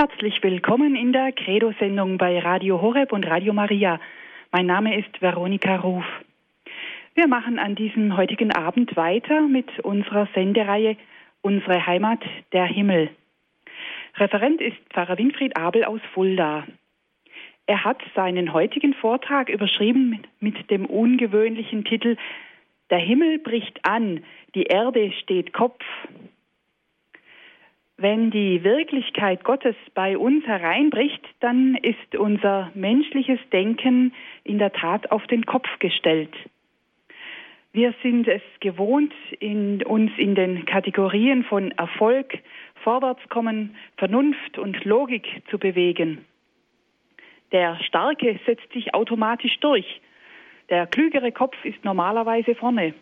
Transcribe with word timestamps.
Herzlich 0.00 0.40
willkommen 0.44 0.94
in 0.94 1.12
der 1.12 1.32
Credo-Sendung 1.32 2.18
bei 2.18 2.38
Radio 2.38 2.80
Horeb 2.80 3.10
und 3.10 3.26
Radio 3.26 3.52
Maria. 3.52 3.98
Mein 4.52 4.66
Name 4.66 4.96
ist 4.96 5.20
Veronika 5.20 5.74
Ruf. 5.74 6.04
Wir 7.16 7.26
machen 7.26 7.58
an 7.58 7.74
diesem 7.74 8.16
heutigen 8.16 8.52
Abend 8.52 8.94
weiter 8.94 9.40
mit 9.48 9.80
unserer 9.80 10.28
Sendereihe 10.36 10.96
Unsere 11.42 11.84
Heimat, 11.84 12.20
der 12.52 12.66
Himmel. 12.66 13.10
Referent 14.14 14.60
ist 14.60 14.76
Pfarrer 14.90 15.18
Winfried 15.18 15.56
Abel 15.56 15.82
aus 15.82 16.00
Fulda. 16.14 16.64
Er 17.66 17.82
hat 17.82 18.00
seinen 18.14 18.52
heutigen 18.52 18.94
Vortrag 18.94 19.48
überschrieben 19.48 20.22
mit 20.38 20.70
dem 20.70 20.86
ungewöhnlichen 20.86 21.84
Titel 21.84 22.16
Der 22.90 23.00
Himmel 23.00 23.40
bricht 23.40 23.80
an, 23.82 24.22
die 24.54 24.62
Erde 24.62 25.10
steht 25.10 25.52
Kopf. 25.52 25.84
Wenn 28.00 28.30
die 28.30 28.62
Wirklichkeit 28.62 29.42
Gottes 29.42 29.74
bei 29.92 30.16
uns 30.16 30.46
hereinbricht, 30.46 31.20
dann 31.40 31.74
ist 31.74 32.14
unser 32.14 32.70
menschliches 32.74 33.40
Denken 33.52 34.14
in 34.44 34.60
der 34.60 34.72
Tat 34.72 35.10
auf 35.10 35.26
den 35.26 35.44
Kopf 35.46 35.66
gestellt. 35.80 36.32
Wir 37.72 37.92
sind 38.00 38.28
es 38.28 38.40
gewohnt, 38.60 39.12
in, 39.40 39.82
uns 39.82 40.12
in 40.16 40.36
den 40.36 40.64
Kategorien 40.64 41.42
von 41.42 41.72
Erfolg, 41.72 42.38
Vorwärtskommen, 42.84 43.74
Vernunft 43.96 44.58
und 44.58 44.84
Logik 44.84 45.26
zu 45.50 45.58
bewegen. 45.58 46.24
Der 47.50 47.80
Starke 47.82 48.38
setzt 48.46 48.72
sich 48.72 48.94
automatisch 48.94 49.58
durch. 49.58 50.00
Der 50.70 50.86
klügere 50.86 51.32
Kopf 51.32 51.56
ist 51.64 51.84
normalerweise 51.84 52.54
vorne. 52.54 52.94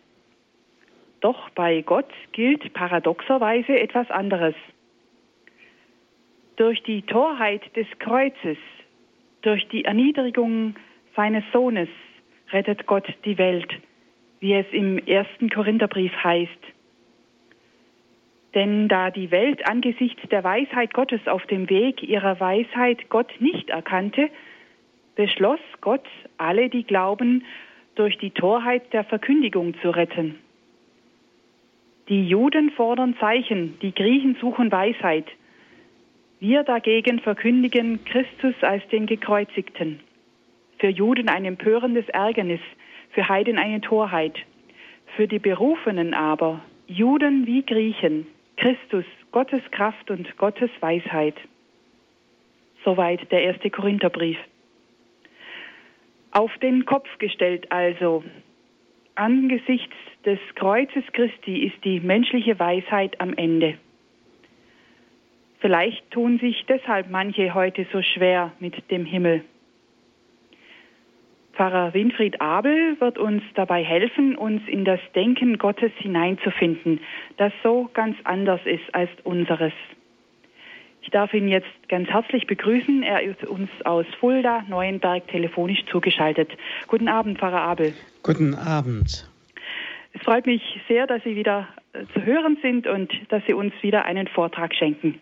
Doch 1.20 1.50
bei 1.50 1.82
Gott 1.82 2.10
gilt 2.32 2.72
paradoxerweise 2.72 3.78
etwas 3.78 4.10
anderes. 4.10 4.54
Durch 6.56 6.82
die 6.84 7.02
Torheit 7.02 7.62
des 7.76 7.86
Kreuzes, 7.98 8.56
durch 9.42 9.68
die 9.68 9.84
Erniedrigung 9.84 10.74
seines 11.14 11.44
Sohnes 11.52 11.88
rettet 12.50 12.86
Gott 12.86 13.06
die 13.26 13.36
Welt, 13.36 13.68
wie 14.40 14.54
es 14.54 14.66
im 14.72 14.96
ersten 14.98 15.50
Korintherbrief 15.50 16.12
heißt. 16.24 16.50
Denn 18.54 18.88
da 18.88 19.10
die 19.10 19.30
Welt 19.30 19.68
angesichts 19.68 20.26
der 20.30 20.44
Weisheit 20.44 20.94
Gottes 20.94 21.20
auf 21.26 21.44
dem 21.46 21.68
Weg 21.68 22.02
ihrer 22.02 22.40
Weisheit 22.40 23.10
Gott 23.10 23.30
nicht 23.38 23.68
erkannte, 23.68 24.30
beschloss 25.14 25.60
Gott, 25.82 26.06
alle, 26.38 26.70
die 26.70 26.84
glauben, 26.84 27.44
durch 27.96 28.16
die 28.16 28.30
Torheit 28.30 28.94
der 28.94 29.04
Verkündigung 29.04 29.74
zu 29.82 29.90
retten. 29.90 30.36
Die 32.08 32.26
Juden 32.26 32.70
fordern 32.70 33.14
Zeichen, 33.20 33.78
die 33.82 33.94
Griechen 33.94 34.38
suchen 34.40 34.72
Weisheit– 34.72 35.26
wir 36.38 36.64
dagegen 36.64 37.20
verkündigen 37.20 38.04
Christus 38.04 38.54
als 38.62 38.86
den 38.88 39.06
Gekreuzigten. 39.06 40.00
Für 40.78 40.88
Juden 40.88 41.28
ein 41.28 41.46
empörendes 41.46 42.06
Ärgernis, 42.10 42.60
für 43.10 43.28
Heiden 43.28 43.58
eine 43.58 43.80
Torheit. 43.80 44.36
Für 45.16 45.26
die 45.26 45.38
Berufenen 45.38 46.12
aber, 46.12 46.60
Juden 46.86 47.46
wie 47.46 47.64
Griechen, 47.64 48.26
Christus, 48.56 49.06
Gottes 49.32 49.62
Kraft 49.70 50.10
und 50.10 50.36
Gottes 50.36 50.70
Weisheit. 50.80 51.36
Soweit 52.84 53.32
der 53.32 53.42
erste 53.42 53.70
Korintherbrief. 53.70 54.38
Auf 56.32 56.52
den 56.58 56.84
Kopf 56.84 57.08
gestellt 57.18 57.72
also. 57.72 58.22
Angesichts 59.14 59.96
des 60.26 60.38
Kreuzes 60.54 61.04
Christi 61.14 61.66
ist 61.66 61.82
die 61.82 62.00
menschliche 62.00 62.58
Weisheit 62.58 63.18
am 63.22 63.32
Ende. 63.32 63.78
Vielleicht 65.60 66.10
tun 66.10 66.38
sich 66.38 66.64
deshalb 66.68 67.10
manche 67.10 67.54
heute 67.54 67.86
so 67.92 68.02
schwer 68.02 68.52
mit 68.60 68.90
dem 68.90 69.04
Himmel. 69.04 69.42
Pfarrer 71.54 71.94
Winfried 71.94 72.40
Abel 72.42 73.00
wird 73.00 73.16
uns 73.16 73.42
dabei 73.54 73.82
helfen, 73.82 74.36
uns 74.36 74.60
in 74.68 74.84
das 74.84 75.00
Denken 75.14 75.56
Gottes 75.56 75.90
hineinzufinden, 75.96 77.00
das 77.38 77.52
so 77.62 77.88
ganz 77.94 78.16
anders 78.24 78.60
ist 78.66 78.94
als 78.94 79.08
unseres. 79.24 79.72
Ich 81.00 81.10
darf 81.10 81.32
ihn 81.32 81.48
jetzt 81.48 81.68
ganz 81.88 82.08
herzlich 82.08 82.46
begrüßen. 82.46 83.02
Er 83.02 83.22
ist 83.22 83.44
uns 83.44 83.70
aus 83.84 84.06
Fulda, 84.18 84.64
Neuenberg, 84.68 85.28
telefonisch 85.28 85.84
zugeschaltet. 85.86 86.50
Guten 86.88 87.08
Abend, 87.08 87.38
Pfarrer 87.38 87.62
Abel. 87.62 87.94
Guten 88.22 88.54
Abend. 88.54 89.30
Es 90.12 90.22
freut 90.22 90.46
mich 90.46 90.62
sehr, 90.88 91.06
dass 91.06 91.22
Sie 91.22 91.36
wieder 91.36 91.68
äh, 91.92 92.04
zu 92.12 92.24
hören 92.24 92.58
sind 92.60 92.86
und 92.86 93.12
dass 93.28 93.42
Sie 93.46 93.52
uns 93.52 93.72
wieder 93.82 94.04
einen 94.04 94.26
Vortrag 94.26 94.74
schenken. 94.74 95.20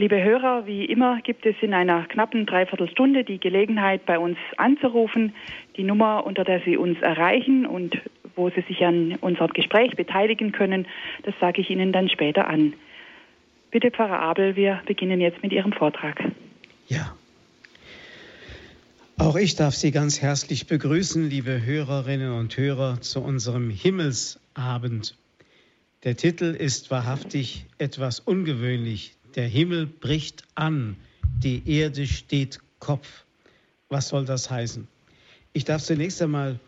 Liebe 0.00 0.22
Hörer, 0.22 0.64
wie 0.64 0.84
immer 0.84 1.20
gibt 1.22 1.44
es 1.44 1.56
in 1.60 1.74
einer 1.74 2.04
knappen 2.04 2.46
Dreiviertelstunde 2.46 3.24
die 3.24 3.40
Gelegenheit, 3.40 4.06
bei 4.06 4.16
uns 4.16 4.38
anzurufen. 4.56 5.34
Die 5.76 5.82
Nummer, 5.82 6.24
unter 6.24 6.44
der 6.44 6.60
Sie 6.64 6.76
uns 6.76 7.00
erreichen 7.00 7.66
und 7.66 8.00
wo 8.36 8.48
Sie 8.48 8.60
sich 8.68 8.84
an 8.84 9.16
unserem 9.20 9.52
Gespräch 9.52 9.96
beteiligen 9.96 10.52
können, 10.52 10.86
das 11.24 11.34
sage 11.40 11.60
ich 11.62 11.70
Ihnen 11.70 11.90
dann 11.90 12.08
später 12.08 12.46
an. 12.46 12.74
Bitte, 13.72 13.90
Pfarrer 13.90 14.20
Abel, 14.20 14.54
wir 14.54 14.80
beginnen 14.86 15.20
jetzt 15.20 15.42
mit 15.42 15.52
Ihrem 15.52 15.72
Vortrag. 15.72 16.22
Ja. 16.86 17.16
Auch 19.18 19.34
ich 19.34 19.56
darf 19.56 19.74
Sie 19.74 19.90
ganz 19.90 20.22
herzlich 20.22 20.68
begrüßen, 20.68 21.28
liebe 21.28 21.66
Hörerinnen 21.66 22.38
und 22.38 22.56
Hörer, 22.56 23.00
zu 23.00 23.20
unserem 23.20 23.68
Himmelsabend. 23.68 25.18
Der 26.04 26.16
Titel 26.16 26.54
ist 26.56 26.92
wahrhaftig 26.92 27.66
etwas 27.78 28.20
ungewöhnlich, 28.20 29.17
der 29.38 29.46
Himmel 29.46 29.86
bricht 29.86 30.42
an, 30.56 30.96
die 31.22 31.62
Erde 31.70 32.08
steht 32.08 32.58
Kopf. 32.80 33.24
Was 33.88 34.08
soll 34.08 34.24
das 34.24 34.50
heißen? 34.50 34.88
Ich 35.52 35.64
darf 35.64 35.80
zunächst 35.80 36.20
einmal 36.20 36.58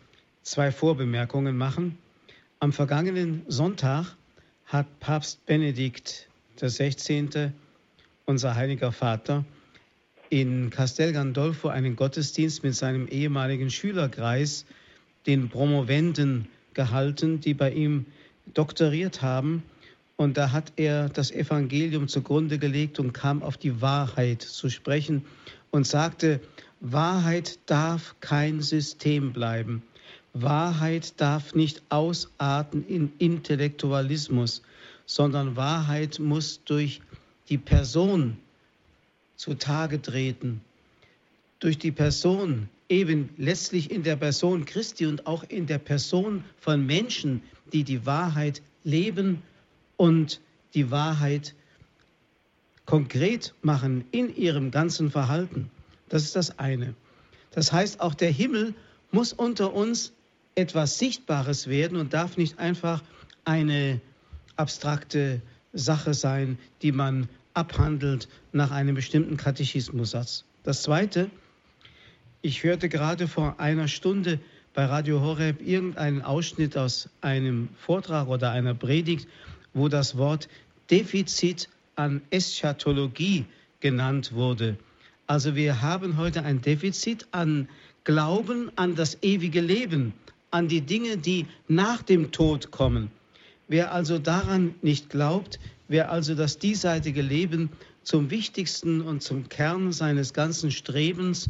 zwei 0.44 0.70
Vorbemerkungen 0.70 1.56
machen. 1.56 1.98
Am 2.60 2.72
vergangenen 2.72 3.42
Sonntag 3.48 4.14
hat 4.66 5.00
Papst 5.00 5.44
Benedikt 5.47 6.28
XVI., 6.60 7.50
unser 8.25 8.54
heiliger 8.54 8.92
Vater, 8.92 9.44
in 10.28 10.70
Castel 10.70 11.12
Gandolfo 11.12 11.66
einen 11.66 11.97
Gottesdienst 11.97 12.62
mit 12.62 12.76
seinem 12.76 13.09
ehemaligen 13.09 13.70
Schülerkreis, 13.70 14.64
den 15.26 15.48
Promovenden, 15.48 16.47
gehalten, 16.75 17.41
die 17.41 17.53
bei 17.53 17.72
ihm 17.72 18.06
doktoriert 18.54 19.22
haben 19.22 19.64
und 20.20 20.36
da 20.36 20.53
hat 20.53 20.75
er 20.76 21.08
das 21.08 21.31
Evangelium 21.31 22.06
zugrunde 22.06 22.58
gelegt 22.58 22.98
und 22.98 23.14
kam 23.14 23.42
auf 23.42 23.56
die 23.56 23.81
Wahrheit 23.81 24.42
zu 24.42 24.69
sprechen 24.69 25.25
und 25.70 25.86
sagte, 25.86 26.41
Wahrheit 26.81 27.58
darf 27.64 28.16
kein 28.20 28.60
System 28.60 29.32
bleiben. 29.32 29.82
Wahrheit 30.34 31.19
darf 31.22 31.54
nicht 31.54 31.80
ausarten 31.88 32.86
in 32.86 33.14
Intellektualismus, 33.16 34.60
sondern 35.06 35.56
Wahrheit 35.56 36.19
muss 36.19 36.64
durch 36.64 37.00
die 37.48 37.56
Person 37.56 38.36
zutage 39.36 40.03
treten. 40.03 40.60
Durch 41.60 41.78
die 41.78 41.92
Person, 41.92 42.69
eben 42.91 43.30
letztlich 43.38 43.91
in 43.91 44.03
der 44.03 44.16
Person 44.16 44.66
Christi 44.66 45.06
und 45.06 45.26
auch 45.26 45.44
in 45.44 45.66
der 45.66 45.78
Person 45.78 46.44
von 46.59 46.84
Menschen, 46.84 47.41
die 47.72 47.84
die 47.84 48.04
Wahrheit 48.04 48.60
leben 48.84 49.42
und 50.00 50.41
die 50.72 50.91
Wahrheit 50.91 51.55
konkret 52.87 53.53
machen 53.61 54.06
in 54.12 54.34
ihrem 54.34 54.71
ganzen 54.71 55.11
Verhalten. 55.11 55.71
Das 56.09 56.22
ist 56.25 56.37
das 56.37 56.59
eine. 56.59 56.94
Das 57.50 57.71
heißt, 57.71 58.00
auch 58.00 58.15
der 58.15 58.31
Himmel 58.31 58.72
muss 59.12 59.34
unter 59.34 59.75
uns 59.75 60.15
etwas 60.55 60.99
Sichtbares 60.99 61.66
werden 61.66 61.99
und 61.99 62.15
darf 62.15 62.39
nicht 62.39 62.59
einfach 62.59 63.03
eine 63.44 64.00
abstrakte 64.56 65.43
Sache 65.75 66.15
sein, 66.15 66.59
die 66.81 66.93
man 66.93 67.28
abhandelt 67.53 68.27
nach 68.53 68.71
einem 68.71 68.94
bestimmten 68.94 69.36
Katechismussatz. 69.36 70.47
Das 70.63 70.83
Zweite, 70.83 71.30
ich 72.41 72.65
hörte 72.65 72.89
gerade 72.89 73.28
vor 73.28 73.60
einer 73.60 73.86
Stunde 73.86 74.41
bei 74.72 74.86
Radio 74.86 75.21
Horeb 75.21 75.60
irgendeinen 75.60 76.22
Ausschnitt 76.22 76.78
aus 76.78 77.10
einem 77.21 77.69
Vortrag 77.77 78.28
oder 78.28 78.51
einer 78.51 78.74
Predigt 78.74 79.28
wo 79.75 79.89
das 79.89 80.17
Wort 80.17 80.49
Defizit 80.91 81.69
an 81.97 82.22
Eschatologie 82.31 83.45
genannt 83.81 84.33
wurde. 84.33 84.77
Also 85.27 85.55
wir 85.55 85.81
haben 85.81 86.17
heute 86.17 86.43
ein 86.43 86.61
Defizit 86.61 87.27
an 87.31 87.69
Glauben 88.05 88.72
an 88.77 88.95
das 88.95 89.22
ewige 89.22 89.61
Leben, 89.61 90.15
an 90.51 90.69
die 90.69 90.81
Dinge, 90.81 91.19
die 91.19 91.47
nach 91.69 92.03
dem 92.03 92.33
Tod 92.33 92.71
kommen. 92.71 93.11
Wer 93.69 93.93
also 93.93 94.19
daran 94.19 94.75
nicht 94.83 95.11
glaubt, 95.11 95.61
wer 95.87 96.11
also 96.11 96.34
das 96.34 96.59
diesseitige 96.59 97.22
Leben 97.22 97.71
zum 98.03 98.31
wichtigsten 98.31 99.01
und 99.01 99.22
zum 99.22 99.49
Kern 99.49 99.93
seines 99.93 100.33
ganzen 100.33 100.71
Strebens 100.71 101.49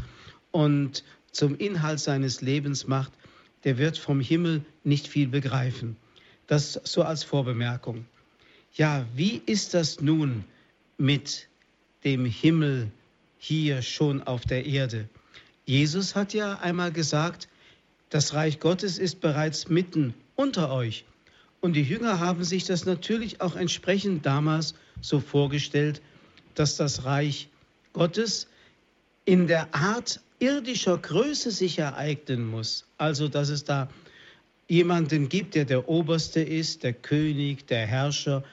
und 0.51 1.05
zum 1.33 1.57
Inhalt 1.57 2.01
seines 2.01 2.43
Lebens 2.43 2.87
macht, 2.87 3.13
der 3.65 3.79
wird 3.79 3.97
vom 3.97 4.21
Himmel 4.21 4.65
nicht 4.85 5.07
viel 5.07 5.29
begreifen. 5.29 5.97
Das 6.51 6.81
so 6.83 7.05
als 7.05 7.23
Vorbemerkung. 7.23 8.07
Ja, 8.75 9.07
wie 9.15 9.41
ist 9.47 9.73
das 9.73 10.01
nun 10.01 10.43
mit 10.99 11.47
dem 12.03 12.25
Himmel 12.25 12.91
hier 13.39 13.83
schon 13.83 14.21
auf 14.25 14.43
der 14.43 14.67
Erde. 14.67 15.09
Jesus 15.65 16.17
hat 16.17 16.35
ja 16.35 16.59
einmal 16.59 16.91
gesagt, 16.91 17.47
das 18.09 18.35
Reich 18.35 18.59
Gottes 18.59 18.99
ist 18.99 19.21
bereits 19.21 19.69
mitten 19.69 20.13
unter 20.35 20.73
euch. 20.73 21.05
Und 21.61 21.75
die 21.75 21.85
Jünger 21.85 22.19
haben 22.19 22.43
sich 22.43 22.65
das 22.65 22.85
natürlich 22.85 23.41
auch 23.41 23.55
entsprechend 23.55 24.27
damals 24.27 24.75
so 25.01 25.21
vorgestellt, 25.21 26.03
dass 26.57 26.77
das 26.77 27.05
Reich 27.05 27.49
Gottes 27.93 28.49
in 29.25 29.47
der 29.47 29.73
Art 29.73 30.21
irdischer 30.41 30.99
Größe 30.99 31.53
sich 31.53 31.79
ereignen 31.79 32.45
muss. 32.45 32.87
Also, 32.99 33.29
dass 33.29 33.51
es 33.51 33.63
da 33.63 33.89
jemanden 34.71 35.29
gibt, 35.29 35.57
der 35.57 35.65
der 35.65 35.89
Oberste 35.89 36.41
ist, 36.41 36.85
der 36.85 36.93
König, 36.93 37.67
der 37.67 37.87
Herrscher. 37.87 38.45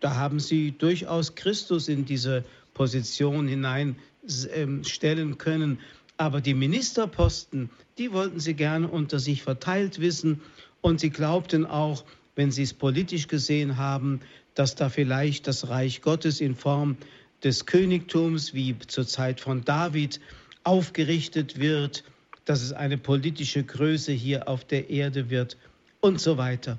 Da 0.00 0.16
haben 0.16 0.40
sie 0.40 0.72
durchaus 0.72 1.34
Christus 1.34 1.88
in 1.88 2.06
diese 2.06 2.42
Position 2.72 3.46
hineinstellen 3.46 5.30
ähm, 5.30 5.38
können. 5.38 5.78
Aber 6.16 6.40
die 6.40 6.54
Ministerposten, 6.54 7.68
die 7.98 8.12
wollten 8.12 8.40
sie 8.40 8.54
gerne 8.54 8.88
unter 8.88 9.18
sich 9.18 9.42
verteilt 9.42 10.00
wissen. 10.00 10.40
Und 10.80 11.00
sie 11.00 11.10
glaubten 11.10 11.66
auch, 11.66 12.04
wenn 12.34 12.50
sie 12.50 12.62
es 12.62 12.72
politisch 12.72 13.28
gesehen 13.28 13.76
haben, 13.76 14.20
dass 14.54 14.74
da 14.74 14.88
vielleicht 14.88 15.46
das 15.46 15.68
Reich 15.68 16.00
Gottes 16.00 16.40
in 16.40 16.56
Form 16.56 16.96
des 17.44 17.66
Königtums 17.66 18.54
wie 18.54 18.78
zur 18.78 19.06
Zeit 19.06 19.40
von 19.40 19.64
David 19.64 20.18
aufgerichtet 20.64 21.58
wird, 21.58 22.04
dass 22.44 22.62
es 22.62 22.72
eine 22.72 22.98
politische 22.98 23.62
Größe 23.62 24.12
hier 24.12 24.48
auf 24.48 24.64
der 24.64 24.90
Erde 24.90 25.30
wird 25.30 25.56
und 26.00 26.20
so 26.20 26.36
weiter. 26.36 26.78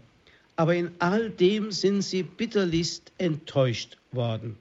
Aber 0.55 0.75
in 0.75 0.91
all 0.99 1.29
dem 1.29 1.71
sind 1.71 2.01
sie 2.01 2.23
bitterlichst 2.23 3.11
enttäuscht 3.17 3.97
worden. 4.11 4.57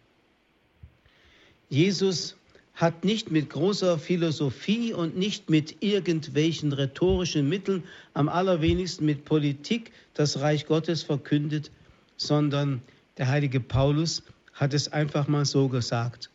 Jesus 1.68 2.36
hat 2.74 3.04
nicht 3.04 3.30
mit 3.30 3.50
großer 3.50 3.98
Philosophie 3.98 4.94
und 4.94 5.16
nicht 5.16 5.50
mit 5.50 5.82
irgendwelchen 5.82 6.72
rhetorischen 6.72 7.48
Mitteln, 7.48 7.84
am 8.14 8.28
allerwenigsten 8.28 9.04
mit 9.04 9.24
Politik, 9.24 9.92
das 10.14 10.40
Reich 10.40 10.66
Gottes 10.66 11.02
verkündet, 11.02 11.70
sondern 12.16 12.82
der 13.18 13.28
heilige 13.28 13.60
Paulus 13.60 14.22
hat 14.54 14.72
es 14.72 14.90
einfach 14.92 15.28
mal 15.28 15.44
so 15.44 15.68
gesagt. 15.68 16.30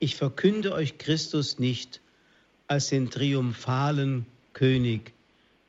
Ich 0.00 0.16
verkünde 0.16 0.72
euch 0.72 0.98
Christus 0.98 1.58
nicht 1.58 2.00
als 2.68 2.88
den 2.88 3.10
triumphalen 3.10 4.26
König, 4.52 5.12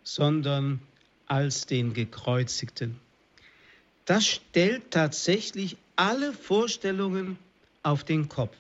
sondern 0.04 0.80
als 1.26 1.66
den 1.66 1.94
gekreuzigten. 1.94 3.00
Das 4.06 4.26
stellt 4.26 4.92
tatsächlich 4.92 5.78
alle 5.96 6.34
Vorstellungen 6.34 7.38
auf 7.84 8.04
den 8.04 8.28
Kopf 8.28 8.56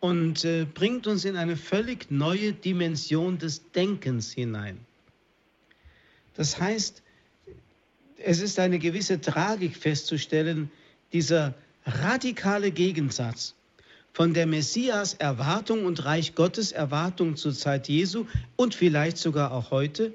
und 0.00 0.44
äh, 0.44 0.64
bringt 0.64 1.06
uns 1.06 1.24
in 1.24 1.36
eine 1.36 1.56
völlig 1.56 2.10
neue 2.10 2.52
Dimension 2.52 3.38
des 3.38 3.70
Denkens 3.72 4.32
hinein. 4.32 4.78
Das 6.34 6.60
heißt, 6.60 7.02
es 8.18 8.40
ist 8.40 8.58
eine 8.58 8.78
gewisse 8.78 9.20
Tragik 9.20 9.76
festzustellen, 9.76 10.70
dieser 11.12 11.54
radikale 11.84 12.70
Gegensatz 12.70 13.54
von 14.12 14.34
der 14.34 14.46
Messias 14.46 15.14
Erwartung 15.14 15.84
und 15.84 16.04
Reich 16.04 16.34
Gottes 16.34 16.72
Erwartung 16.72 17.36
zur 17.36 17.54
Zeit 17.54 17.88
Jesu 17.88 18.26
und 18.56 18.74
vielleicht 18.74 19.16
sogar 19.18 19.52
auch 19.52 19.70
heute 19.70 20.12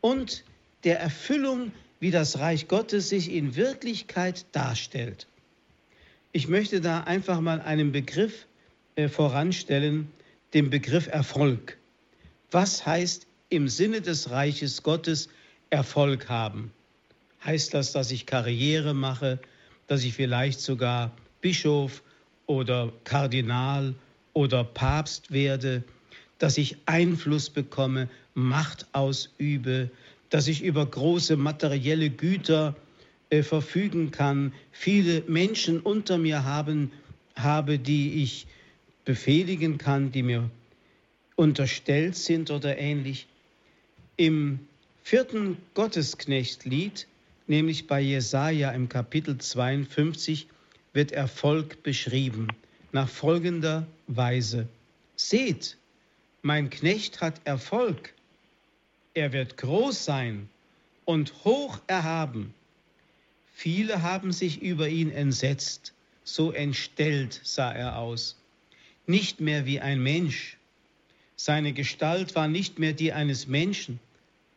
und 0.00 0.44
der 0.84 1.00
Erfüllung, 1.00 1.72
wie 2.00 2.10
das 2.10 2.38
Reich 2.38 2.68
Gottes 2.68 3.08
sich 3.08 3.32
in 3.32 3.54
Wirklichkeit 3.54 4.44
darstellt. 4.52 5.28
Ich 6.32 6.48
möchte 6.48 6.80
da 6.80 7.02
einfach 7.02 7.40
mal 7.40 7.60
einen 7.60 7.92
Begriff 7.92 8.46
äh, 8.96 9.08
voranstellen, 9.08 10.10
den 10.54 10.70
Begriff 10.70 11.06
Erfolg. 11.06 11.78
Was 12.50 12.84
heißt 12.84 13.26
im 13.50 13.68
Sinne 13.68 14.00
des 14.00 14.30
Reiches 14.30 14.82
Gottes 14.82 15.28
Erfolg 15.70 16.28
haben? 16.28 16.72
Heißt 17.44 17.74
das, 17.74 17.92
dass 17.92 18.10
ich 18.10 18.26
Karriere 18.26 18.94
mache, 18.94 19.38
dass 19.86 20.04
ich 20.04 20.14
vielleicht 20.14 20.60
sogar 20.60 21.12
Bischof 21.40 22.02
oder 22.52 22.92
Kardinal 23.04 23.94
oder 24.34 24.62
Papst 24.62 25.32
werde, 25.32 25.82
dass 26.38 26.58
ich 26.58 26.76
Einfluss 26.86 27.48
bekomme, 27.48 28.08
Macht 28.34 28.86
ausübe, 28.92 29.90
dass 30.28 30.48
ich 30.48 30.62
über 30.62 30.84
große 30.84 31.36
materielle 31.36 32.10
Güter 32.10 32.74
äh, 33.30 33.42
verfügen 33.42 34.10
kann, 34.10 34.52
viele 34.70 35.22
Menschen 35.22 35.80
unter 35.80 36.18
mir 36.18 36.44
haben, 36.44 36.92
habe, 37.34 37.78
die 37.78 38.22
ich 38.22 38.46
befehligen 39.04 39.78
kann, 39.78 40.12
die 40.12 40.22
mir 40.22 40.50
unterstellt 41.36 42.16
sind 42.16 42.50
oder 42.50 42.76
ähnlich. 42.78 43.26
Im 44.16 44.60
vierten 45.02 45.56
Gottesknechtlied, 45.74 47.06
nämlich 47.46 47.86
bei 47.86 48.00
Jesaja 48.00 48.70
im 48.72 48.88
Kapitel 48.88 49.38
52, 49.38 50.48
wird 50.92 51.12
Erfolg 51.12 51.82
beschrieben 51.82 52.48
nach 52.92 53.08
folgender 53.08 53.86
Weise. 54.06 54.68
Seht, 55.16 55.76
mein 56.42 56.70
Knecht 56.70 57.20
hat 57.20 57.40
Erfolg. 57.44 58.12
Er 59.14 59.32
wird 59.32 59.56
groß 59.56 60.04
sein 60.04 60.48
und 61.04 61.44
hoch 61.44 61.80
erhaben. 61.86 62.54
Viele 63.54 64.02
haben 64.02 64.32
sich 64.32 64.60
über 64.62 64.88
ihn 64.88 65.10
entsetzt, 65.10 65.92
so 66.24 66.52
entstellt 66.52 67.40
sah 67.44 67.72
er 67.72 67.98
aus 67.98 68.36
nicht 69.06 69.40
mehr 69.40 69.66
wie 69.66 69.80
ein 69.80 70.02
Mensch. 70.02 70.56
Seine 71.36 71.72
Gestalt 71.72 72.34
war 72.34 72.48
nicht 72.48 72.78
mehr 72.78 72.92
die 72.92 73.12
eines 73.12 73.46
Menschen. 73.46 73.98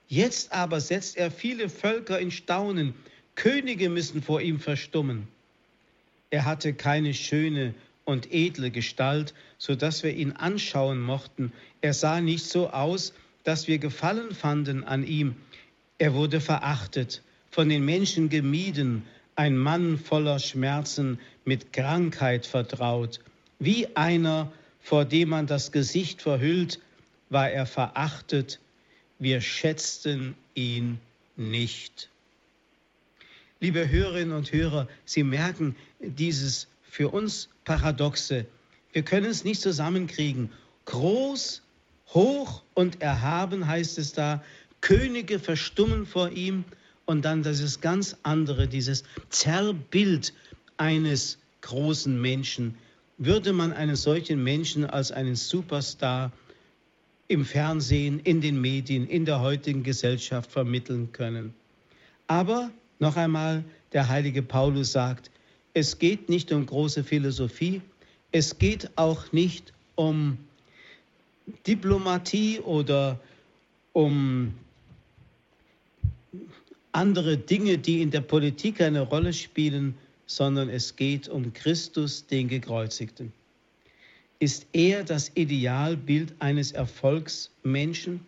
Jetzt 0.07 0.51
aber 0.51 0.79
setzt 0.81 1.17
er 1.17 1.31
viele 1.31 1.69
Völker 1.69 2.19
in 2.19 2.31
Staunen. 2.31 2.93
Könige 3.35 3.89
müssen 3.89 4.21
vor 4.21 4.41
ihm 4.41 4.59
verstummen. 4.59 5.27
Er 6.35 6.43
hatte 6.43 6.73
keine 6.73 7.13
schöne 7.13 7.73
und 8.03 8.33
edle 8.33 8.69
Gestalt, 8.69 9.33
so 9.57 9.73
dass 9.73 10.03
wir 10.03 10.13
ihn 10.13 10.33
anschauen 10.33 10.99
mochten. 10.99 11.53
Er 11.79 11.93
sah 11.93 12.19
nicht 12.19 12.43
so 12.43 12.71
aus, 12.71 13.13
dass 13.45 13.69
wir 13.69 13.77
Gefallen 13.77 14.35
fanden 14.35 14.83
an 14.83 15.07
ihm. 15.07 15.37
Er 15.97 16.13
wurde 16.13 16.41
verachtet, 16.41 17.23
von 17.51 17.69
den 17.69 17.85
Menschen 17.85 18.27
gemieden, 18.27 19.03
ein 19.37 19.55
Mann 19.57 19.97
voller 19.97 20.39
Schmerzen, 20.39 21.19
mit 21.45 21.71
Krankheit 21.71 22.45
vertraut. 22.45 23.21
Wie 23.59 23.95
einer, 23.95 24.51
vor 24.81 25.05
dem 25.05 25.29
man 25.29 25.47
das 25.47 25.71
Gesicht 25.71 26.21
verhüllt, 26.21 26.81
war 27.29 27.49
er 27.49 27.65
verachtet. 27.65 28.59
Wir 29.19 29.39
schätzten 29.39 30.35
ihn 30.53 30.99
nicht. 31.37 32.09
Liebe 33.65 33.89
Hörerinnen 33.89 34.37
und 34.37 34.51
Hörer, 34.51 34.87
Sie 35.05 35.23
merken 35.23 35.75
dieses 35.99 36.67
für 36.83 37.09
uns 37.09 37.49
Paradoxe. 37.63 38.45
Wir 38.93 39.01
können 39.01 39.25
es 39.25 39.43
nicht 39.43 39.59
zusammenkriegen. 39.59 40.51
Groß, 40.85 41.63
hoch 42.13 42.61
und 42.75 43.01
erhaben 43.01 43.67
heißt 43.67 43.97
es 43.97 44.13
da. 44.13 44.43
Könige 44.81 45.39
verstummen 45.39 46.05
vor 46.05 46.29
ihm. 46.29 46.63
Und 47.05 47.25
dann 47.25 47.41
dieses 47.41 47.81
ganz 47.81 48.15
andere, 48.21 48.67
dieses 48.67 49.03
Zerrbild 49.29 50.31
eines 50.77 51.39
großen 51.61 52.21
Menschen, 52.21 52.77
würde 53.17 53.51
man 53.51 53.73
einen 53.73 53.95
solchen 53.95 54.43
Menschen 54.43 54.85
als 54.85 55.11
einen 55.11 55.35
Superstar 55.35 56.31
im 57.27 57.43
Fernsehen, 57.43 58.19
in 58.19 58.41
den 58.41 58.61
Medien, 58.61 59.07
in 59.07 59.25
der 59.25 59.39
heutigen 59.39 59.81
Gesellschaft 59.81 60.51
vermitteln 60.51 61.11
können. 61.13 61.55
Aber 62.27 62.69
noch 62.99 63.15
einmal, 63.17 63.63
der 63.93 64.07
heilige 64.07 64.41
Paulus 64.41 64.91
sagt, 64.91 65.31
es 65.73 65.99
geht 65.99 66.29
nicht 66.29 66.51
um 66.51 66.65
große 66.65 67.03
Philosophie, 67.03 67.81
es 68.31 68.57
geht 68.57 68.89
auch 68.95 69.31
nicht 69.31 69.73
um 69.95 70.37
Diplomatie 71.67 72.59
oder 72.59 73.19
um 73.93 74.53
andere 76.91 77.37
Dinge, 77.37 77.77
die 77.77 78.01
in 78.01 78.11
der 78.11 78.21
Politik 78.21 78.81
eine 78.81 79.01
Rolle 79.01 79.33
spielen, 79.33 79.95
sondern 80.25 80.69
es 80.69 80.95
geht 80.95 81.27
um 81.27 81.53
Christus, 81.53 82.25
den 82.25 82.47
Gekreuzigten. 82.47 83.31
Ist 84.39 84.65
er 84.73 85.03
das 85.03 85.31
Idealbild 85.35 86.33
eines 86.39 86.71
Erfolgsmenschen? 86.71 88.21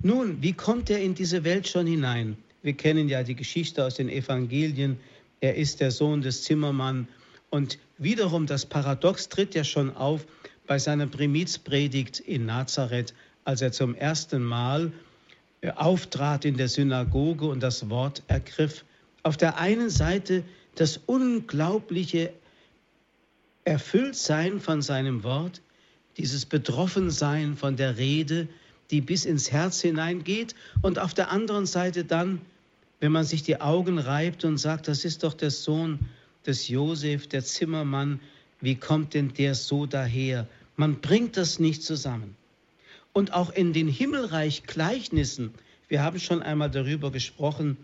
Nun, 0.00 0.42
wie 0.42 0.52
kommt 0.52 0.90
er 0.90 1.00
in 1.00 1.14
diese 1.14 1.44
Welt 1.44 1.68
schon 1.68 1.86
hinein? 1.86 2.36
Wir 2.62 2.72
kennen 2.72 3.08
ja 3.08 3.22
die 3.22 3.34
Geschichte 3.34 3.84
aus 3.84 3.94
den 3.94 4.08
Evangelien. 4.08 4.98
Er 5.40 5.54
ist 5.54 5.80
der 5.80 5.90
Sohn 5.90 6.22
des 6.22 6.42
Zimmermann. 6.42 7.08
Und 7.50 7.78
wiederum 7.98 8.46
das 8.46 8.66
Paradox 8.66 9.28
tritt 9.28 9.54
ja 9.54 9.64
schon 9.64 9.94
auf 9.96 10.26
bei 10.66 10.78
seiner 10.78 11.06
Primizpredigt 11.06 12.20
in 12.20 12.46
Nazareth, 12.46 13.14
als 13.44 13.62
er 13.62 13.72
zum 13.72 13.94
ersten 13.94 14.42
Mal 14.42 14.92
äh, 15.60 15.70
auftrat 15.70 16.44
in 16.44 16.56
der 16.56 16.68
Synagoge 16.68 17.46
und 17.46 17.62
das 17.62 17.88
Wort 17.88 18.22
ergriff. 18.26 18.84
Auf 19.22 19.36
der 19.36 19.58
einen 19.58 19.90
Seite 19.90 20.44
das 20.74 21.00
unglaubliche 21.06 22.32
erfüllt 23.64 24.16
sein 24.16 24.60
von 24.60 24.82
seinem 24.82 25.24
Wort, 25.24 25.60
dieses 26.16 26.46
Betroffensein 26.46 27.56
von 27.56 27.76
der 27.76 27.96
Rede, 27.96 28.48
die 28.90 29.00
bis 29.00 29.24
ins 29.24 29.52
Herz 29.52 29.80
hineingeht 29.80 30.54
und 30.82 30.98
auf 30.98 31.14
der 31.14 31.30
anderen 31.30 31.66
Seite 31.66 32.04
dann, 32.04 32.40
wenn 33.00 33.12
man 33.12 33.24
sich 33.24 33.42
die 33.42 33.60
Augen 33.60 33.98
reibt 33.98 34.44
und 34.44 34.58
sagt, 34.58 34.88
das 34.88 35.04
ist 35.04 35.22
doch 35.22 35.34
der 35.34 35.50
Sohn 35.50 35.98
des 36.46 36.68
Josef, 36.68 37.26
der 37.28 37.44
Zimmermann, 37.44 38.20
wie 38.60 38.74
kommt 38.74 39.14
denn 39.14 39.32
der 39.34 39.54
so 39.54 39.86
daher? 39.86 40.46
Man 40.76 41.00
bringt 41.00 41.36
das 41.36 41.58
nicht 41.58 41.82
zusammen. 41.82 42.36
Und 43.12 43.32
auch 43.32 43.50
in 43.50 43.72
den 43.72 43.88
Himmelreich-Gleichnissen, 43.88 45.52
wir 45.88 46.02
haben 46.02 46.18
schon 46.18 46.42
einmal 46.42 46.70
darüber 46.70 47.10
gesprochen, 47.10 47.76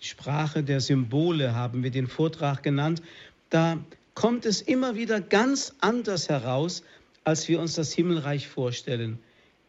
Sprache 0.00 0.62
der 0.62 0.80
Symbole 0.80 1.54
haben 1.54 1.82
wir 1.82 1.90
den 1.90 2.08
Vortrag 2.08 2.62
genannt, 2.62 3.02
da 3.50 3.78
kommt 4.14 4.46
es 4.46 4.60
immer 4.60 4.96
wieder 4.96 5.20
ganz 5.20 5.74
anders 5.80 6.28
heraus, 6.28 6.82
als 7.24 7.48
wir 7.48 7.60
uns 7.60 7.74
das 7.74 7.92
Himmelreich 7.92 8.48
vorstellen. 8.48 9.18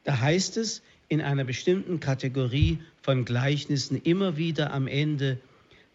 Da 0.04 0.20
heißt 0.20 0.58
es 0.58 0.82
in 1.08 1.22
einer 1.22 1.44
bestimmten 1.44 2.00
Kategorie 2.00 2.80
von 3.02 3.26
Gleichnissen 3.26 4.02
immer 4.02 4.38
wieder 4.38 4.74
am 4.74 4.88
Ende, 4.88 5.40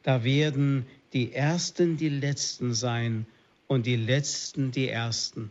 da 0.02 0.24
werden 0.24 0.86
die 1.12 1.32
Ersten 1.32 1.96
die 1.96 2.08
Letzten 2.08 2.74
sein 2.74 3.26
und 3.66 3.86
die 3.86 3.96
Letzten 3.96 4.70
die 4.70 4.88
Ersten. 4.88 5.50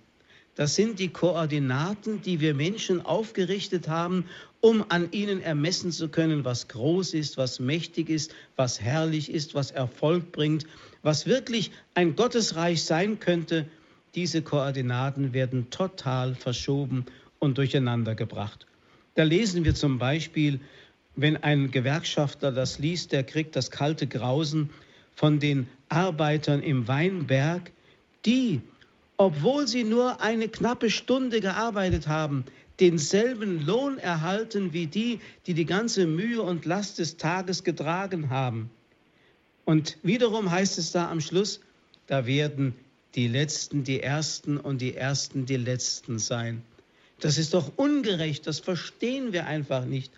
Das 0.55 0.73
sind 0.73 0.97
die 0.97 1.09
Koordinaten, 1.09 2.23
die 2.23 2.39
wir 2.39 2.55
Menschen 2.55 3.05
aufgerichtet 3.05 3.87
haben, 3.87 4.25
um 4.59 4.83
an 4.89 5.11
ihnen 5.11 5.39
ermessen 5.39 5.91
zu 5.91 6.09
können, 6.09 6.45
was 6.45 6.67
groß 6.67 7.13
ist, 7.13 7.37
was 7.37 7.59
mächtig 7.59 8.09
ist, 8.09 8.33
was 8.55 8.81
herrlich 8.81 9.31
ist, 9.31 9.53
was 9.53 9.69
Erfolg 9.69 10.31
bringt, 10.31 10.65
was 11.03 11.27
wirklich 11.27 11.69
ein 11.93 12.15
Gottesreich 12.15 12.83
sein 12.83 13.19
könnte. 13.19 13.67
Diese 14.15 14.41
Koordinaten 14.41 15.33
werden 15.33 15.69
total 15.69 16.33
verschoben 16.33 17.05
und 17.39 17.57
durcheinander 17.57 18.15
gebracht. 18.15 18.65
Da 19.15 19.23
lesen 19.23 19.63
wir 19.65 19.75
zum 19.75 19.97
Beispiel, 19.97 20.59
wenn 21.15 21.37
ein 21.37 21.71
Gewerkschafter 21.71 22.51
das 22.51 22.79
liest, 22.79 23.11
der 23.11 23.23
kriegt 23.23 23.55
das 23.55 23.71
kalte 23.71 24.07
Grausen 24.07 24.69
von 25.15 25.39
den 25.39 25.67
Arbeitern 25.89 26.61
im 26.61 26.87
Weinberg, 26.87 27.71
die 28.25 28.61
obwohl 29.17 29.67
sie 29.67 29.83
nur 29.83 30.21
eine 30.21 30.47
knappe 30.47 30.91
Stunde 30.91 31.41
gearbeitet 31.41 32.07
haben, 32.07 32.45
denselben 32.79 33.65
Lohn 33.65 33.97
erhalten 33.97 34.73
wie 34.73 34.85
die, 34.85 35.19
die 35.47 35.55
die 35.55 35.65
ganze 35.65 36.05
Mühe 36.05 36.41
und 36.43 36.65
Last 36.65 36.99
des 36.99 37.17
Tages 37.17 37.63
getragen 37.63 38.29
haben. 38.29 38.69
Und 39.65 39.97
wiederum 40.03 40.51
heißt 40.51 40.77
es 40.77 40.91
da 40.91 41.09
am 41.09 41.19
Schluss, 41.19 41.59
da 42.05 42.27
werden 42.27 42.75
die 43.15 43.27
Letzten 43.27 43.83
die 43.83 44.01
Ersten 44.01 44.57
und 44.57 44.81
die 44.81 44.95
Ersten 44.95 45.47
die 45.47 45.57
Letzten 45.57 46.19
sein. 46.19 46.61
Das 47.19 47.37
ist 47.37 47.53
doch 47.53 47.71
ungerecht, 47.77 48.45
das 48.47 48.59
verstehen 48.59 49.33
wir 49.33 49.47
einfach 49.47 49.85
nicht. 49.85 50.11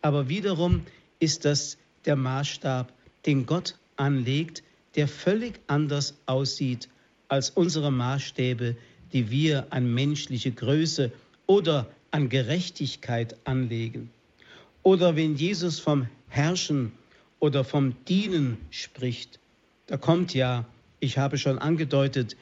Aber 0.00 0.28
wiederum 0.28 0.82
ist 1.18 1.44
das 1.44 1.76
der 2.04 2.16
Maßstab, 2.16 2.92
den 3.26 3.46
Gott 3.46 3.76
anlegt, 3.96 4.62
der 4.94 5.08
völlig 5.08 5.60
anders 5.66 6.14
aussieht 6.26 6.88
als 7.28 7.50
unsere 7.50 7.90
Maßstäbe, 7.90 8.76
die 9.12 9.30
wir 9.30 9.66
an 9.70 9.92
menschliche 9.92 10.52
Größe 10.52 11.12
oder 11.46 11.86
an 12.10 12.28
Gerechtigkeit 12.28 13.36
anlegen. 13.44 14.10
Oder 14.82 15.16
wenn 15.16 15.36
Jesus 15.36 15.80
vom 15.80 16.08
Herrschen 16.28 16.92
oder 17.40 17.64
vom 17.64 17.96
Dienen 18.04 18.56
spricht, 18.70 19.38
da 19.86 19.96
kommt 19.96 20.32
ja, 20.34 20.64
ich 21.00 21.18
habe 21.18 21.38
schon 21.38 21.58
angedeutet, 21.58 22.36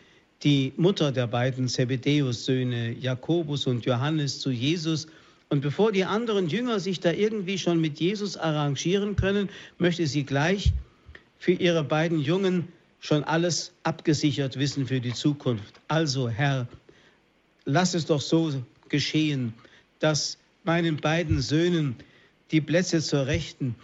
die 0.44 0.74
Mutter 0.76 1.10
der 1.10 1.26
beiden 1.26 1.68
Zebedäus-Söhne, 1.68 2.92
Jakobus 2.92 3.66
und 3.66 3.86
Johannes, 3.86 4.40
zu 4.40 4.50
Jesus. 4.50 5.06
Und 5.48 5.62
bevor 5.62 5.90
die 5.90 6.04
anderen 6.04 6.48
Jünger 6.48 6.80
sich 6.80 7.00
da 7.00 7.12
irgendwie 7.12 7.58
schon 7.58 7.80
mit 7.80 7.98
Jesus 7.98 8.36
arrangieren 8.36 9.16
können, 9.16 9.48
möchte 9.78 10.06
sie 10.06 10.24
gleich 10.24 10.72
für 11.38 11.52
ihre 11.52 11.82
beiden 11.82 12.20
Jungen 12.20 12.68
schon 13.00 13.24
alles 13.24 13.72
abgesichert 13.82 14.58
wissen 14.58 14.86
für 14.86 15.00
die 15.00 15.14
Zukunft. 15.14 15.80
Also 15.88 16.28
Herr, 16.28 16.68
lass 17.64 17.94
es 17.94 18.06
doch 18.06 18.20
so 18.20 18.52
geschehen, 18.88 19.54
dass 19.98 20.38
meinen 20.64 20.96
beiden 20.96 21.40
Söhnen 21.40 21.96
die 22.50 22.60
Plätze 22.60 23.00
zur 23.00 23.26
Rechten 23.26 23.74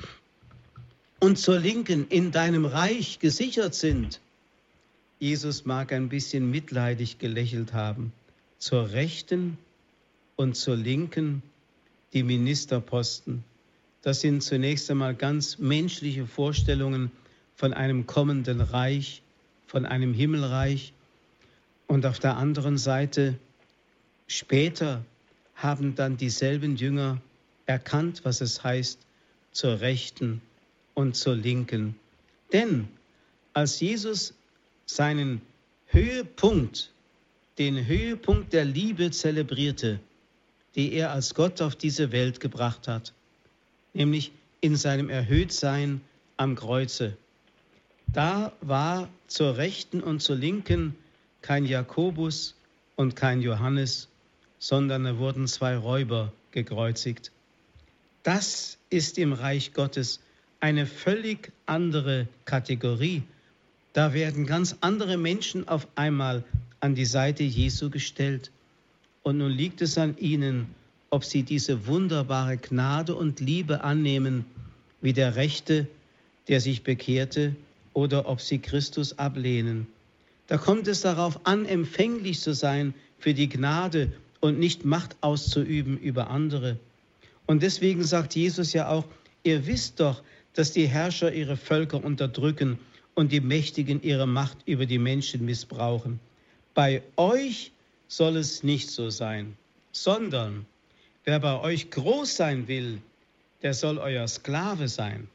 und 1.21 1.39
zur 1.39 1.59
Linken 1.59 2.07
in 2.09 2.33
deinem 2.33 2.65
Reich 2.65 3.19
gesichert 3.19 3.75
sind. 3.75 4.21
Jesus 5.21 5.67
mag 5.67 5.93
ein 5.93 6.09
bisschen 6.09 6.51
mitleidig 6.51 7.19
gelächelt 7.19 7.75
haben. 7.75 8.13
Zur 8.59 8.93
Rechten 8.93 9.59
und 10.35 10.57
zur 10.57 10.77
Linken 10.77 11.43
die 12.15 12.23
Ministerposten. 12.23 13.45
Das 14.01 14.23
sind 14.23 14.43
zunächst 14.43 14.91
einmal 14.91 15.15
ganz 15.15 15.59
menschliche 15.59 16.27
Vorstellungen 16.27 17.11
von 17.55 17.75
einem 17.75 18.07
kommenden 18.07 18.63
Reich, 18.63 19.21
von 19.67 19.85
einem 19.85 20.15
Himmelreich. 20.15 20.95
Und 21.87 22.07
auf 22.07 22.19
der 22.19 22.39
anderen 22.39 22.79
Seite, 22.79 23.39
später 24.27 25.05
haben 25.55 25.97
dann 25.97 26.17
dieselben 26.17 26.77
Jünger 26.77 27.21
erkannt, 27.67 28.23
was 28.25 28.41
es 28.41 28.65
heißt, 28.65 28.99
zur 29.53 29.83
Rechten 29.83 30.41
und 30.95 31.15
zur 31.15 31.37
Linken. 31.37 31.95
Denn 32.55 32.89
als 33.53 33.81
Jesus 33.81 34.33
seinen 34.95 35.43
Höhepunkt, 35.87 36.91
den 37.59 37.87
Höhepunkt 37.87 38.53
der 38.53 38.65
Liebe 38.65 39.11
zelebrierte, 39.11 40.01
die 40.75 40.93
er 40.93 41.13
als 41.13 41.35
Gott 41.35 41.61
auf 41.63 41.77
diese 41.77 42.13
Welt 42.13 42.41
gebracht 42.41 42.89
hat, 42.89 43.13
nämlich 43.93 44.33
in 44.61 44.77
seinem 44.77 45.09
Erhöhtsein 45.09 46.01
am 46.37 46.55
Kreuze, 46.55 47.17
da 48.13 48.53
war 48.61 49.09
zur 49.29 49.57
Rechten 49.57 50.03
und 50.03 50.21
zur 50.21 50.37
Linken 50.37 50.97
kein 51.43 51.65
Jakobus 51.65 52.57
und 52.97 53.15
kein 53.15 53.41
Johannes, 53.41 54.09
sondern 54.59 55.05
da 55.05 55.19
wurden 55.19 55.47
zwei 55.47 55.77
Räuber 55.77 56.33
gekreuzigt. 56.51 57.31
Das 58.23 58.79
ist 58.91 59.17
im 59.17 59.33
Reich 59.33 59.73
Gottes 59.73 60.21
eine 60.59 60.87
völlig 60.87 61.53
andere 61.67 62.27
Kategorie. 62.45 63.23
Da 63.93 64.15
werden 64.15 64.47
ganz 64.47 64.77
andere 64.81 65.17
Menschen 65.17 65.67
auf 65.67 65.89
einmal 65.97 66.45
an 66.79 66.95
die 66.95 67.05
Seite 67.05 67.43
Jesu 67.43 67.91
gestellt. 67.91 68.51
Und 69.23 69.39
nun 69.39 69.51
liegt 69.51 69.83
es 69.83 69.99
an 69.99 70.17
ihnen, 70.19 70.69
ob 71.11 71.25
sie 71.25 71.43
diese 71.43 71.87
wunderbare 71.87 72.57
Gnade 72.57 73.15
und 73.15 73.41
Liebe 73.41 73.83
annehmen, 73.83 74.45
wie 75.01 75.13
der 75.13 75.35
Rechte, 75.35 75.89
der 76.49 76.61
sich 76.61 76.83
bekehrte, 76.83 77.57
oder 77.93 78.29
ob 78.29 78.41
sie 78.41 78.61
Christus 78.61 79.19
ablehnen. 79.19 79.89
Da 80.47 80.57
kommt 80.57 80.87
es 80.87 81.01
darauf 81.01 81.45
an, 81.45 81.67
empfänglich 81.67 82.41
zu 82.41 82.55
sein 82.55 82.95
für 83.19 83.35
die 83.35 83.49
Gnade 83.49 84.13
und 84.39 84.59
nicht 84.59 84.85
Macht 84.85 85.17
auszuüben 85.21 85.99
über 85.99 86.31
andere. 86.31 86.79
Und 87.47 87.63
deswegen 87.63 88.05
sagt 88.05 88.37
Jesus 88.37 88.73
ja 88.73 88.89
auch, 88.89 89.05
ihr 89.43 89.67
wisst 89.67 89.99
doch, 89.99 90.23
dass 90.55 90.73
die 90.73 90.87
Herrscher 90.87 91.33
ihre 91.33 91.57
Völker 91.57 92.03
unterdrücken 92.03 92.79
und 93.21 93.33
die 93.33 93.43
Mächtigen 93.43 94.03
ihre 94.03 94.27
Macht 94.27 94.57
über 94.65 94.87
die 94.87 94.99
Menschen 94.99 95.45
missbrauchen. 95.45 96.19
Bei 96.73 97.03
euch 97.17 97.71
soll 98.09 98.39
es 98.39 98.63
nicht 98.63 98.89
so 98.89 99.11
sein, 99.11 99.59
sondern 99.93 100.65
wer 101.25 101.39
bei 101.39 101.61
euch 101.61 101.91
groß 101.91 102.35
sein 102.35 102.67
will, 102.67 102.97
der 103.61 103.75
soll 103.75 103.99
euer 103.99 104.27
Sklave 104.27 104.89
sein. 104.89 105.29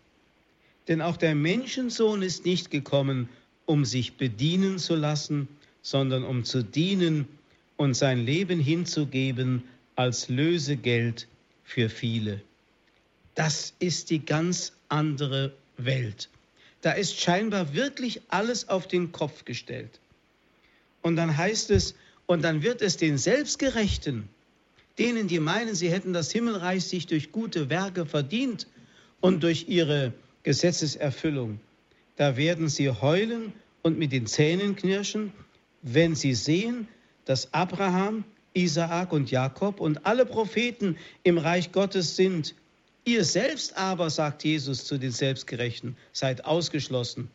Denn 0.87 0.99
auch 0.99 1.15
der 1.15 1.35
Menschensohn 1.35 2.23
ist 2.23 2.43
nicht 2.43 2.71
gekommen, 2.71 3.29
um 3.67 3.85
sich 3.85 4.13
bedienen 4.13 4.79
zu 4.79 4.95
lassen, 4.95 5.47
sondern 5.83 6.23
um 6.23 6.43
zu 6.43 6.63
dienen 6.63 7.27
und 7.77 7.93
sein 7.93 8.25
Leben 8.25 8.59
hinzugeben 8.59 9.61
als 9.95 10.27
Lösegeld 10.27 11.27
für 11.63 11.89
viele. 11.89 12.41
Das 13.35 13.75
ist 13.77 14.09
die 14.09 14.25
ganz 14.25 14.73
andere 14.89 15.53
Welt. 15.77 16.29
Da 16.85 16.91
ist 16.91 17.19
scheinbar 17.19 17.73
wirklich 17.73 18.21
alles 18.27 18.69
auf 18.69 18.87
den 18.87 19.11
Kopf 19.11 19.43
gestellt. 19.43 19.99
Und 21.01 21.15
dann 21.15 21.35
heißt 21.35 21.71
es, 21.71 21.95
und 22.27 22.43
dann 22.43 22.61
wird 22.61 22.83
es 22.83 22.95
den 22.95 23.17
Selbstgerechten, 23.17 24.29
denen, 24.99 25.27
die 25.27 25.39
meinen, 25.39 25.73
sie 25.73 25.89
hätten 25.89 26.13
das 26.13 26.31
Himmelreich 26.31 26.85
sich 26.85 27.07
durch 27.07 27.31
gute 27.31 27.71
Werke 27.71 28.05
verdient 28.05 28.67
und 29.19 29.41
durch 29.41 29.67
ihre 29.67 30.13
Gesetzeserfüllung. 30.43 31.59
Da 32.17 32.37
werden 32.37 32.69
sie 32.69 32.91
heulen 32.91 33.53
und 33.81 33.97
mit 33.97 34.11
den 34.11 34.27
Zähnen 34.27 34.75
knirschen, 34.75 35.33
wenn 35.81 36.13
sie 36.13 36.35
sehen, 36.35 36.87
dass 37.25 37.51
Abraham, 37.51 38.25
Isaak 38.53 39.11
und 39.11 39.31
Jakob 39.31 39.79
und 39.79 40.05
alle 40.05 40.27
Propheten 40.27 40.97
im 41.23 41.39
Reich 41.39 41.71
Gottes 41.71 42.15
sind. 42.15 42.53
Ihr 43.05 43.23
selbst 43.23 43.77
aber, 43.77 44.09
sagt 44.09 44.43
Jesus 44.43 44.85
zu 44.85 44.97
den 44.97 45.11
Selbstgerechten, 45.11 45.95
seid 46.11 46.43
ausgeschlossen. 46.43 47.29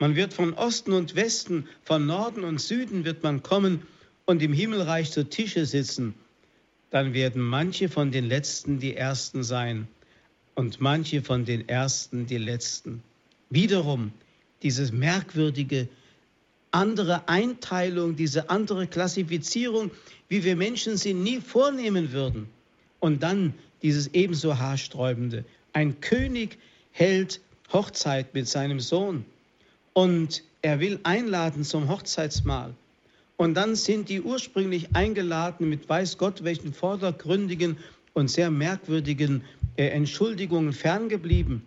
Man 0.00 0.16
wird 0.16 0.34
von 0.34 0.52
Osten 0.54 0.92
und 0.92 1.14
Westen, 1.14 1.68
von 1.84 2.06
Norden 2.06 2.42
und 2.42 2.60
Süden 2.60 3.04
wird 3.04 3.22
man 3.22 3.42
kommen 3.44 3.86
und 4.26 4.42
im 4.42 4.52
Himmelreich 4.52 5.12
zu 5.12 5.28
Tische 5.28 5.64
sitzen, 5.64 6.14
dann 6.90 7.14
werden 7.14 7.40
manche 7.40 7.88
von 7.88 8.10
den 8.10 8.26
Letzten 8.26 8.80
die 8.80 8.96
Ersten 8.96 9.44
sein 9.44 9.86
und 10.56 10.80
manche 10.80 11.22
von 11.22 11.44
den 11.44 11.68
Ersten 11.68 12.26
die 12.26 12.38
Letzten. 12.38 13.02
Wiederum 13.48 14.12
dieses 14.62 14.90
merkwürdige 14.90 15.88
andere 16.72 17.28
Einteilung, 17.28 18.16
diese 18.16 18.50
andere 18.50 18.86
Klassifizierung, 18.88 19.92
wie 20.28 20.42
wir 20.42 20.56
Menschen 20.56 20.96
sie 20.96 21.14
nie 21.14 21.40
vornehmen 21.40 22.12
würden. 22.12 22.48
Und 22.98 23.22
dann 23.22 23.54
dieses 23.82 24.08
ebenso 24.08 24.58
haarsträubende. 24.58 25.44
Ein 25.72 26.00
König 26.00 26.58
hält 26.92 27.40
Hochzeit 27.72 28.34
mit 28.34 28.48
seinem 28.48 28.80
Sohn 28.80 29.24
und 29.92 30.42
er 30.62 30.80
will 30.80 31.00
einladen 31.02 31.64
zum 31.64 31.88
Hochzeitsmahl. 31.88 32.74
Und 33.36 33.54
dann 33.54 33.76
sind 33.76 34.08
die 34.08 34.22
ursprünglich 34.22 34.94
eingeladen 34.94 35.68
mit 35.68 35.88
weiß 35.88 36.16
Gott 36.16 36.42
welchen 36.44 36.72
vordergründigen 36.72 37.76
und 38.14 38.30
sehr 38.30 38.50
merkwürdigen 38.50 39.44
äh, 39.76 39.88
Entschuldigungen 39.88 40.72
ferngeblieben. 40.72 41.62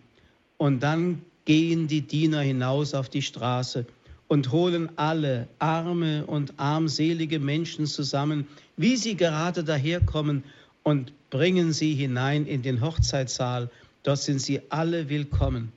Und 0.58 0.82
dann 0.82 1.22
gehen 1.46 1.88
die 1.88 2.02
Diener 2.02 2.42
hinaus 2.42 2.94
auf 2.94 3.10
die 3.10 3.22
Straße 3.22 3.86
und 4.28 4.52
holen 4.52 4.90
alle 4.96 5.48
arme 5.60 6.26
und 6.26 6.54
armselige 6.58 7.40
Menschen 7.40 7.86
zusammen, 7.86 8.48
wie 8.78 8.96
sie 8.96 9.16
gerade 9.16 9.64
daherkommen, 9.64 10.44
und 10.84 11.14
bringen 11.30 11.74
sie 11.74 11.94
hinein 11.94 12.46
in 12.46 12.62
den 12.62 12.82
Hochzeitssaal. 12.82 13.70
Dort 14.04 14.20
sind 14.20 14.40
sie 14.40 14.62
alle 14.70 15.10
willkommen. 15.10 15.72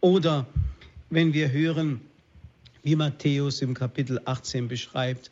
Oder 0.00 0.46
wenn 1.10 1.32
wir 1.32 1.52
hören, 1.52 2.00
wie 2.82 2.96
Matthäus 2.96 3.62
im 3.62 3.74
Kapitel 3.74 4.20
18 4.24 4.68
beschreibt, 4.68 5.30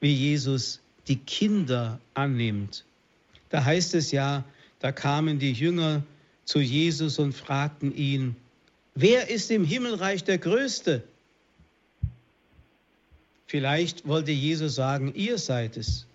wie 0.00 0.12
Jesus 0.12 0.80
die 1.08 1.16
Kinder 1.16 1.98
annimmt. 2.14 2.84
Da 3.48 3.64
heißt 3.64 3.94
es 3.94 4.12
ja, 4.12 4.44
da 4.80 4.92
kamen 4.92 5.38
die 5.38 5.52
Jünger 5.52 6.02
zu 6.44 6.60
Jesus 6.60 7.18
und 7.18 7.32
fragten 7.32 7.94
ihn, 7.94 8.36
wer 8.94 9.30
ist 9.30 9.50
im 9.50 9.64
Himmelreich 9.64 10.24
der 10.24 10.38
Größte? 10.38 11.02
Vielleicht 13.46 14.06
wollte 14.06 14.32
Jesus 14.32 14.74
sagen, 14.74 15.12
ihr 15.14 15.38
seid 15.38 15.76
es. 15.76 16.06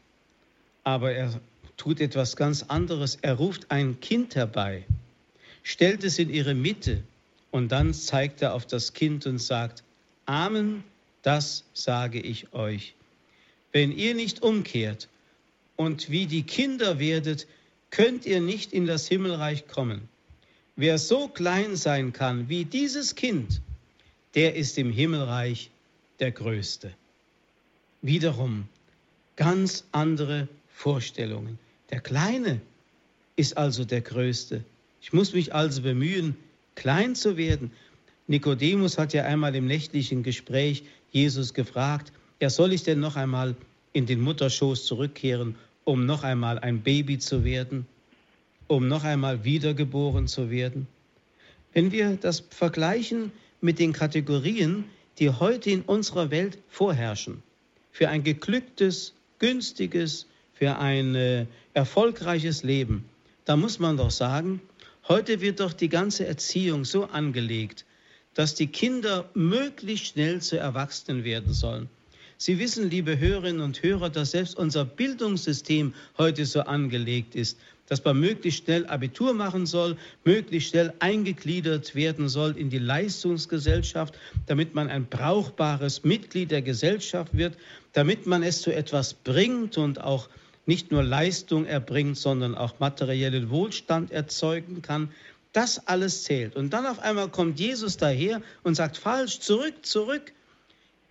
Aber 0.84 1.12
er 1.12 1.40
tut 1.78 2.02
etwas 2.02 2.36
ganz 2.36 2.64
anderes. 2.64 3.18
Er 3.22 3.36
ruft 3.36 3.72
ein 3.72 4.00
Kind 4.00 4.36
herbei, 4.36 4.84
stellt 5.64 6.04
es 6.04 6.20
in 6.20 6.30
ihre 6.30 6.54
Mitte 6.54 7.04
und 7.52 7.72
dann 7.72 7.94
zeigt 7.94 8.42
er 8.42 8.54
auf 8.54 8.66
das 8.66 8.94
Kind 8.94 9.26
und 9.26 9.40
sagt, 9.40 9.84
Amen, 10.26 10.84
das 11.22 11.64
sage 11.74 12.20
ich 12.20 12.54
euch. 12.54 12.96
Wenn 13.72 13.92
ihr 13.92 14.14
nicht 14.16 14.42
umkehrt 14.42 15.08
und 15.76 16.10
wie 16.10 16.26
die 16.26 16.44
Kinder 16.44 17.00
werdet, 17.00 17.48
könnt 17.92 18.26
ihr 18.26 18.42
nicht 18.42 18.74
in 18.74 18.86
das 18.86 19.08
Himmelreich 19.08 19.68
kommen. 19.68 20.10
Wer 20.76 20.98
so 20.98 21.28
klein 21.28 21.76
sein 21.76 22.14
kann 22.14 22.50
wie 22.50 22.66
dieses 22.66 23.16
Kind, 23.16 23.62
der 24.36 24.56
ist 24.56 24.78
im 24.78 24.92
Himmelreich 24.92 25.72
der 26.20 26.32
Größte. 26.32 26.92
Wiederum 28.02 28.68
ganz 29.36 29.86
andere 29.92 30.48
Vorstellungen. 30.70 31.58
Der 31.90 32.02
Kleine 32.02 32.62
ist 33.36 33.58
also 33.58 33.86
der 33.86 34.02
Größte. 34.02 34.64
Ich 35.02 35.14
muss 35.14 35.34
mich 35.34 35.54
also 35.54 35.82
bemühen, 35.82 36.36
klein 36.76 37.16
zu 37.16 37.38
werden. 37.38 37.72
Nikodemus 38.28 38.98
hat 38.98 39.14
ja 39.14 39.24
einmal 39.24 39.56
im 39.56 39.68
nächtlichen 39.68 40.24
Gespräch 40.24 40.84
Jesus 41.12 41.54
gefragt, 41.54 42.12
ja 42.42 42.50
soll 42.50 42.74
ich 42.74 42.84
denn 42.84 43.00
noch 43.00 43.16
einmal 43.16 43.56
in 43.94 44.06
den 44.06 44.20
Mutterschoß 44.20 44.86
zurückkehren, 44.86 45.56
um 45.86 46.06
noch 46.06 46.24
einmal 46.24 46.60
ein 46.60 46.82
Baby 46.82 47.20
zu 47.20 47.46
werden, 47.46 47.88
um 48.68 48.88
noch 48.88 49.06
einmal 49.06 49.46
wiedergeboren 49.46 50.28
zu 50.28 50.50
werden? 50.50 50.88
Wenn 51.74 51.92
wir 51.92 52.18
das 52.18 52.44
vergleichen 52.50 53.32
mit 53.62 53.80
den 53.80 53.94
Kategorien, 53.94 54.84
die 55.20 55.30
heute 55.30 55.70
in 55.70 55.84
unserer 55.84 56.32
Welt 56.32 56.58
vorherrschen, 56.68 57.42
für 57.92 58.10
ein 58.10 58.24
geglücktes, 58.24 59.14
günstiges, 59.40 60.28
für 60.58 60.78
ein 60.78 61.16
äh, 61.16 61.46
erfolgreiches 61.74 62.64
Leben, 62.64 63.06
da 63.46 63.56
muss 63.56 63.80
man 63.80 63.98
doch 63.98 64.12
sagen, 64.12 64.62
heute 65.08 65.40
wird 65.42 65.60
doch 65.60 65.74
die 65.74 65.90
ganze 65.90 66.26
Erziehung 66.26 66.84
so 66.84 67.06
angelegt, 67.06 67.86
dass 68.34 68.56
die 68.56 68.68
Kinder 68.68 69.30
möglichst 69.34 70.08
schnell 70.08 70.42
zu 70.42 70.58
Erwachsenen 70.58 71.24
werden 71.24 71.54
sollen. 71.54 71.90
Sie 72.40 72.60
wissen, 72.60 72.90
liebe 72.90 73.18
Hörerinnen 73.18 73.62
und 73.62 73.82
Hörer, 73.82 74.10
dass 74.10 74.32
selbst 74.32 74.58
unser 74.58 74.86
Bildungssystem 74.86 75.94
heute 76.18 76.46
so 76.46 76.62
angelegt 76.62 77.36
ist, 77.36 77.58
dass 77.88 78.04
man 78.04 78.20
möglichst 78.20 78.66
schnell 78.66 78.86
Abitur 78.86 79.34
machen 79.34 79.66
soll, 79.66 79.98
möglichst 80.24 80.70
schnell 80.70 80.94
eingegliedert 81.00 81.96
werden 81.96 82.30
soll 82.30 82.56
in 82.58 82.70
die 82.70 82.80
Leistungsgesellschaft, 82.80 84.16
damit 84.46 84.76
man 84.76 84.90
ein 84.90 85.06
brauchbares 85.06 86.04
Mitglied 86.04 86.52
der 86.52 86.62
Gesellschaft 86.62 87.36
wird, 87.36 87.58
damit 87.94 88.28
man 88.28 88.44
es 88.44 88.62
zu 88.62 88.72
etwas 88.72 89.14
bringt 89.14 89.78
und 89.78 90.02
auch 90.02 90.30
nicht 90.68 90.92
nur 90.92 91.02
Leistung 91.02 91.66
erbringt, 91.66 92.18
sondern 92.18 92.54
auch 92.54 92.80
materiellen 92.80 93.50
Wohlstand 93.50 94.12
erzeugen 94.12 94.82
kann. 94.82 95.10
Das 95.54 95.88
alles 95.88 96.24
zählt. 96.24 96.56
Und 96.56 96.72
dann 96.72 96.86
auf 96.86 97.00
einmal 97.00 97.30
kommt 97.30 97.60
Jesus 97.60 97.98
daher 97.98 98.42
und 98.64 98.76
sagt, 98.76 98.98
falsch, 98.98 99.40
zurück, 99.40 99.86
zurück. 99.86 100.34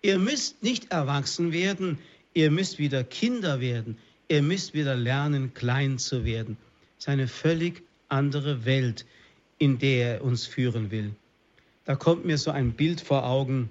Ihr 0.01 0.19
müsst 0.19 0.63
nicht 0.63 0.91
erwachsen 0.91 1.51
werden, 1.51 1.97
ihr 2.33 2.51
müsst 2.51 2.77
wieder 2.77 3.03
Kinder 3.03 3.59
werden, 3.59 3.97
ihr 4.27 4.43
müsst 4.43 4.75
wieder 4.75 4.95
lernen, 4.95 5.53
klein 5.53 5.97
zu 5.97 6.23
werden. 6.23 6.55
Es 6.97 7.05
ist 7.05 7.09
eine 7.09 7.27
völlig 7.27 7.81
andere 8.09 8.63
Welt, 8.63 9.05
in 9.57 9.79
der 9.79 10.17
er 10.17 10.23
uns 10.23 10.45
führen 10.45 10.91
will. 10.91 11.15
Da 11.85 11.95
kommt 11.95 12.25
mir 12.25 12.37
so 12.37 12.51
ein 12.51 12.73
Bild 12.73 13.01
vor 13.01 13.25
Augen. 13.25 13.69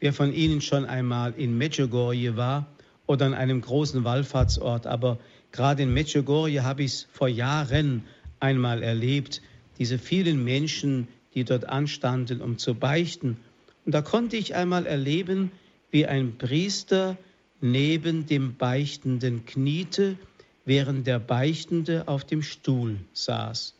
Wer 0.00 0.12
von 0.12 0.32
Ihnen 0.32 0.60
schon 0.60 0.84
einmal 0.84 1.32
in 1.36 1.56
Medjugorje 1.56 2.36
war, 2.36 2.66
oder 3.10 3.26
an 3.26 3.34
einem 3.34 3.60
großen 3.60 4.04
Wallfahrtsort. 4.04 4.86
Aber 4.86 5.18
gerade 5.50 5.82
in 5.82 5.92
Medjugorje 5.92 6.62
habe 6.62 6.84
ich 6.84 6.92
es 6.92 7.08
vor 7.10 7.26
Jahren 7.26 8.04
einmal 8.38 8.84
erlebt, 8.84 9.42
diese 9.78 9.98
vielen 9.98 10.44
Menschen, 10.44 11.08
die 11.34 11.42
dort 11.42 11.68
anstanden, 11.68 12.40
um 12.40 12.56
zu 12.56 12.76
beichten. 12.76 13.36
Und 13.84 13.96
da 13.96 14.00
konnte 14.00 14.36
ich 14.36 14.54
einmal 14.54 14.86
erleben, 14.86 15.50
wie 15.90 16.06
ein 16.06 16.38
Priester 16.38 17.16
neben 17.60 18.26
dem 18.26 18.54
Beichtenden 18.54 19.44
kniete, 19.44 20.16
während 20.64 21.08
der 21.08 21.18
Beichtende 21.18 22.06
auf 22.06 22.24
dem 22.24 22.42
Stuhl 22.42 22.96
saß. 23.12 23.74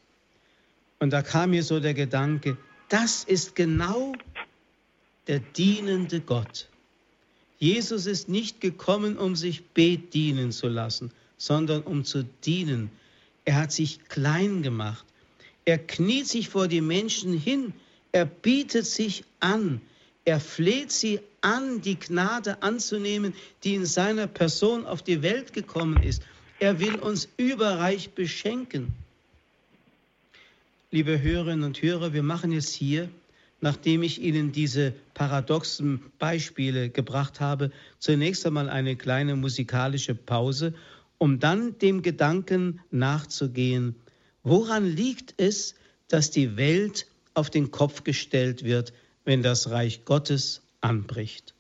Und 0.99 1.13
da 1.13 1.23
kam 1.23 1.51
mir 1.51 1.63
so 1.63 1.79
der 1.79 1.95
Gedanke, 1.95 2.57
das 2.89 3.23
ist 3.23 3.55
genau 3.55 4.13
der 5.29 5.39
dienende 5.39 6.21
Gott. 6.21 6.69
Jesus 7.61 8.07
ist 8.07 8.29
nicht 8.29 8.61
gekommen, 8.63 9.19
um 9.19 9.37
sich 9.37 9.63
bedienen 9.75 10.51
zu 10.51 10.67
lassen, 10.67 11.13
sondern 11.37 11.83
um 11.83 12.05
zu 12.05 12.25
dienen. 12.45 12.91
Er 13.45 13.57
hat 13.57 13.71
sich 13.71 14.09
klein 14.09 14.63
gemacht. 14.63 15.05
Er 15.67 15.77
kniet 15.79 16.27
sich 16.27 16.49
vor 16.49 16.69
die 16.69 16.81
Menschen 16.81 17.39
hin. 17.39 17.75
Er 18.13 18.25
bietet 18.25 18.87
sich 18.87 19.25
an. 19.41 19.83
Er 20.25 20.41
fleht 20.41 20.91
sie 20.91 21.21
an, 21.43 21.83
die 21.83 21.99
Gnade 21.99 22.63
anzunehmen, 22.63 23.35
die 23.63 23.75
in 23.75 23.85
seiner 23.85 24.27
Person 24.27 24.87
auf 24.87 25.03
die 25.03 25.21
Welt 25.21 25.53
gekommen 25.53 26.03
ist. 26.03 26.23
Er 26.61 26.81
will 26.81 26.97
uns 26.97 27.29
überreich 27.37 28.11
beschenken. 28.11 28.93
Liebe 30.91 31.21
Hörerinnen 31.21 31.65
und 31.65 31.83
Hörer, 31.83 32.15
wir 32.15 32.23
machen 32.23 32.53
jetzt 32.53 32.73
hier 32.73 33.11
nachdem 33.61 34.03
ich 34.03 34.21
Ihnen 34.21 34.53
diese 34.53 34.93
paradoxen 35.15 36.03
Beispiele 36.19 36.91
gebracht 36.91 37.41
habe, 37.41 37.71
zunächst 37.99 38.47
einmal 38.47 38.69
eine 38.69 38.97
kleine 38.97 39.37
musikalische 39.37 40.15
Pause, 40.15 40.75
um 41.19 41.39
dann 41.39 41.79
dem 41.79 42.03
Gedanken 42.03 42.81
nachzugehen, 42.91 43.95
woran 44.43 44.87
liegt 44.87 45.35
es, 45.37 45.75
dass 46.09 46.31
die 46.31 46.57
Welt 46.57 47.07
auf 47.35 47.51
den 47.51 47.71
Kopf 47.71 48.05
gestellt 48.05 48.65
wird, 48.65 48.93
wenn 49.25 49.43
das 49.43 49.71
Reich 49.71 50.05
Gottes 50.05 50.63
anbricht. 50.81 51.55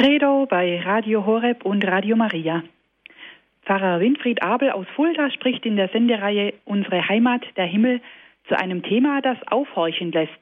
Credo 0.00 0.46
bei 0.46 0.80
Radio 0.80 1.26
Horeb 1.26 1.62
und 1.62 1.86
Radio 1.86 2.16
Maria. 2.16 2.62
Pfarrer 3.66 4.00
Winfried 4.00 4.42
Abel 4.42 4.70
aus 4.70 4.86
Fulda 4.96 5.30
spricht 5.30 5.66
in 5.66 5.76
der 5.76 5.88
Sendereihe 5.88 6.54
Unsere 6.64 7.06
Heimat, 7.06 7.44
der 7.58 7.66
Himmel 7.66 8.00
zu 8.48 8.58
einem 8.58 8.82
Thema, 8.82 9.20
das 9.20 9.36
aufhorchen 9.48 10.10
lässt. 10.10 10.40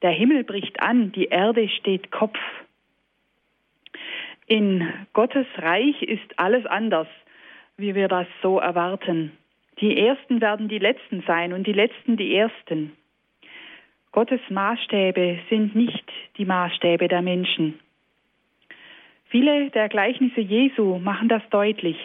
Der 0.00 0.12
Himmel 0.12 0.44
bricht 0.44 0.82
an, 0.82 1.12
die 1.12 1.26
Erde 1.26 1.68
steht 1.68 2.10
Kopf. 2.10 2.38
In 4.46 4.90
Gottes 5.12 5.46
Reich 5.58 6.00
ist 6.00 6.38
alles 6.38 6.64
anders, 6.64 7.08
wie 7.76 7.94
wir 7.94 8.08
das 8.08 8.26
so 8.40 8.58
erwarten. 8.58 9.32
Die 9.82 9.98
Ersten 9.98 10.40
werden 10.40 10.68
die 10.68 10.78
Letzten 10.78 11.22
sein 11.26 11.52
und 11.52 11.66
die 11.66 11.74
Letzten 11.74 12.16
die 12.16 12.34
Ersten. 12.34 12.96
Gottes 14.12 14.40
Maßstäbe 14.48 15.40
sind 15.50 15.74
nicht 15.74 16.10
die 16.38 16.46
Maßstäbe 16.46 17.08
der 17.08 17.20
Menschen. 17.20 17.78
Viele 19.32 19.70
der 19.70 19.88
Gleichnisse 19.88 20.42
Jesu 20.42 20.98
machen 20.98 21.30
das 21.30 21.42
deutlich. 21.50 21.96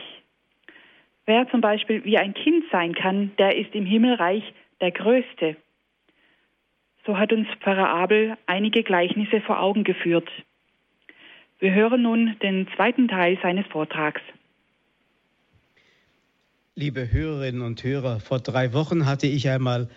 Wer 1.25 1.45
zum 1.49 1.59
Beispiel 1.59 2.05
wie 2.05 2.17
ein 2.17 2.33
Kind 2.33 2.63
sein 2.71 2.95
kann, 2.95 3.31
der 3.37 3.57
ist 3.57 3.75
im 3.75 3.85
Himmelreich 3.85 4.43
der 4.79 4.91
Größte. 4.91 5.57
So 7.05 7.17
hat 7.17 7.33
uns 7.33 7.45
Pfarrer 7.59 7.89
Abel 7.89 8.37
einige 8.45 8.81
Gleichnisse 8.81 9.41
vor 9.41 9.61
Augen 9.61 9.83
geführt. 9.83 10.29
Wir 11.59 11.73
hören 11.73 12.03
nun 12.03 12.37
den 12.41 12.65
zweiten 12.77 13.09
Teil 13.09 13.37
seines 13.43 13.67
Vortrags. 13.67 14.21
Liebe 16.75 17.11
Hörerinnen 17.11 17.61
und 17.61 17.83
Hörer, 17.83 18.21
vor 18.21 18.39
drei 18.39 18.71
Wochen 18.71 19.05
hatte 19.05 19.27
ich 19.27 19.49
einmal 19.49 19.89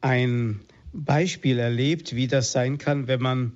ein 0.00 0.60
Beispiel 0.94 1.58
erlebt, 1.58 2.16
wie 2.16 2.28
das 2.28 2.52
sein 2.52 2.78
kann, 2.78 3.08
wenn 3.08 3.20
man 3.20 3.52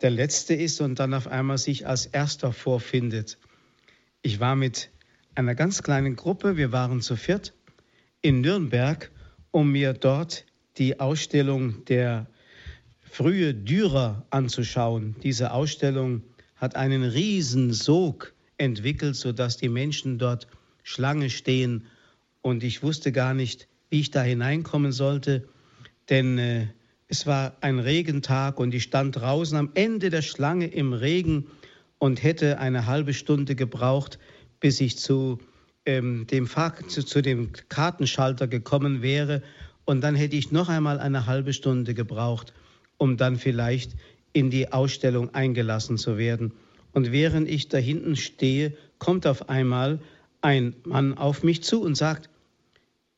der 0.00 0.10
Letzte 0.10 0.54
ist 0.54 0.80
und 0.80 0.98
dann 0.98 1.14
auf 1.14 1.26
einmal 1.26 1.58
sich 1.58 1.86
als 1.86 2.06
Erster 2.06 2.52
vorfindet. 2.52 3.38
Ich 4.22 4.40
war 4.40 4.56
mit 4.56 4.90
einer 5.34 5.54
ganz 5.54 5.82
kleinen 5.82 6.16
Gruppe, 6.16 6.56
wir 6.56 6.72
waren 6.72 7.00
zu 7.00 7.16
viert, 7.16 7.54
in 8.20 8.40
Nürnberg, 8.40 9.10
um 9.50 9.72
mir 9.72 9.92
dort 9.92 10.44
die 10.76 11.00
Ausstellung 11.00 11.84
der 11.86 12.26
frühe 13.00 13.54
Dürer 13.54 14.26
anzuschauen. 14.30 15.16
Diese 15.22 15.52
Ausstellung 15.52 16.22
hat 16.56 16.76
einen 16.76 17.02
riesen 17.02 17.72
Sog 17.72 18.34
entwickelt, 18.56 19.16
sodass 19.16 19.56
die 19.56 19.68
Menschen 19.68 20.18
dort 20.18 20.46
Schlange 20.82 21.30
stehen 21.30 21.86
und 22.42 22.64
ich 22.64 22.82
wusste 22.82 23.12
gar 23.12 23.34
nicht, 23.34 23.68
wie 23.90 24.00
ich 24.00 24.10
da 24.10 24.22
hineinkommen 24.22 24.92
sollte, 24.92 25.48
denn 26.08 26.38
äh, 26.38 26.66
es 27.08 27.26
war 27.26 27.56
ein 27.62 27.78
Regentag 27.78 28.60
und 28.60 28.74
ich 28.74 28.82
stand 28.84 29.16
draußen 29.16 29.56
am 29.56 29.70
Ende 29.74 30.10
der 30.10 30.22
Schlange 30.22 30.66
im 30.66 30.92
Regen 30.92 31.46
und 31.98 32.22
hätte 32.22 32.58
eine 32.58 32.86
halbe 32.86 33.14
Stunde 33.14 33.54
gebraucht, 33.54 34.18
bis 34.60 34.80
ich 34.80 34.98
zu, 34.98 35.38
ähm, 35.86 36.26
dem, 36.26 36.46
Fahr 36.46 36.76
zu, 36.86 37.02
zu 37.02 37.22
dem 37.22 37.50
Kartenschalter 37.70 38.46
gekommen 38.46 39.00
wäre 39.00 39.42
und 39.86 40.02
dann 40.02 40.14
hätte 40.14 40.36
ich 40.36 40.52
noch 40.52 40.68
einmal 40.68 41.00
eine 41.00 41.24
halbe 41.24 41.54
Stunde 41.54 41.94
gebraucht, 41.94 42.52
um 42.98 43.16
dann 43.16 43.36
vielleicht 43.36 43.92
in 44.34 44.50
die 44.50 44.70
Ausstellung 44.70 45.34
eingelassen 45.34 45.96
zu 45.96 46.18
werden. 46.18 46.52
Und 46.92 47.10
während 47.10 47.48
ich 47.48 47.68
da 47.68 47.78
hinten 47.78 48.16
stehe, 48.16 48.76
kommt 48.98 49.26
auf 49.26 49.48
einmal 49.48 50.00
ein 50.42 50.74
Mann 50.84 51.16
auf 51.16 51.42
mich 51.42 51.62
zu 51.62 51.80
und 51.80 51.94
sagt, 51.94 52.28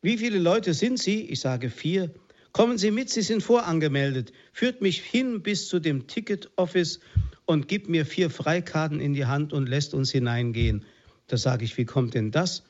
wie 0.01 0.17
viele 0.17 0.39
Leute 0.39 0.75
sind 0.75 0.99
Sie? 0.99 1.23
Ich 1.23 1.41
sage 1.41 1.71
vier. 1.71 2.15
Kommen 2.53 2.79
Sie 2.79 2.91
mit, 2.91 3.11
Sie 3.11 3.23
sind 3.23 3.43
vorangemeldet. 3.43 4.33
Führt 4.53 4.83
mich 4.83 5.01
hin 5.01 5.43
bis 5.43 5.69
zu 5.69 5.79
dem 5.79 6.07
Ticket 6.09 6.51
Office 6.57 7.01
und 7.47 7.69
gibt 7.69 7.89
mir 7.89 8.05
vier 8.05 8.31
Freikarten 8.31 9.01
in 9.01 9.15
die 9.15 9.27
Hand 9.27 9.53
und 9.53 9.69
lässt 9.69 9.95
uns 9.95 10.11
hineingehen. 10.11 10.85
Da 11.29 11.37
sage 11.37 11.65
ich, 11.65 11.77
wie 11.79 11.85
kommt 11.85 12.15
denn 12.15 12.31
das? 12.33 12.65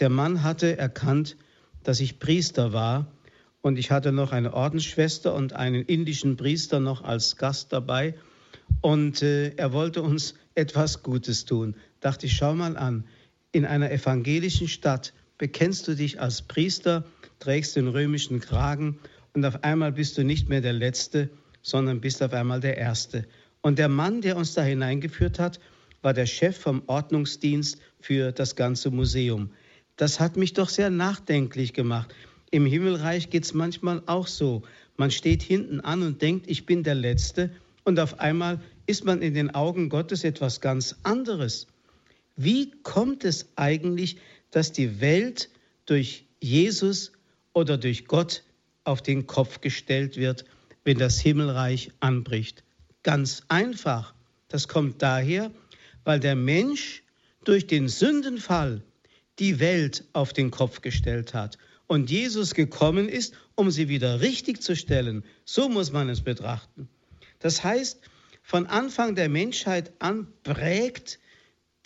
Der 0.00 0.08
Mann 0.08 0.42
hatte 0.42 0.76
erkannt, 0.76 1.36
dass 1.84 2.00
ich 2.00 2.18
Priester 2.18 2.72
war 2.72 3.12
und 3.60 3.78
ich 3.78 3.90
hatte 3.90 4.10
noch 4.10 4.32
eine 4.32 4.54
Ordensschwester 4.54 5.34
und 5.34 5.52
einen 5.52 5.82
indischen 5.84 6.36
Priester 6.36 6.80
noch 6.80 7.04
als 7.04 7.36
Gast 7.36 7.72
dabei. 7.72 8.14
Und 8.80 9.22
äh, 9.22 9.54
er 9.54 9.72
wollte 9.72 10.02
uns 10.02 10.34
etwas 10.54 11.02
Gutes 11.02 11.44
tun. 11.44 11.76
Dachte 12.00 12.26
ich, 12.26 12.34
schau 12.34 12.54
mal 12.54 12.76
an, 12.76 13.04
in 13.52 13.64
einer 13.66 13.90
evangelischen 13.90 14.66
Stadt 14.66 15.12
bekennst 15.38 15.86
du 15.88 15.94
dich 15.94 16.20
als 16.20 16.42
Priester, 16.42 17.04
trägst 17.42 17.74
den 17.74 17.88
römischen 17.88 18.38
Kragen 18.38 19.00
und 19.34 19.44
auf 19.44 19.64
einmal 19.64 19.90
bist 19.90 20.16
du 20.16 20.22
nicht 20.22 20.48
mehr 20.48 20.60
der 20.60 20.72
Letzte, 20.72 21.28
sondern 21.60 22.00
bist 22.00 22.22
auf 22.22 22.32
einmal 22.32 22.60
der 22.60 22.78
Erste. 22.78 23.26
Und 23.62 23.80
der 23.80 23.88
Mann, 23.88 24.20
der 24.20 24.36
uns 24.36 24.54
da 24.54 24.62
hineingeführt 24.62 25.40
hat, 25.40 25.58
war 26.02 26.14
der 26.14 26.26
Chef 26.26 26.56
vom 26.56 26.82
Ordnungsdienst 26.86 27.78
für 28.00 28.30
das 28.30 28.54
ganze 28.54 28.90
Museum. 28.90 29.50
Das 29.96 30.20
hat 30.20 30.36
mich 30.36 30.52
doch 30.52 30.68
sehr 30.68 30.90
nachdenklich 30.90 31.72
gemacht. 31.72 32.14
Im 32.52 32.64
Himmelreich 32.64 33.28
geht 33.28 33.44
es 33.44 33.54
manchmal 33.54 34.02
auch 34.06 34.28
so. 34.28 34.62
Man 34.96 35.10
steht 35.10 35.42
hinten 35.42 35.80
an 35.80 36.02
und 36.02 36.22
denkt, 36.22 36.48
ich 36.48 36.64
bin 36.64 36.84
der 36.84 36.94
Letzte, 36.94 37.50
und 37.84 37.98
auf 37.98 38.20
einmal 38.20 38.60
ist 38.86 39.04
man 39.04 39.20
in 39.20 39.34
den 39.34 39.52
Augen 39.52 39.88
Gottes 39.88 40.22
etwas 40.22 40.60
ganz 40.60 40.94
anderes. 41.02 41.66
Wie 42.36 42.70
kommt 42.84 43.24
es 43.24 43.48
eigentlich, 43.56 44.18
dass 44.52 44.70
die 44.70 45.00
Welt 45.00 45.50
durch 45.86 46.24
Jesus 46.40 47.10
oder 47.52 47.78
durch 47.78 48.06
Gott 48.06 48.42
auf 48.84 49.02
den 49.02 49.26
Kopf 49.26 49.60
gestellt 49.60 50.16
wird, 50.16 50.44
wenn 50.84 50.98
das 50.98 51.20
Himmelreich 51.20 51.90
anbricht? 52.00 52.64
Ganz 53.02 53.42
einfach. 53.48 54.14
Das 54.48 54.68
kommt 54.68 55.02
daher, 55.02 55.50
weil 56.04 56.20
der 56.20 56.36
Mensch 56.36 57.02
durch 57.44 57.66
den 57.66 57.88
Sündenfall 57.88 58.82
die 59.38 59.60
Welt 59.60 60.04
auf 60.12 60.32
den 60.32 60.50
Kopf 60.50 60.82
gestellt 60.82 61.34
hat 61.34 61.58
und 61.86 62.10
Jesus 62.10 62.54
gekommen 62.54 63.08
ist, 63.08 63.34
um 63.54 63.70
sie 63.70 63.88
wieder 63.88 64.20
richtig 64.20 64.62
zu 64.62 64.76
stellen. 64.76 65.24
So 65.44 65.68
muss 65.68 65.92
man 65.92 66.08
es 66.08 66.20
betrachten. 66.20 66.88
Das 67.38 67.64
heißt, 67.64 68.00
von 68.42 68.66
Anfang 68.66 69.14
der 69.14 69.28
Menschheit 69.28 69.92
an 69.98 70.26
prägt 70.42 71.18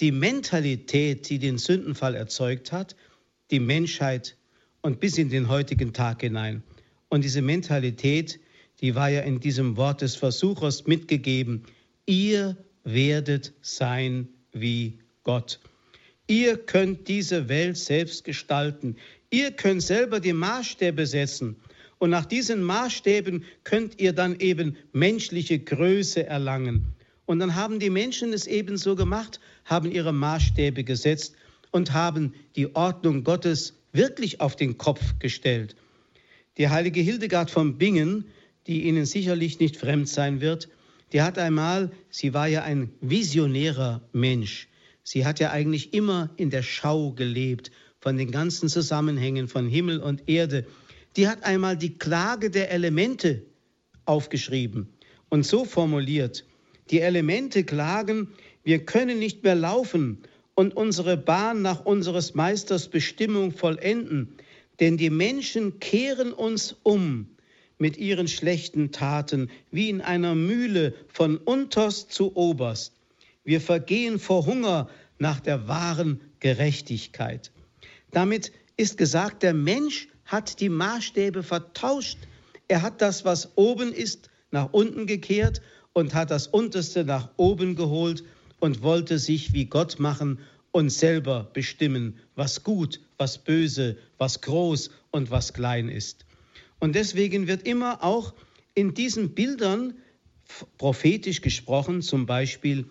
die 0.00 0.12
Mentalität, 0.12 1.28
die 1.28 1.38
den 1.38 1.58
Sündenfall 1.58 2.14
erzeugt 2.14 2.72
hat, 2.72 2.96
die 3.50 3.60
Menschheit 3.60 4.36
und 4.86 5.00
bis 5.00 5.18
in 5.18 5.30
den 5.30 5.48
heutigen 5.48 5.92
Tag 5.92 6.20
hinein. 6.20 6.62
Und 7.08 7.24
diese 7.24 7.42
Mentalität, 7.42 8.38
die 8.80 8.94
war 8.94 9.08
ja 9.08 9.22
in 9.22 9.40
diesem 9.40 9.76
Wort 9.76 10.00
des 10.00 10.14
Versuchers 10.14 10.86
mitgegeben. 10.86 11.64
Ihr 12.06 12.56
werdet 12.84 13.52
sein 13.62 14.28
wie 14.52 15.00
Gott. 15.24 15.58
Ihr 16.28 16.56
könnt 16.56 17.08
diese 17.08 17.48
Welt 17.48 17.76
selbst 17.76 18.22
gestalten. 18.22 18.94
Ihr 19.28 19.50
könnt 19.50 19.82
selber 19.82 20.20
die 20.20 20.32
Maßstäbe 20.32 21.04
setzen. 21.04 21.56
Und 21.98 22.10
nach 22.10 22.26
diesen 22.26 22.62
Maßstäben 22.62 23.42
könnt 23.64 24.00
ihr 24.00 24.12
dann 24.12 24.38
eben 24.38 24.76
menschliche 24.92 25.58
Größe 25.58 26.24
erlangen. 26.24 26.94
Und 27.24 27.40
dann 27.40 27.56
haben 27.56 27.80
die 27.80 27.90
Menschen 27.90 28.32
es 28.32 28.46
eben 28.46 28.76
so 28.76 28.94
gemacht, 28.94 29.40
haben 29.64 29.90
ihre 29.90 30.12
Maßstäbe 30.12 30.84
gesetzt 30.84 31.34
und 31.72 31.92
haben 31.92 32.34
die 32.54 32.72
Ordnung 32.76 33.24
Gottes 33.24 33.74
wirklich 33.92 34.40
auf 34.40 34.56
den 34.56 34.78
Kopf 34.78 35.18
gestellt. 35.18 35.76
Die 36.58 36.68
heilige 36.68 37.00
Hildegard 37.00 37.50
von 37.50 37.78
Bingen, 37.78 38.26
die 38.66 38.84
Ihnen 38.84 39.04
sicherlich 39.04 39.60
nicht 39.60 39.76
fremd 39.76 40.08
sein 40.08 40.40
wird, 40.40 40.68
die 41.12 41.22
hat 41.22 41.38
einmal, 41.38 41.92
sie 42.10 42.34
war 42.34 42.48
ja 42.48 42.62
ein 42.62 42.90
visionärer 43.00 44.02
Mensch, 44.12 44.68
sie 45.04 45.24
hat 45.24 45.38
ja 45.38 45.50
eigentlich 45.50 45.94
immer 45.94 46.30
in 46.36 46.50
der 46.50 46.62
Schau 46.62 47.12
gelebt 47.12 47.70
von 48.00 48.16
den 48.16 48.30
ganzen 48.30 48.68
Zusammenhängen 48.68 49.48
von 49.48 49.68
Himmel 49.68 50.00
und 50.00 50.28
Erde. 50.28 50.66
Die 51.16 51.28
hat 51.28 51.44
einmal 51.44 51.76
die 51.76 51.96
Klage 51.96 52.50
der 52.50 52.70
Elemente 52.70 53.42
aufgeschrieben 54.04 54.88
und 55.28 55.46
so 55.46 55.64
formuliert, 55.64 56.44
die 56.90 57.00
Elemente 57.00 57.64
klagen, 57.64 58.28
wir 58.62 58.84
können 58.84 59.18
nicht 59.18 59.42
mehr 59.42 59.54
laufen 59.54 60.22
und 60.56 60.74
unsere 60.74 61.16
Bahn 61.16 61.62
nach 61.62 61.84
unseres 61.84 62.34
Meisters 62.34 62.88
Bestimmung 62.88 63.52
vollenden, 63.52 64.34
denn 64.80 64.96
die 64.96 65.10
Menschen 65.10 65.78
kehren 65.78 66.32
uns 66.32 66.74
um 66.82 67.28
mit 67.78 67.98
ihren 67.98 68.26
schlechten 68.26 68.90
Taten 68.90 69.50
wie 69.70 69.90
in 69.90 70.00
einer 70.00 70.34
Mühle 70.34 70.94
von 71.08 71.36
unterst 71.36 72.10
zu 72.10 72.34
oberst. 72.36 72.94
Wir 73.44 73.60
vergehen 73.60 74.18
vor 74.18 74.46
Hunger 74.46 74.88
nach 75.18 75.40
der 75.40 75.68
wahren 75.68 76.20
Gerechtigkeit. 76.40 77.52
Damit 78.10 78.50
ist 78.78 78.96
gesagt, 78.96 79.42
der 79.42 79.54
Mensch 79.54 80.08
hat 80.24 80.60
die 80.60 80.70
Maßstäbe 80.70 81.42
vertauscht. 81.42 82.18
Er 82.66 82.80
hat 82.80 83.02
das, 83.02 83.26
was 83.26 83.56
oben 83.56 83.92
ist, 83.92 84.30
nach 84.50 84.72
unten 84.72 85.06
gekehrt 85.06 85.60
und 85.92 86.14
hat 86.14 86.30
das 86.30 86.46
Unterste 86.46 87.04
nach 87.04 87.28
oben 87.36 87.76
geholt 87.76 88.24
und 88.60 88.82
wollte 88.82 89.18
sich 89.18 89.52
wie 89.52 89.66
Gott 89.66 89.98
machen 89.98 90.38
und 90.72 90.90
selber 90.90 91.50
bestimmen, 91.52 92.18
was 92.34 92.62
gut, 92.62 93.00
was 93.18 93.38
böse, 93.38 93.96
was 94.18 94.40
groß 94.40 94.90
und 95.10 95.30
was 95.30 95.52
klein 95.52 95.88
ist. 95.88 96.26
Und 96.78 96.94
deswegen 96.94 97.46
wird 97.46 97.66
immer 97.66 98.02
auch 98.04 98.34
in 98.74 98.94
diesen 98.94 99.34
Bildern 99.34 99.94
prophetisch 100.78 101.40
gesprochen, 101.40 102.02
zum 102.02 102.26
Beispiel 102.26 102.86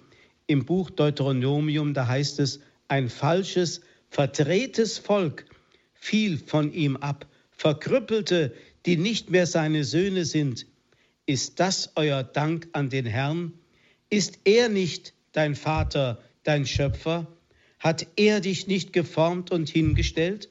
im 0.47 0.65
Buch 0.65 0.89
Deuteronomium, 0.89 1.93
da 1.93 2.07
heißt 2.07 2.39
es, 2.39 2.59
ein 2.87 3.09
falsches 3.09 3.81
verdrehtes 4.09 4.97
Volk 4.97 5.45
fiel 5.93 6.37
von 6.37 6.71
ihm 6.71 6.97
ab, 6.97 7.27
verkrüppelte, 7.51 8.53
die 8.85 8.97
nicht 8.97 9.29
mehr 9.29 9.47
seine 9.47 9.83
Söhne 9.83 10.25
sind. 10.25 10.67
Ist 11.25 11.59
das 11.59 11.91
euer 11.95 12.23
Dank 12.23 12.67
an 12.73 12.89
den 12.89 13.05
Herrn? 13.05 13.53
Ist 14.09 14.39
er 14.43 14.69
nicht 14.69 15.14
dein 15.35 15.55
Vater, 15.55 16.21
dein 16.43 16.65
Schöpfer? 16.65 17.27
Hat 17.79 18.07
er 18.15 18.39
dich 18.41 18.67
nicht 18.67 18.93
geformt 18.93 19.51
und 19.51 19.69
hingestellt? 19.69 20.49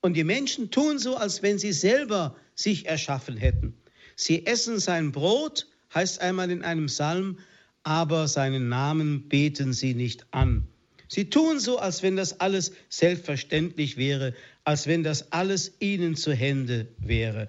Und 0.00 0.14
die 0.14 0.24
Menschen 0.24 0.70
tun 0.70 0.98
so, 0.98 1.16
als 1.16 1.42
wenn 1.42 1.58
sie 1.58 1.72
selber 1.72 2.36
sich 2.54 2.86
erschaffen 2.86 3.36
hätten. 3.36 3.74
Sie 4.16 4.46
essen 4.46 4.78
sein 4.78 5.12
Brot, 5.12 5.66
heißt 5.94 6.20
einmal 6.20 6.50
in 6.50 6.62
einem 6.62 6.86
Psalm, 6.86 7.38
aber 7.82 8.28
seinen 8.28 8.68
Namen 8.68 9.28
beten 9.28 9.72
sie 9.72 9.94
nicht 9.94 10.26
an. 10.30 10.68
Sie 11.08 11.30
tun 11.30 11.60
so, 11.60 11.78
als 11.78 12.02
wenn 12.02 12.16
das 12.16 12.40
alles 12.40 12.72
selbstverständlich 12.88 13.96
wäre, 13.96 14.34
als 14.64 14.86
wenn 14.86 15.02
das 15.02 15.32
alles 15.32 15.72
ihnen 15.80 16.16
zu 16.16 16.32
Hände 16.32 16.88
wäre. 16.98 17.48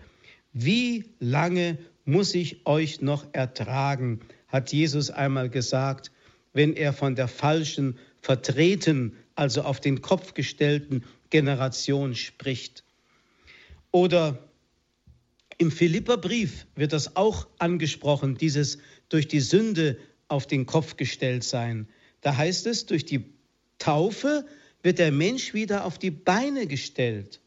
Wie 0.53 1.05
lange 1.19 1.77
muss 2.05 2.35
ich 2.35 2.65
euch 2.65 3.01
noch 3.01 3.25
ertragen, 3.33 4.21
hat 4.47 4.71
Jesus 4.71 5.09
einmal 5.09 5.49
gesagt, 5.49 6.11
wenn 6.55 6.73
er 6.73 6.93
von 6.93 7.15
der 7.15 7.27
falschen, 7.27 7.99
vertreten, 8.21 9.15
also 9.35 9.61
auf 9.61 9.81
den 9.81 10.01
Kopf 10.01 10.33
gestellten 10.33 11.03
Generation 11.29 12.15
spricht. 12.15 12.83
Oder 13.91 14.39
im 15.57 15.69
Philipperbrief 15.69 16.65
wird 16.75 16.93
das 16.93 17.17
auch 17.17 17.47
angesprochen, 17.59 18.37
dieses 18.37 18.79
durch 19.09 19.27
die 19.27 19.41
Sünde 19.41 19.97
auf 20.29 20.47
den 20.47 20.65
Kopf 20.65 20.95
gestellt 20.95 21.43
sein. 21.43 21.87
Da 22.21 22.37
heißt 22.37 22.65
es, 22.67 22.85
durch 22.85 23.05
die 23.05 23.25
Taufe 23.77 24.45
wird 24.81 24.97
der 24.97 25.11
Mensch 25.11 25.53
wieder 25.53 25.83
auf 25.83 25.99
die 25.99 26.11
Beine 26.11 26.67
gestellt. 26.67 27.41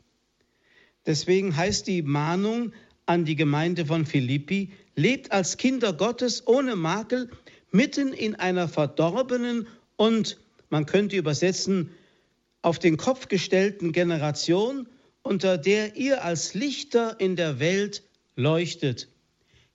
Deswegen 1.07 1.57
heißt 1.57 1.87
die 1.87 2.03
Mahnung 2.03 2.73
an 3.07 3.25
die 3.25 3.37
Gemeinde 3.37 3.87
von 3.87 4.05
Philippi, 4.05 4.71
lebt 4.97 5.33
als 5.33 5.57
Kinder 5.57 5.95
Gottes 5.95 6.47
ohne 6.47 6.77
Makel 6.77 7.31
mitten 7.71 8.13
in 8.13 8.35
einer 8.35 8.69
verdorbenen 8.69 9.67
und, 9.97 10.39
man 10.71 10.87
könnte 10.87 11.17
übersetzen, 11.17 11.91
auf 12.63 12.79
den 12.79 12.97
Kopf 12.97 13.29
gestellten 13.29 13.93
Generation, 13.93 14.89
unter 15.23 15.59
der 15.59 15.97
ihr 15.97 16.25
als 16.25 16.55
Lichter 16.55 17.21
in 17.21 17.37
der 17.37 17.59
Welt 17.61 18.03
leuchtet. 18.37 19.09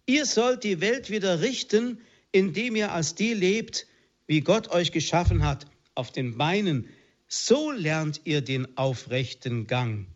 Ihr 0.06 0.26
sollt 0.26 0.64
die 0.64 0.82
Welt 0.82 1.10
wieder 1.10 1.42
richten, 1.42 2.00
indem 2.32 2.76
ihr 2.76 2.92
als 2.92 3.16
die 3.16 3.34
lebt, 3.34 3.88
wie 4.28 4.42
Gott 4.42 4.70
euch 4.70 4.92
geschaffen 4.92 5.44
hat, 5.46 5.66
auf 5.96 6.12
den 6.12 6.38
Beinen. 6.38 6.90
So 7.28 7.72
lernt 7.72 8.22
ihr 8.26 8.42
den 8.42 8.78
aufrechten 8.78 9.68
Gang. 9.68 10.08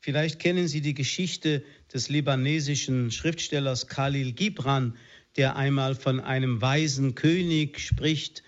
Vielleicht 0.00 0.38
kennen 0.38 0.66
Sie 0.66 0.80
die 0.80 0.94
Geschichte 0.94 1.62
des 1.92 2.08
libanesischen 2.08 3.10
Schriftstellers 3.10 3.86
Khalil 3.86 4.32
Gibran, 4.32 4.96
der 5.36 5.56
einmal 5.56 5.94
von 5.94 6.20
einem 6.20 6.60
weisen 6.60 7.14
König 7.14 7.80
spricht, 7.80 8.42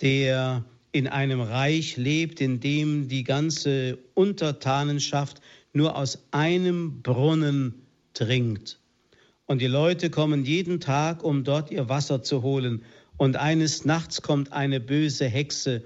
der 0.00 0.64
in 0.92 1.06
einem 1.06 1.40
Reich 1.40 1.96
lebt, 1.96 2.40
in 2.40 2.60
dem 2.60 3.08
die 3.08 3.24
ganze 3.24 3.98
Untertanenschaft 4.14 5.40
nur 5.72 5.96
aus 5.96 6.26
einem 6.30 7.02
Brunnen 7.02 7.74
trinkt. 8.14 8.78
Und 9.46 9.62
die 9.62 9.66
Leute 9.66 10.10
kommen 10.10 10.44
jeden 10.44 10.80
Tag, 10.80 11.22
um 11.24 11.44
dort 11.44 11.70
ihr 11.70 11.88
Wasser 11.88 12.22
zu 12.22 12.42
holen. 12.42 12.82
Und 13.16 13.36
eines 13.36 13.84
Nachts 13.84 14.22
kommt 14.22 14.52
eine 14.52 14.80
böse 14.80 15.26
Hexe 15.26 15.84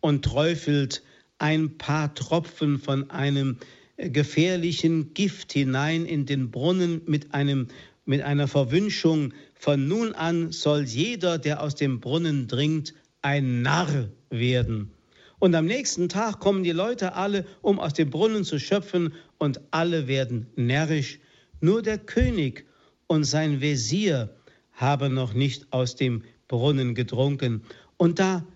und 0.00 0.24
träufelt 0.24 1.02
ein 1.38 1.78
paar 1.78 2.14
Tropfen 2.14 2.78
von 2.78 3.10
einem 3.10 3.58
gefährlichen 3.96 5.14
Gift 5.14 5.52
hinein 5.52 6.04
in 6.06 6.26
den 6.26 6.50
Brunnen 6.50 7.02
mit, 7.06 7.34
einem, 7.34 7.68
mit 8.04 8.22
einer 8.22 8.48
Verwünschung. 8.48 9.32
Von 9.64 9.88
nun 9.88 10.12
an 10.12 10.52
soll 10.52 10.82
jeder, 10.82 11.38
der 11.38 11.62
aus 11.62 11.74
dem 11.74 11.98
Brunnen 11.98 12.48
dringt, 12.48 12.92
ein 13.22 13.62
Narr 13.62 14.10
werden. 14.28 14.90
Und 15.38 15.54
am 15.54 15.64
nächsten 15.64 16.10
Tag 16.10 16.38
kommen 16.38 16.64
die 16.64 16.72
Leute 16.72 17.14
alle, 17.14 17.46
um 17.62 17.80
aus 17.80 17.94
dem 17.94 18.10
Brunnen 18.10 18.44
zu 18.44 18.60
schöpfen, 18.60 19.14
und 19.38 19.62
alle 19.70 20.06
werden 20.06 20.48
närrisch. 20.54 21.18
Nur 21.62 21.80
der 21.80 21.96
König 21.96 22.66
und 23.06 23.24
sein 23.24 23.62
Wesir 23.62 24.36
haben 24.72 25.14
noch 25.14 25.32
nicht 25.32 25.72
aus 25.72 25.96
dem 25.96 26.24
Brunnen 26.46 26.94
getrunken. 26.94 27.62
Und 27.96 28.18
da 28.18 28.46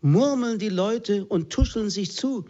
murmeln 0.00 0.58
die 0.58 0.70
Leute 0.70 1.26
und 1.26 1.50
tuscheln 1.50 1.90
sich 1.90 2.12
zu. 2.12 2.46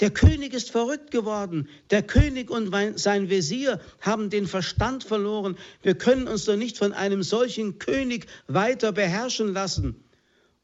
Der 0.00 0.10
König 0.10 0.54
ist 0.54 0.70
verrückt 0.70 1.10
geworden. 1.10 1.68
Der 1.90 2.02
König 2.02 2.50
und 2.50 2.72
sein 2.98 3.30
Wesir 3.30 3.80
haben 4.00 4.30
den 4.30 4.46
Verstand 4.46 5.02
verloren. 5.02 5.56
Wir 5.82 5.96
können 5.96 6.28
uns 6.28 6.44
doch 6.44 6.56
nicht 6.56 6.78
von 6.78 6.92
einem 6.92 7.24
solchen 7.24 7.78
König 7.78 8.26
weiter 8.46 8.92
beherrschen 8.92 9.52
lassen. 9.52 9.96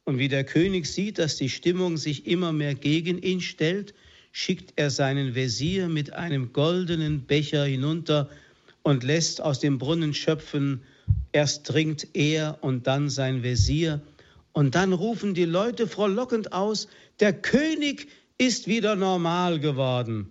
Und 0.04 0.18
wie 0.18 0.28
der 0.28 0.44
König 0.44 0.86
sieht, 0.86 1.18
dass 1.18 1.36
die 1.36 1.48
Stimmung 1.48 1.96
sich 1.96 2.26
immer 2.26 2.52
mehr 2.52 2.74
gegen 2.74 3.18
ihn 3.18 3.40
stellt, 3.40 3.94
schickt 4.30 4.74
er 4.76 4.90
seinen 4.90 5.34
Wesir 5.34 5.88
mit 5.88 6.12
einem 6.12 6.52
goldenen 6.52 7.24
Becher 7.26 7.64
hinunter 7.64 8.28
und 8.82 9.02
lässt 9.02 9.40
aus 9.40 9.58
dem 9.58 9.78
Brunnen 9.78 10.14
schöpfen. 10.14 10.82
Erst 11.32 11.66
trinkt 11.66 12.08
er 12.12 12.58
und 12.60 12.86
dann 12.86 13.10
sein 13.10 13.42
Wesir. 13.42 14.02
Und 14.52 14.76
dann 14.76 14.92
rufen 14.92 15.34
die 15.34 15.46
Leute 15.46 15.88
frohlockend 15.88 16.52
aus, 16.52 16.86
der 17.18 17.32
König 17.32 18.08
ist 18.38 18.66
wieder 18.66 18.96
normal 18.96 19.60
geworden. 19.60 20.30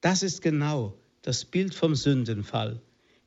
Das 0.00 0.22
ist 0.22 0.42
genau 0.42 0.98
das 1.22 1.44
Bild 1.44 1.74
vom 1.74 1.94
Sündenfall. 1.94 2.80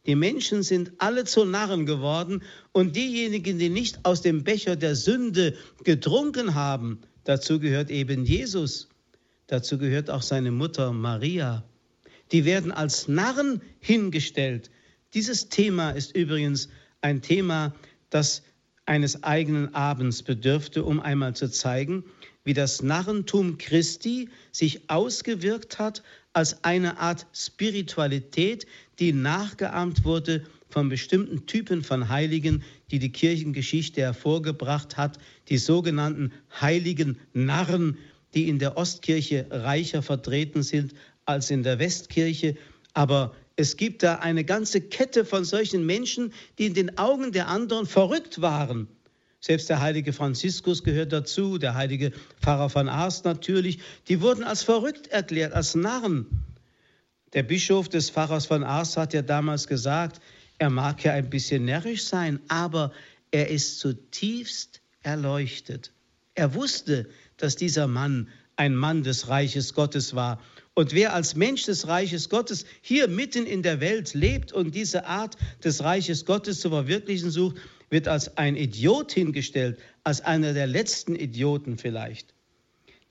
Die 0.06 0.16
Menschen 0.16 0.64
sind 0.64 0.92
alle 0.98 1.24
zu 1.24 1.46
Narren 1.46 1.86
geworden 1.86 2.44
und 2.72 2.96
diejenigen, 2.96 3.60
die 3.60 3.70
nicht 3.70 4.04
aus 4.04 4.22
dem 4.22 4.44
Becher 4.44 4.76
der 4.76 4.96
Sünde 4.96 5.56
getrunken 5.84 6.56
haben, 6.56 7.02
dazu 7.24 7.60
gehört 7.60 7.90
eben 7.90 8.26
Jesus, 8.26 8.90
dazu 9.48 9.78
gehört 9.78 10.10
auch 10.10 10.22
seine 10.22 10.52
Mutter 10.52 10.92
Maria 10.92 11.64
die 12.34 12.46
werden 12.46 12.72
als 12.72 13.08
Narren 13.08 13.62
hingestellt. 13.80 14.72
Dieses 15.14 15.50
Thema 15.50 15.92
ist 15.92 16.16
übrigens 16.16 16.68
ein 17.02 17.22
Thema, 17.22 17.74
das 18.10 18.44
eines 18.86 19.24
eigenen 19.24 19.74
Abends 19.76 20.24
bedürfte, 20.24 20.84
um 20.84 21.00
einmal 21.00 21.36
zu 21.36 21.50
zeigen, 21.50 22.04
wie 22.44 22.54
das 22.54 22.82
Narrentum 22.82 23.58
Christi 23.58 24.30
sich 24.52 24.90
ausgewirkt 24.90 25.80
hat 25.80 26.04
als 26.34 26.64
eine 26.64 27.00
Art 27.00 27.26
Spiritualität, 27.34 28.66
die 29.00 29.14
nachgeahmt 29.14 30.04
wurde 30.04 30.46
von 30.70 30.90
bestimmten 30.90 31.46
Typen 31.46 31.84
von 31.84 32.10
Heiligen, 32.10 32.64
die 32.90 33.00
die 33.00 33.12
Kirchengeschichte 33.12 34.02
hervorgebracht 34.02 34.98
hat, 34.98 35.20
die 35.50 35.58
sogenannten 35.58 36.34
heiligen 36.60 37.20
Narren, 37.34 37.98
die 38.34 38.50
in 38.50 38.60
der 38.60 38.78
Ostkirche 38.78 39.46
reicher 39.52 40.02
vertreten 40.02 40.64
sind 40.64 40.94
als 41.26 41.52
in 41.52 41.64
der 41.64 41.80
Westkirche, 41.80 42.56
aber 42.94 43.36
es 43.56 43.78
gibt 43.78 44.02
da 44.02 44.16
eine 44.16 44.44
ganze 44.44 44.82
Kette 44.82 45.26
von 45.26 45.46
solchen 45.46 45.86
Menschen, 45.86 46.34
die 46.58 46.66
in 46.66 46.74
den 46.74 46.98
Augen 46.98 47.32
der 47.32 47.48
anderen 47.48 47.86
verrückt 47.86 48.42
waren. 48.42 48.88
Selbst 49.46 49.70
der 49.70 49.82
heilige 49.82 50.14
Franziskus 50.14 50.86
gehört 50.86 51.12
dazu, 51.12 51.58
der 51.58 51.76
heilige 51.76 52.14
Pfarrer 52.40 52.70
von 52.70 52.88
Ars 52.88 53.26
natürlich. 53.26 53.80
Die 54.08 54.22
wurden 54.22 54.46
als 54.46 54.64
verrückt 54.64 55.08
erklärt, 55.08 55.52
als 55.52 55.76
Narren. 55.76 56.46
Der 57.34 57.44
Bischof 57.44 57.90
des 57.90 58.10
Pfarrers 58.10 58.46
von 58.46 58.64
Ars 58.64 58.96
hat 58.96 59.14
ja 59.14 59.22
damals 59.22 59.68
gesagt, 59.68 60.22
er 60.60 60.70
mag 60.70 61.04
ja 61.04 61.12
ein 61.12 61.30
bisschen 61.30 61.66
närrisch 61.66 62.06
sein, 62.06 62.40
aber 62.48 62.94
er 63.32 63.50
ist 63.50 63.80
zutiefst 63.80 64.80
erleuchtet. 65.02 65.92
Er 66.36 66.54
wusste, 66.54 67.10
dass 67.36 67.58
dieser 67.58 67.88
Mann 67.88 68.30
ein 68.56 68.74
Mann 68.74 69.04
des 69.04 69.28
Reiches 69.28 69.74
Gottes 69.74 70.16
war 70.16 70.40
und 70.76 70.94
wer 70.94 71.14
als 71.14 71.36
Mensch 71.36 71.66
des 71.66 71.88
Reiches 71.88 72.30
Gottes 72.30 72.66
hier 72.82 73.08
mitten 73.08 73.46
in 73.46 73.62
der 73.62 73.80
Welt 73.80 74.14
lebt 74.14 74.54
und 74.54 74.74
diese 74.74 75.06
Art 75.06 75.38
des 75.64 75.84
Reiches 75.84 76.26
Gottes 76.26 76.62
zu 76.62 76.70
verwirklichen 76.70 77.30
sucht, 77.30 77.58
wird 77.94 78.10
als 78.10 78.38
ein 78.38 78.58
Idiot 78.58 79.14
hingestellt, 79.14 79.80
als 80.04 80.20
einer 80.20 80.54
der 80.54 80.68
letzten 80.68 81.16
Idioten 81.16 81.78
vielleicht. 81.78 82.34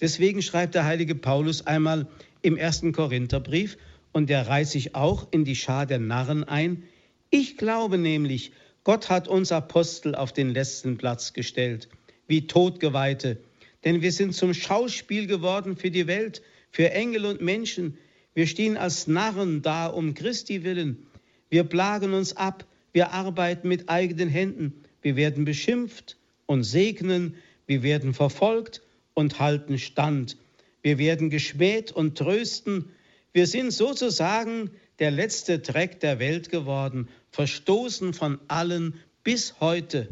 Deswegen 0.01 0.43
schreibt 0.43 0.75
der 0.75 0.85
heilige 0.85 1.15
Paulus 1.15 1.67
einmal 1.67 2.09
im 2.43 2.59
ersten 2.59 2.93
Korintherbrief, 2.93 3.79
und 4.13 4.29
der 4.29 4.47
reiht 4.47 4.69
sich 4.69 4.95
auch 4.95 5.29
in 5.31 5.47
die 5.47 5.57
Schar 5.57 5.87
der 5.87 5.99
Narren 5.99 6.45
ein, 6.45 6.83
ich 7.31 7.57
glaube 7.57 7.97
nämlich, 7.97 8.53
Gott 8.85 9.09
hat 9.09 9.27
uns 9.27 9.53
Apostel 9.53 10.15
auf 10.15 10.35
den 10.35 10.51
letzten 10.51 10.99
Platz 10.99 11.33
gestellt, 11.33 11.89
wie 12.27 12.47
Todgeweihte, 12.47 13.39
denn 13.85 14.03
wir 14.03 14.13
sind 14.13 14.35
zum 14.35 14.53
Schauspiel 14.53 15.27
geworden 15.27 15.77
für 15.77 15.91
die 15.91 16.07
Welt, 16.07 16.43
für 16.71 16.91
Engel 16.91 17.25
und 17.25 17.41
Menschen. 17.41 17.97
Wir 18.35 18.47
stehen 18.47 18.77
als 18.77 19.07
Narren 19.07 19.63
da 19.63 19.87
um 19.87 20.13
Christi 20.13 20.63
willen. 20.63 21.07
Wir 21.49 21.65
plagen 21.65 22.13
uns 22.13 22.37
ab, 22.37 22.67
wir 22.93 23.13
arbeiten 23.13 23.69
mit 23.69 23.89
eigenen 23.89 24.29
Händen. 24.29 24.83
Wir 25.01 25.17
werden 25.17 25.45
beschimpft 25.45 26.17
und 26.47 26.65
segnen, 26.65 27.37
wir 27.67 27.83
werden 27.83 28.15
verfolgt 28.15 28.83
und 29.15 29.39
halten 29.39 29.79
stand. 29.79 30.37
Wir 30.83 30.99
werden 30.99 31.31
geschmäht 31.31 31.93
und 31.93 32.19
trösten. 32.19 32.91
Wir 33.33 33.47
sind 33.47 33.73
sozusagen 33.73 34.71
der 34.99 35.11
letzte 35.11 35.59
Dreck 35.59 36.01
der 36.01 36.19
Welt 36.19 36.51
geworden, 36.51 37.09
verstoßen 37.31 38.13
von 38.15 38.39
allen 38.49 38.95
bis 39.25 39.61
heute. 39.61 40.09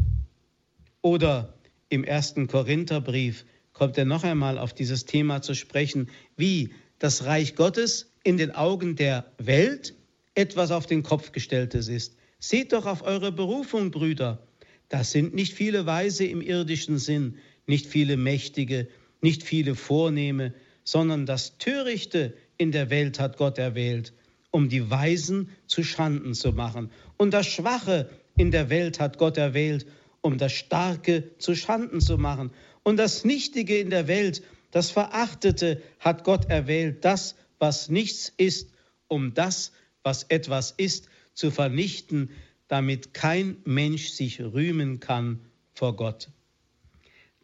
Oder 1.03 1.55
im 1.88 2.05
ersten 2.05 2.47
Korintherbrief 2.47 3.45
kommt 3.73 3.99
er 3.99 4.05
noch 4.05 4.25
einmal 4.25 4.59
auf 4.59 4.73
dieses 4.73 5.05
Thema 5.05 5.43
zu 5.43 5.55
sprechen, 5.55 6.09
wie 6.37 6.73
das 6.99 7.25
Reich 7.25 7.57
Gottes 7.57 8.12
in 8.23 8.37
den 8.37 8.53
Augen 8.53 8.97
der 8.97 9.33
Welt 9.38 9.95
etwas 10.35 10.71
auf 10.71 10.87
den 10.87 11.03
Kopf 11.03 11.33
gestelltes 11.33 11.88
ist. 11.88 12.16
Seht 12.40 12.72
doch 12.72 12.87
auf 12.87 13.03
eure 13.03 13.33
Berufung, 13.33 13.90
Brüder. 13.90 14.46
Das 14.88 15.12
sind 15.12 15.35
nicht 15.35 15.53
viele 15.53 15.85
Weise 15.85 16.24
im 16.24 16.40
irdischen 16.40 16.98
Sinn, 16.98 17.37
nicht 17.66 17.87
viele 17.87 18.16
Mächtige, 18.16 18.88
nicht 19.20 19.42
viele 19.42 19.74
Vornehme, 19.74 20.55
sondern 20.83 21.26
das 21.26 21.59
Törichte 21.59 22.35
in 22.57 22.72
der 22.72 22.88
Welt 22.88 23.20
hat 23.20 23.37
Gott 23.37 23.59
erwählt, 23.59 24.14
um 24.50 24.70
die 24.70 24.90
Weisen 24.90 25.50
zu 25.66 25.85
Schanden 25.85 26.33
zu 26.33 26.53
machen. 26.53 26.90
Und 27.18 27.35
das 27.35 27.46
Schwache 27.46 28.09
in 28.38 28.50
der 28.50 28.70
Welt 28.70 29.00
hat 29.00 29.18
Gott 29.18 29.37
erwählt, 29.37 29.87
um 30.22 30.38
das 30.38 30.53
Starke 30.53 31.37
zu 31.37 31.55
Schanden 31.55 32.00
zu 32.00 32.16
machen. 32.16 32.53
Und 32.83 32.96
das 32.96 33.22
Nichtige 33.22 33.79
in 33.79 33.90
der 33.90 34.09
Welt, 34.09 34.42
das 34.70 34.90
Verachtete, 34.90 35.83
hat 35.98 36.24
Gott 36.24 36.46
erwählt, 36.46 37.05
das, 37.05 37.35
was 37.59 37.90
nichts 37.90 38.33
ist, 38.38 38.70
um 39.09 39.35
das, 39.35 39.72
was 40.03 40.22
etwas 40.24 40.72
ist, 40.72 41.10
zu 41.35 41.51
vernichten, 41.51 42.31
damit 42.69 43.14
kein 43.14 43.57
Mensch 43.64 44.11
sich 44.11 44.40
rühmen 44.40 45.01
kann 45.01 45.40
vor 45.75 45.97
Gott. 45.97 46.29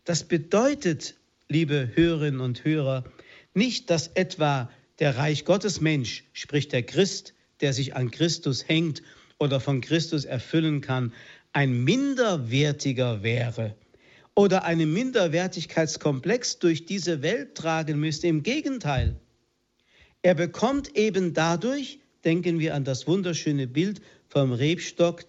Das 0.04 0.24
bedeutet, 0.24 1.16
liebe 1.48 1.90
Hörerinnen 1.94 2.40
und 2.40 2.64
Hörer, 2.64 3.04
nicht, 3.54 3.90
dass 3.90 4.08
etwa 4.08 4.70
der 4.98 5.16
Reich 5.16 5.44
Gottes 5.44 5.80
Mensch, 5.80 6.24
sprich 6.32 6.68
der 6.68 6.82
Christ, 6.82 7.34
der 7.60 7.72
sich 7.72 7.96
an 7.96 8.10
Christus 8.10 8.68
hängt 8.68 9.02
oder 9.38 9.60
von 9.60 9.80
Christus 9.80 10.24
erfüllen 10.24 10.80
kann, 10.80 11.12
ein 11.52 11.84
minderwertiger 11.84 13.22
wäre 13.22 13.74
oder 14.34 14.64
einen 14.64 14.92
Minderwertigkeitskomplex 14.92 16.58
durch 16.58 16.84
diese 16.84 17.22
Welt 17.22 17.54
tragen 17.54 17.98
müsste. 17.98 18.26
Im 18.28 18.42
Gegenteil, 18.42 19.16
er 20.22 20.34
bekommt 20.34 20.96
eben 20.96 21.32
dadurch, 21.32 22.00
denken 22.26 22.58
wir 22.58 22.74
an 22.74 22.84
das 22.84 23.06
wunderschöne 23.06 23.68
Bild 23.68 24.02
vom 24.28 24.52
Rebstock, 24.52 25.24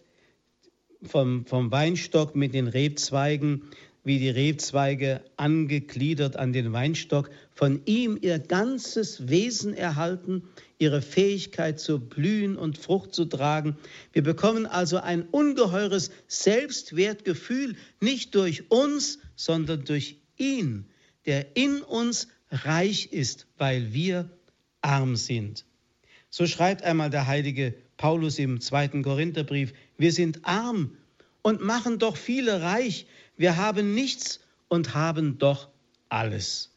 vom, 1.04 1.46
vom 1.46 1.72
Weinstock 1.72 2.36
mit 2.36 2.56
den 2.56 2.68
Rebzweigen, 2.68 3.62
wie 4.04 4.18
die 4.18 4.30
Rebzweige 4.30 5.22
angegliedert 5.36 6.38
an 6.38 6.54
den 6.54 6.74
Weinstock, 6.74 7.30
von 7.54 7.82
ihm 7.86 8.18
ihr 8.20 8.40
ganzes 8.40 9.30
Wesen 9.30 9.74
erhalten, 9.74 10.44
ihre 10.80 11.02
Fähigkeit 11.02 11.80
zu 11.80 12.00
blühen 12.00 12.58
und 12.58 12.78
Frucht 12.80 13.14
zu 13.14 13.26
tragen. 13.26 13.78
Wir 14.14 14.24
bekommen 14.24 14.66
also 14.66 14.98
ein 14.98 15.24
ungeheures 15.24 16.10
Selbstwertgefühl, 16.28 17.76
nicht 18.02 18.34
durch 18.34 18.72
uns, 18.72 19.20
sondern 19.36 19.84
durch 19.86 20.18
ihn, 20.38 20.86
der 21.28 21.56
in 21.56 21.82
uns 21.82 22.28
reich 22.50 23.12
ist, 23.12 23.46
weil 23.58 23.94
wir 23.94 24.32
arm 24.82 25.16
sind. 25.16 25.66
So 26.30 26.46
schreibt 26.46 26.84
einmal 26.84 27.10
der 27.10 27.28
heilige 27.28 27.74
Paulus 27.98 28.38
im 28.40 28.62
zweiten 28.62 29.04
Korintherbrief, 29.04 29.74
wir 29.98 30.12
sind 30.12 30.46
arm 30.46 30.96
und 31.42 31.62
machen 31.62 32.00
doch 32.00 32.18
viele 32.18 32.62
reich, 32.62 33.08
wir 33.38 33.58
haben 33.58 33.94
nichts 33.94 34.40
und 34.68 34.94
haben 34.94 35.38
doch 35.38 35.70
alles. 36.10 36.72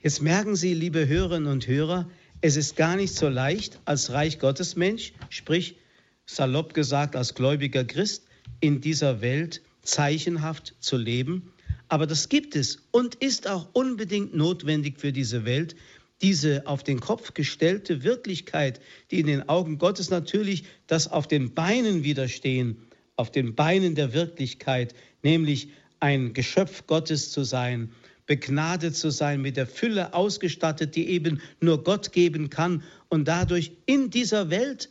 Jetzt 0.00 0.22
merken 0.22 0.56
Sie, 0.56 0.74
liebe 0.74 1.06
Hörerinnen 1.06 1.50
und 1.50 1.66
Hörer, 1.66 2.08
es 2.40 2.56
ist 2.56 2.76
gar 2.76 2.96
nicht 2.96 3.14
so 3.14 3.28
leicht 3.28 3.78
als 3.84 4.10
Reich 4.12 4.38
Gottes 4.38 4.74
Mensch, 4.74 5.12
sprich 5.28 5.76
salopp 6.24 6.74
gesagt 6.74 7.16
als 7.16 7.34
gläubiger 7.34 7.84
Christ, 7.84 8.26
in 8.60 8.80
dieser 8.80 9.20
Welt 9.20 9.62
zeichenhaft 9.82 10.74
zu 10.80 10.96
leben. 10.96 11.52
Aber 11.88 12.06
das 12.06 12.28
gibt 12.28 12.56
es 12.56 12.78
und 12.92 13.16
ist 13.16 13.48
auch 13.48 13.68
unbedingt 13.72 14.34
notwendig 14.34 15.00
für 15.00 15.12
diese 15.12 15.44
Welt, 15.44 15.76
diese 16.22 16.66
auf 16.66 16.82
den 16.82 17.00
Kopf 17.00 17.34
gestellte 17.34 18.02
Wirklichkeit, 18.02 18.80
die 19.10 19.20
in 19.20 19.26
den 19.26 19.48
Augen 19.48 19.78
Gottes 19.78 20.10
natürlich 20.10 20.64
das 20.86 21.08
auf 21.08 21.28
den 21.28 21.54
Beinen 21.54 22.04
widerstehen, 22.04 22.76
auf 23.16 23.30
den 23.30 23.54
Beinen 23.54 23.94
der 23.94 24.12
Wirklichkeit, 24.12 24.94
nämlich 25.22 25.68
ein 26.00 26.32
Geschöpf 26.32 26.86
Gottes 26.86 27.30
zu 27.30 27.44
sein, 27.44 27.92
begnadet 28.26 28.96
zu 28.96 29.10
sein, 29.10 29.40
mit 29.42 29.56
der 29.56 29.66
Fülle 29.66 30.14
ausgestattet, 30.14 30.94
die 30.94 31.08
eben 31.08 31.40
nur 31.60 31.82
Gott 31.82 32.12
geben 32.12 32.48
kann 32.48 32.82
und 33.08 33.26
dadurch 33.26 33.72
in 33.86 34.10
dieser 34.10 34.50
Welt 34.50 34.88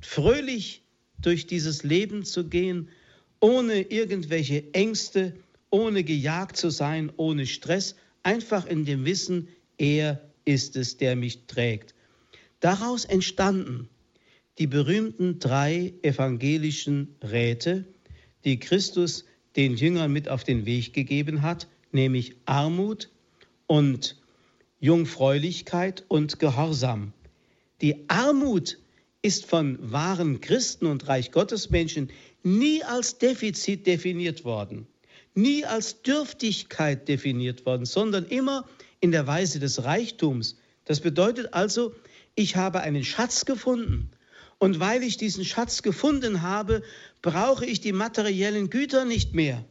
fröhlich 0.00 0.82
durch 1.20 1.46
dieses 1.46 1.84
Leben 1.84 2.24
zu 2.24 2.48
gehen, 2.48 2.88
ohne 3.40 3.80
irgendwelche 3.80 4.64
Ängste, 4.72 5.34
ohne 5.70 6.04
gejagt 6.04 6.56
zu 6.56 6.70
sein, 6.70 7.12
ohne 7.16 7.46
Stress, 7.46 7.94
einfach 8.22 8.66
in 8.66 8.84
dem 8.84 9.04
Wissen, 9.04 9.48
er 9.78 10.20
ist 10.44 10.76
es, 10.76 10.96
der 10.96 11.16
mich 11.16 11.46
trägt. 11.46 11.94
Daraus 12.60 13.04
entstanden 13.04 13.88
die 14.58 14.66
berühmten 14.66 15.38
drei 15.38 15.94
evangelischen 16.02 17.16
Räte, 17.22 17.84
die 18.44 18.58
Christus 18.58 19.24
den 19.56 19.76
Jüngern 19.76 20.12
mit 20.12 20.28
auf 20.28 20.44
den 20.44 20.64
Weg 20.66 20.92
gegeben 20.92 21.42
hat, 21.42 21.66
nämlich 21.92 22.36
Armut 22.44 23.10
und 23.66 24.16
Jungfräulichkeit 24.80 26.04
und 26.08 26.38
Gehorsam. 26.38 27.12
Die 27.80 28.08
Armut 28.08 28.78
ist 29.22 29.46
von 29.46 29.78
wahren 29.80 30.40
Christen 30.40 30.86
und 30.86 31.08
Reich 31.08 31.32
Gottes 31.32 31.70
Menschen 31.70 32.10
nie 32.42 32.84
als 32.84 33.18
Defizit 33.18 33.86
definiert 33.86 34.44
worden, 34.44 34.86
nie 35.34 35.64
als 35.64 36.02
Dürftigkeit 36.02 37.08
definiert 37.08 37.64
worden, 37.64 37.86
sondern 37.86 38.26
immer 38.26 38.68
in 39.04 39.12
der 39.12 39.26
Weise 39.26 39.58
des 39.58 39.84
Reichtums. 39.84 40.56
Das 40.86 41.00
bedeutet 41.00 41.52
also, 41.52 41.94
ich 42.34 42.56
habe 42.56 42.80
einen 42.80 43.04
Schatz 43.04 43.44
gefunden 43.44 44.10
und 44.58 44.80
weil 44.80 45.02
ich 45.02 45.18
diesen 45.18 45.44
Schatz 45.44 45.82
gefunden 45.82 46.40
habe, 46.40 46.82
brauche 47.20 47.66
ich 47.66 47.82
die 47.82 47.92
materiellen 47.92 48.70
Güter 48.70 49.04
nicht 49.04 49.34
mehr. 49.34 49.62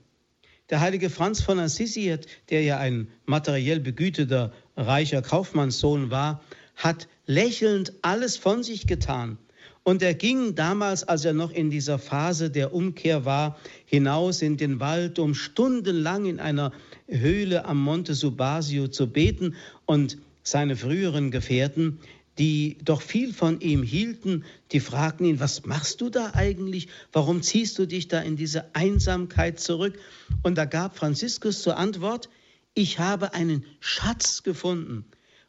Der 0.70 0.82
heilige 0.82 1.10
Franz 1.10 1.42
von 1.42 1.58
Assisi, 1.58 2.16
der 2.52 2.62
ja 2.62 2.78
ein 2.78 3.08
materiell 3.26 3.80
begüteter, 3.80 4.54
reicher 4.78 5.24
Kaufmannssohn 5.24 6.12
war, 6.12 6.44
hat 6.76 7.08
lächelnd 7.26 7.92
alles 8.04 8.38
von 8.38 8.62
sich 8.62 8.86
getan. 8.86 9.40
Und 9.84 10.02
er 10.02 10.14
ging 10.14 10.56
damals, 10.56 11.04
als 11.04 11.26
er 11.26 11.34
noch 11.34 11.52
in 11.52 11.70
dieser 11.70 12.00
Phase 12.00 12.50
der 12.50 12.74
Umkehr 12.74 13.26
war, 13.26 13.60
hinaus 13.86 14.42
in 14.42 14.56
den 14.56 14.80
Wald, 14.80 15.20
um 15.20 15.36
stundenlang 15.36 16.26
in 16.26 16.40
einer 16.40 16.72
Höhle 17.08 17.66
am 17.66 17.82
Monte 17.84 18.14
Subasio 18.14 18.88
zu 18.88 19.08
beten. 19.08 19.56
Und 19.86 20.18
seine 20.42 20.78
früheren 20.78 21.32
Gefährten, 21.32 22.00
die 22.38 22.78
doch 22.84 23.02
viel 23.02 23.34
von 23.34 23.60
ihm 23.60 23.84
hielten, 23.84 24.46
die 24.72 24.80
fragten 24.80 25.26
ihn, 25.26 25.40
was 25.42 25.66
machst 25.66 26.00
du 26.00 26.10
da 26.10 26.32
eigentlich? 26.34 26.88
Warum 27.12 27.42
ziehst 27.42 27.78
du 27.78 27.86
dich 27.86 28.08
da 28.08 28.22
in 28.22 28.38
diese 28.38 28.74
Einsamkeit 28.74 29.60
zurück? 29.60 30.00
Und 30.44 30.58
da 30.58 30.64
gab 30.64 30.98
Franziskus 30.98 31.62
zur 31.62 31.78
Antwort, 31.78 32.30
ich 32.74 33.00
habe 33.00 33.34
einen 33.34 33.66
Schatz 33.82 34.44
gefunden. 34.44 35.06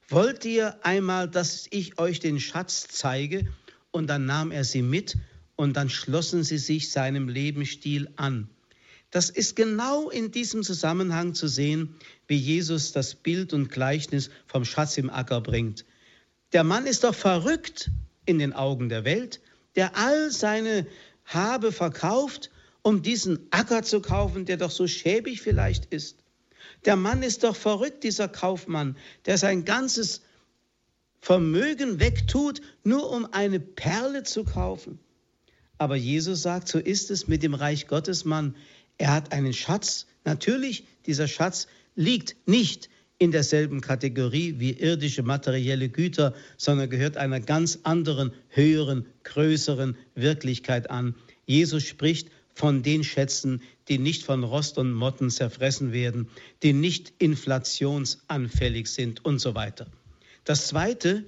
Wollt 0.08 0.44
ihr 0.44 0.84
einmal, 0.84 1.28
dass 1.28 1.66
ich 1.70 1.98
euch 1.98 2.20
den 2.20 2.38
Schatz 2.38 2.88
zeige? 2.90 3.46
Und 3.94 4.08
dann 4.08 4.26
nahm 4.26 4.50
er 4.50 4.64
sie 4.64 4.82
mit 4.82 5.16
und 5.54 5.76
dann 5.76 5.88
schlossen 5.88 6.42
sie 6.42 6.58
sich 6.58 6.90
seinem 6.90 7.28
Lebensstil 7.28 8.10
an. 8.16 8.48
Das 9.12 9.30
ist 9.30 9.54
genau 9.54 10.10
in 10.10 10.32
diesem 10.32 10.64
Zusammenhang 10.64 11.34
zu 11.34 11.46
sehen, 11.46 11.94
wie 12.26 12.34
Jesus 12.34 12.90
das 12.90 13.14
Bild 13.14 13.52
und 13.52 13.70
Gleichnis 13.70 14.30
vom 14.48 14.64
Schatz 14.64 14.98
im 14.98 15.10
Acker 15.10 15.40
bringt. 15.40 15.84
Der 16.52 16.64
Mann 16.64 16.86
ist 16.86 17.04
doch 17.04 17.14
verrückt 17.14 17.92
in 18.26 18.40
den 18.40 18.52
Augen 18.52 18.88
der 18.88 19.04
Welt, 19.04 19.40
der 19.76 19.96
all 19.96 20.32
seine 20.32 20.88
Habe 21.24 21.70
verkauft, 21.70 22.50
um 22.82 23.00
diesen 23.00 23.46
Acker 23.52 23.84
zu 23.84 24.00
kaufen, 24.00 24.44
der 24.44 24.56
doch 24.56 24.72
so 24.72 24.88
schäbig 24.88 25.40
vielleicht 25.40 25.84
ist. 25.92 26.16
Der 26.84 26.96
Mann 26.96 27.22
ist 27.22 27.44
doch 27.44 27.54
verrückt, 27.54 28.02
dieser 28.02 28.26
Kaufmann, 28.26 28.96
der 29.26 29.38
sein 29.38 29.64
ganzes 29.64 30.22
Vermögen 31.24 32.00
wegtut, 32.00 32.60
nur 32.82 33.10
um 33.10 33.26
eine 33.32 33.58
Perle 33.58 34.24
zu 34.24 34.44
kaufen. 34.44 34.98
Aber 35.78 35.96
Jesus 35.96 36.42
sagt, 36.42 36.68
so 36.68 36.78
ist 36.78 37.10
es 37.10 37.28
mit 37.28 37.42
dem 37.42 37.54
Reich 37.54 37.86
Gottes 37.86 38.26
Mann. 38.26 38.54
Er 38.98 39.14
hat 39.14 39.32
einen 39.32 39.54
Schatz. 39.54 40.06
Natürlich, 40.26 40.84
dieser 41.06 41.26
Schatz 41.26 41.66
liegt 41.94 42.36
nicht 42.46 42.90
in 43.16 43.30
derselben 43.30 43.80
Kategorie 43.80 44.56
wie 44.58 44.72
irdische 44.72 45.22
materielle 45.22 45.88
Güter, 45.88 46.34
sondern 46.58 46.90
gehört 46.90 47.16
einer 47.16 47.40
ganz 47.40 47.78
anderen, 47.84 48.34
höheren, 48.50 49.06
größeren 49.22 49.96
Wirklichkeit 50.14 50.90
an. 50.90 51.14
Jesus 51.46 51.84
spricht 51.84 52.28
von 52.52 52.82
den 52.82 53.02
Schätzen, 53.02 53.62
die 53.88 53.96
nicht 53.96 54.24
von 54.24 54.44
Rost 54.44 54.76
und 54.76 54.92
Motten 54.92 55.30
zerfressen 55.30 55.90
werden, 55.90 56.28
die 56.62 56.74
nicht 56.74 57.14
inflationsanfällig 57.16 58.88
sind 58.88 59.24
und 59.24 59.38
so 59.38 59.54
weiter. 59.54 59.86
Das 60.44 60.68
Zweite, 60.68 61.24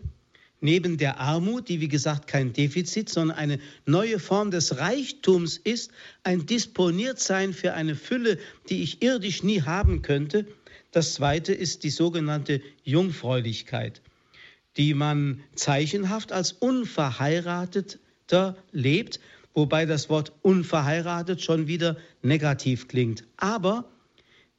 neben 0.60 0.98
der 0.98 1.20
Armut, 1.20 1.68
die 1.68 1.80
wie 1.80 1.88
gesagt 1.88 2.26
kein 2.26 2.52
Defizit, 2.52 3.08
sondern 3.08 3.38
eine 3.38 3.58
neue 3.86 4.18
Form 4.18 4.50
des 4.50 4.78
Reichtums 4.78 5.56
ist, 5.56 5.90
ein 6.22 6.46
Disponiertsein 6.46 7.52
für 7.52 7.74
eine 7.74 7.94
Fülle, 7.94 8.38
die 8.68 8.82
ich 8.82 9.02
irdisch 9.02 9.42
nie 9.42 9.62
haben 9.62 10.02
könnte. 10.02 10.46
Das 10.92 11.14
zweite 11.14 11.52
ist 11.52 11.84
die 11.84 11.90
sogenannte 11.90 12.62
Jungfräulichkeit, 12.84 14.02
die 14.76 14.94
man 14.94 15.42
zeichenhaft 15.54 16.32
als 16.32 16.52
unverheirateter 16.52 18.56
lebt, 18.72 19.20
wobei 19.54 19.86
das 19.86 20.10
Wort 20.10 20.32
unverheiratet 20.42 21.42
schon 21.42 21.66
wieder 21.66 21.96
negativ 22.22 22.88
klingt. 22.88 23.24
Aber 23.36 23.88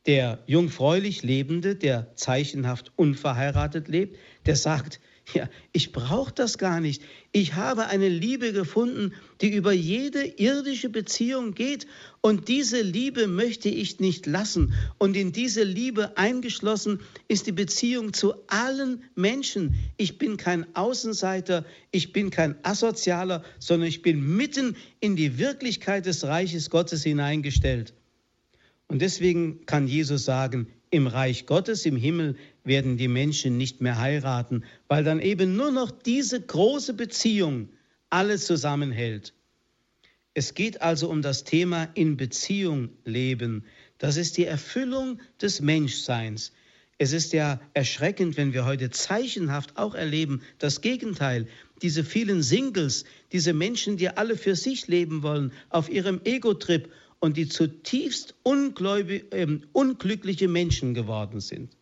der 0.08 0.40
jungfräulich 0.48 1.22
Lebende, 1.22 1.76
der 1.76 2.16
zeichenhaft 2.16 2.94
unverheiratet 2.96 3.90
lebt, 3.90 4.18
der 4.48 4.56
sagt, 4.56 5.00
ja, 5.34 5.50
ich 5.74 5.92
brauche 5.92 6.32
das 6.32 6.58
gar 6.58 6.80
nicht. 6.80 7.02
Ich 7.34 7.56
habe 7.56 7.88
eine 7.88 8.08
Liebe 8.08 8.54
gefunden, 8.54 9.14
die 9.42 9.50
über 9.50 9.74
jede 9.74 10.24
irdische 10.24 10.90
Beziehung 10.90 11.54
geht. 11.54 11.86
Und 12.22 12.48
diese 12.48 12.82
Liebe 12.82 13.28
möchte 13.28 13.68
ich 13.68 14.00
nicht 14.00 14.26
lassen. 14.26 14.74
Und 14.98 15.18
in 15.18 15.34
diese 15.34 15.64
Liebe 15.64 16.18
eingeschlossen 16.18 17.02
ist 17.28 17.46
die 17.46 17.52
Beziehung 17.52 18.14
zu 18.14 18.36
allen 18.48 19.04
Menschen. 19.16 19.76
Ich 19.98 20.18
bin 20.18 20.38
kein 20.38 20.66
Außenseiter, 20.76 21.66
ich 21.92 22.14
bin 22.14 22.30
kein 22.30 22.56
Asozialer, 22.64 23.44
sondern 23.60 23.90
ich 23.90 24.02
bin 24.02 24.38
mitten 24.38 24.78
in 25.02 25.18
die 25.18 25.38
Wirklichkeit 25.38 26.06
des 26.06 26.24
Reiches 26.24 26.70
Gottes 26.70 27.04
hineingestellt. 27.04 27.94
Und 28.88 29.02
deswegen 29.02 29.66
kann 29.66 29.88
Jesus 29.88 30.24
sagen, 30.24 30.68
im 30.90 31.08
Reich 31.08 31.46
Gottes, 31.46 31.86
im 31.86 31.96
Himmel, 31.96 32.36
werden 32.64 32.98
die 32.98 33.08
Menschen 33.08 33.58
nicht 33.58 33.82
mehr 33.82 34.00
heiraten, 34.00 34.64
weil 34.88 35.04
dann 35.04 35.20
eben 35.20 35.56
nur 35.56 35.72
noch 35.72 35.92
diese 35.92 36.40
große 36.42 36.94
Beziehung 36.94 37.70
alles 38.10 38.46
zusammenhält. 38.46 39.34
Es 40.34 40.54
geht 40.54 40.82
also 40.82 41.10
um 41.10 41.22
das 41.22 41.44
Thema 41.44 41.90
in 41.96 42.16
Beziehung 42.16 42.90
leben. 43.06 43.66
Das 43.98 44.18
ist 44.18 44.38
die 44.38 44.46
Erfüllung 44.46 45.20
des 45.42 45.62
Menschseins. 45.62 46.52
Es 47.00 47.12
ist 47.12 47.34
ja 47.34 47.60
erschreckend, 47.74 48.38
wenn 48.38 48.54
wir 48.54 48.66
heute 48.66 48.90
zeichenhaft 48.90 49.78
auch 49.78 49.94
erleben, 49.94 50.42
das 50.58 50.82
Gegenteil. 50.82 51.48
Diese 51.82 52.04
vielen 52.04 52.42
Singles, 52.42 53.06
diese 53.32 53.54
Menschen, 53.54 53.98
die 53.98 54.10
alle 54.10 54.36
für 54.36 54.56
sich 54.56 54.88
leben 54.88 55.22
wollen, 55.22 55.52
auf 55.70 55.90
ihrem 55.90 56.22
Ego-Trip 56.24 56.92
und 57.20 57.38
die 57.38 57.48
zutiefst 57.48 58.36
äh, 58.44 59.48
unglückliche 59.74 60.48
Menschen 60.48 60.94
geworden 60.94 61.40
sind. 61.40 61.76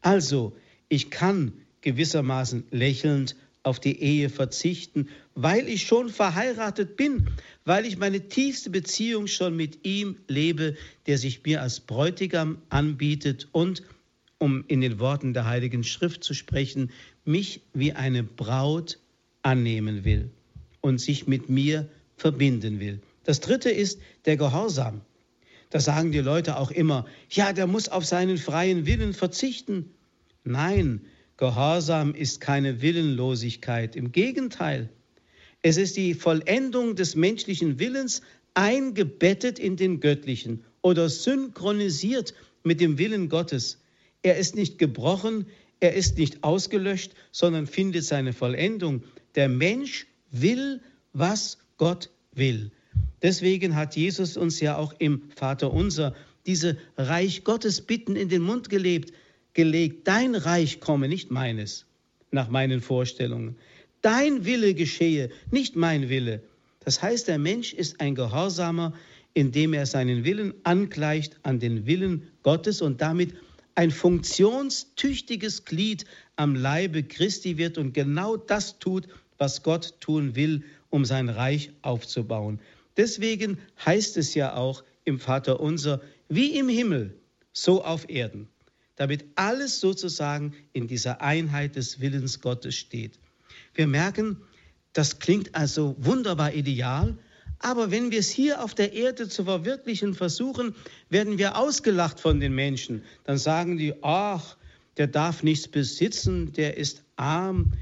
Also, 0.00 0.56
ich 0.88 1.10
kann 1.10 1.52
gewissermaßen 1.80 2.64
lächelnd 2.70 3.36
auf 3.62 3.80
die 3.80 4.00
Ehe 4.00 4.28
verzichten, 4.28 5.08
weil 5.34 5.68
ich 5.68 5.86
schon 5.86 6.10
verheiratet 6.10 6.96
bin, 6.96 7.30
weil 7.64 7.86
ich 7.86 7.96
meine 7.96 8.28
tiefste 8.28 8.70
Beziehung 8.70 9.26
schon 9.26 9.56
mit 9.56 9.84
ihm 9.84 10.16
lebe, 10.28 10.76
der 11.06 11.18
sich 11.18 11.42
mir 11.44 11.62
als 11.62 11.80
Bräutigam 11.80 12.58
anbietet 12.68 13.48
und, 13.52 13.82
um 14.38 14.64
in 14.68 14.82
den 14.82 14.98
Worten 14.98 15.32
der 15.32 15.46
Heiligen 15.46 15.82
Schrift 15.82 16.22
zu 16.22 16.34
sprechen, 16.34 16.90
mich 17.24 17.62
wie 17.72 17.92
eine 17.92 18.22
Braut 18.22 18.98
annehmen 19.42 20.04
will 20.04 20.30
und 20.82 20.98
sich 21.00 21.26
mit 21.26 21.48
mir 21.48 21.88
verbinden 22.16 22.80
will. 22.80 23.00
Das 23.24 23.40
dritte 23.40 23.70
ist 23.70 24.00
der 24.26 24.36
Gehorsam. 24.36 25.00
Da 25.70 25.80
sagen 25.80 26.12
die 26.12 26.20
Leute 26.20 26.56
auch 26.56 26.70
immer, 26.70 27.06
ja, 27.30 27.52
der 27.52 27.66
muss 27.66 27.88
auf 27.88 28.04
seinen 28.04 28.38
freien 28.38 28.86
Willen 28.86 29.12
verzichten. 29.12 29.90
Nein, 30.44 31.00
Gehorsam 31.36 32.14
ist 32.14 32.40
keine 32.40 32.80
Willenlosigkeit. 32.80 33.96
Im 33.96 34.12
Gegenteil, 34.12 34.88
es 35.62 35.76
ist 35.76 35.96
die 35.96 36.14
Vollendung 36.14 36.94
des 36.94 37.16
menschlichen 37.16 37.80
Willens 37.80 38.22
eingebettet 38.52 39.58
in 39.58 39.76
den 39.76 39.98
göttlichen 39.98 40.64
oder 40.80 41.08
synchronisiert 41.08 42.34
mit 42.62 42.80
dem 42.80 42.98
Willen 42.98 43.28
Gottes. 43.28 43.82
Er 44.22 44.36
ist 44.36 44.54
nicht 44.54 44.78
gebrochen, 44.78 45.46
er 45.80 45.94
ist 45.94 46.18
nicht 46.18 46.44
ausgelöscht, 46.44 47.12
sondern 47.32 47.66
findet 47.66 48.04
seine 48.04 48.32
Vollendung. 48.32 49.02
Der 49.34 49.48
Mensch 49.48 50.06
will, 50.30 50.80
was 51.12 51.58
Gott 51.78 52.10
will. 52.32 52.70
Deswegen 53.24 53.74
hat 53.74 53.96
Jesus 53.96 54.36
uns 54.36 54.60
ja 54.60 54.76
auch 54.76 54.92
im 54.98 55.22
Vater 55.34 55.72
unser 55.72 56.14
diese 56.44 56.76
Reich 56.98 57.42
Gottes 57.42 57.80
Bitten 57.80 58.16
in 58.16 58.28
den 58.28 58.42
Mund 58.42 58.68
gelebt, 58.68 59.14
gelegt. 59.54 60.06
Dein 60.06 60.34
Reich 60.34 60.78
komme, 60.78 61.08
nicht 61.08 61.30
meines, 61.30 61.86
nach 62.30 62.50
meinen 62.50 62.82
Vorstellungen. 62.82 63.56
Dein 64.02 64.44
Wille 64.44 64.74
geschehe, 64.74 65.30
nicht 65.50 65.74
mein 65.74 66.10
Wille. 66.10 66.42
Das 66.84 67.00
heißt, 67.00 67.26
der 67.26 67.38
Mensch 67.38 67.72
ist 67.72 67.98
ein 68.02 68.14
Gehorsamer, 68.14 68.92
indem 69.32 69.72
er 69.72 69.86
seinen 69.86 70.24
Willen 70.24 70.52
angleicht 70.62 71.38
an 71.44 71.60
den 71.60 71.86
Willen 71.86 72.24
Gottes 72.42 72.82
und 72.82 73.00
damit 73.00 73.32
ein 73.74 73.90
funktionstüchtiges 73.90 75.64
Glied 75.64 76.04
am 76.36 76.54
Leibe 76.54 77.02
Christi 77.02 77.56
wird 77.56 77.78
und 77.78 77.94
genau 77.94 78.36
das 78.36 78.78
tut, 78.78 79.08
was 79.38 79.62
Gott 79.62 79.94
tun 80.00 80.36
will, 80.36 80.62
um 80.90 81.06
sein 81.06 81.30
Reich 81.30 81.70
aufzubauen. 81.80 82.60
Deswegen 82.96 83.58
heißt 83.84 84.16
es 84.16 84.34
ja 84.34 84.54
auch 84.54 84.84
im 85.04 85.18
Vater 85.18 85.60
unser, 85.60 86.00
wie 86.28 86.56
im 86.56 86.68
Himmel, 86.68 87.18
so 87.52 87.84
auf 87.84 88.08
Erden, 88.08 88.48
damit 88.96 89.24
alles 89.36 89.80
sozusagen 89.80 90.54
in 90.72 90.88
dieser 90.88 91.20
Einheit 91.20 91.76
des 91.76 92.00
Willens 92.00 92.40
Gottes 92.40 92.74
steht. 92.74 93.18
Wir 93.74 93.86
merken, 93.86 94.38
das 94.92 95.18
klingt 95.18 95.54
also 95.54 95.96
wunderbar 95.98 96.52
ideal, 96.52 97.16
aber 97.58 97.90
wenn 97.90 98.10
wir 98.10 98.18
es 98.18 98.30
hier 98.30 98.62
auf 98.62 98.74
der 98.74 98.92
Erde 98.92 99.28
zu 99.28 99.44
verwirklichen 99.44 100.14
versuchen, 100.14 100.74
werden 101.08 101.38
wir 101.38 101.56
ausgelacht 101.56 102.20
von 102.20 102.40
den 102.40 102.54
Menschen. 102.54 103.04
Dann 103.24 103.38
sagen 103.38 103.78
die, 103.78 103.94
ach, 104.02 104.56
der 104.96 105.06
darf 105.06 105.42
nichts 105.42 105.68
besitzen, 105.68 106.52
der 106.52 106.76
ist 106.76 107.04
arm 107.16 107.72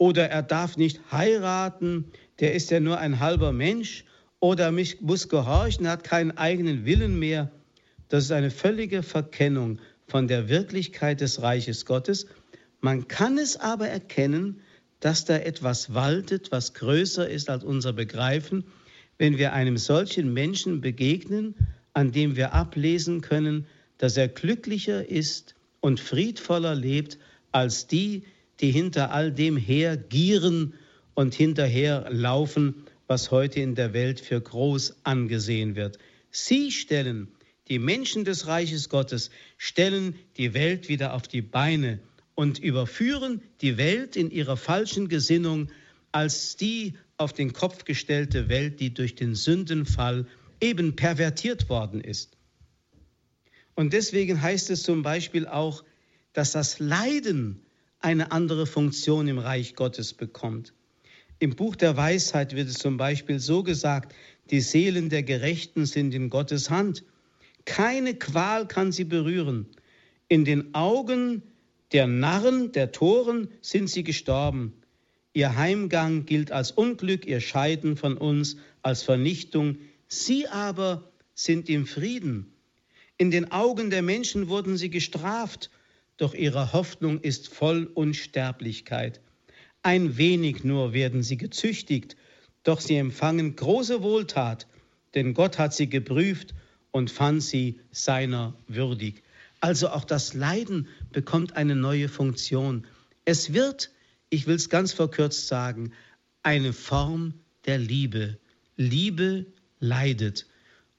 oder 0.00 0.30
er 0.30 0.42
darf 0.42 0.78
nicht 0.78 0.98
heiraten, 1.12 2.06
der 2.40 2.54
ist 2.54 2.70
ja 2.70 2.80
nur 2.80 2.98
ein 2.98 3.20
halber 3.20 3.52
Mensch 3.52 4.06
oder 4.40 4.72
mich 4.72 5.02
muss 5.02 5.28
gehorchen, 5.28 5.86
hat 5.86 6.04
keinen 6.04 6.38
eigenen 6.38 6.86
Willen 6.86 7.18
mehr. 7.18 7.50
Das 8.08 8.24
ist 8.24 8.32
eine 8.32 8.50
völlige 8.50 9.02
Verkennung 9.02 9.78
von 10.06 10.26
der 10.26 10.48
Wirklichkeit 10.48 11.20
des 11.20 11.42
Reiches 11.42 11.84
Gottes. 11.84 12.26
Man 12.80 13.08
kann 13.08 13.36
es 13.36 13.58
aber 13.58 13.88
erkennen, 13.88 14.62
dass 15.00 15.26
da 15.26 15.36
etwas 15.36 15.92
waltet, 15.92 16.50
was 16.50 16.72
größer 16.72 17.28
ist 17.28 17.50
als 17.50 17.62
unser 17.62 17.92
Begreifen, 17.92 18.64
wenn 19.18 19.36
wir 19.36 19.52
einem 19.52 19.76
solchen 19.76 20.32
Menschen 20.32 20.80
begegnen, 20.80 21.54
an 21.92 22.10
dem 22.10 22.36
wir 22.36 22.54
ablesen 22.54 23.20
können, 23.20 23.66
dass 23.98 24.16
er 24.16 24.28
glücklicher 24.28 25.06
ist 25.06 25.56
und 25.80 26.00
friedvoller 26.00 26.74
lebt 26.74 27.18
als 27.52 27.86
die, 27.86 28.24
die 28.60 28.70
hinter 28.70 29.12
all 29.12 29.32
dem 29.32 29.56
her 29.56 29.96
gieren 29.96 30.74
und 31.14 31.34
hinterher 31.34 32.06
laufen, 32.10 32.84
was 33.06 33.30
heute 33.30 33.60
in 33.60 33.74
der 33.74 33.92
Welt 33.92 34.20
für 34.20 34.40
groß 34.40 34.96
angesehen 35.02 35.74
wird. 35.74 35.98
Sie 36.30 36.70
stellen, 36.70 37.28
die 37.68 37.78
Menschen 37.78 38.24
des 38.24 38.46
Reiches 38.46 38.88
Gottes, 38.88 39.30
stellen 39.58 40.14
die 40.36 40.54
Welt 40.54 40.88
wieder 40.88 41.14
auf 41.14 41.26
die 41.26 41.42
Beine 41.42 42.00
und 42.34 42.58
überführen 42.58 43.42
die 43.60 43.76
Welt 43.76 44.16
in 44.16 44.30
ihrer 44.30 44.56
falschen 44.56 45.08
Gesinnung 45.08 45.70
als 46.12 46.56
die 46.56 46.94
auf 47.16 47.32
den 47.32 47.52
Kopf 47.52 47.84
gestellte 47.84 48.48
Welt, 48.48 48.80
die 48.80 48.94
durch 48.94 49.14
den 49.14 49.34
Sündenfall 49.34 50.26
eben 50.60 50.96
pervertiert 50.96 51.68
worden 51.68 52.00
ist. 52.00 52.36
Und 53.74 53.92
deswegen 53.92 54.40
heißt 54.40 54.70
es 54.70 54.82
zum 54.82 55.02
Beispiel 55.02 55.46
auch, 55.46 55.84
dass 56.32 56.52
das 56.52 56.78
Leiden 56.78 57.62
eine 58.00 58.32
andere 58.32 58.66
Funktion 58.66 59.28
im 59.28 59.38
Reich 59.38 59.74
Gottes 59.74 60.14
bekommt. 60.14 60.72
Im 61.38 61.56
Buch 61.56 61.76
der 61.76 61.96
Weisheit 61.96 62.54
wird 62.54 62.68
es 62.68 62.74
zum 62.74 62.96
Beispiel 62.96 63.38
so 63.38 63.62
gesagt, 63.62 64.14
die 64.50 64.60
Seelen 64.60 65.08
der 65.08 65.22
Gerechten 65.22 65.86
sind 65.86 66.12
in 66.12 66.28
Gottes 66.28 66.70
Hand. 66.70 67.04
Keine 67.64 68.14
Qual 68.14 68.66
kann 68.66 68.92
sie 68.92 69.04
berühren. 69.04 69.66
In 70.28 70.44
den 70.44 70.74
Augen 70.74 71.42
der 71.92 72.06
Narren, 72.06 72.72
der 72.72 72.92
Toren 72.92 73.48
sind 73.62 73.88
sie 73.88 74.04
gestorben. 74.04 74.74
Ihr 75.32 75.56
Heimgang 75.56 76.26
gilt 76.26 76.52
als 76.52 76.72
Unglück, 76.72 77.26
ihr 77.26 77.40
Scheiden 77.40 77.96
von 77.96 78.16
uns 78.16 78.56
als 78.82 79.02
Vernichtung. 79.02 79.78
Sie 80.08 80.48
aber 80.48 81.10
sind 81.34 81.68
im 81.68 81.86
Frieden. 81.86 82.52
In 83.16 83.30
den 83.30 83.52
Augen 83.52 83.90
der 83.90 84.02
Menschen 84.02 84.48
wurden 84.48 84.76
sie 84.76 84.90
gestraft, 84.90 85.70
doch 86.20 86.34
ihre 86.34 86.72
Hoffnung 86.72 87.20
ist 87.20 87.48
voll 87.48 87.90
Unsterblichkeit. 87.94 89.20
Ein 89.82 90.16
wenig 90.16 90.64
nur 90.64 90.92
werden 90.92 91.22
sie 91.22 91.36
gezüchtigt, 91.36 92.16
doch 92.62 92.80
sie 92.80 92.96
empfangen 92.96 93.56
große 93.56 94.02
Wohltat, 94.02 94.66
denn 95.14 95.34
Gott 95.34 95.58
hat 95.58 95.74
sie 95.74 95.88
geprüft 95.88 96.54
und 96.90 97.10
fand 97.10 97.42
sie 97.42 97.80
seiner 97.90 98.54
würdig. 98.68 99.22
Also 99.60 99.88
auch 99.88 100.04
das 100.04 100.34
Leiden 100.34 100.88
bekommt 101.12 101.56
eine 101.56 101.76
neue 101.76 102.08
Funktion. 102.08 102.86
Es 103.24 103.52
wird 103.52 103.90
ich 104.30 104.46
will 104.46 104.54
es 104.54 104.68
ganz 104.68 104.92
verkürzt 104.92 105.48
sagen, 105.48 105.92
eine 106.42 106.72
Form 106.72 107.34
der 107.66 107.78
Liebe. 107.78 108.38
Liebe 108.76 109.46
leidet. 109.80 110.46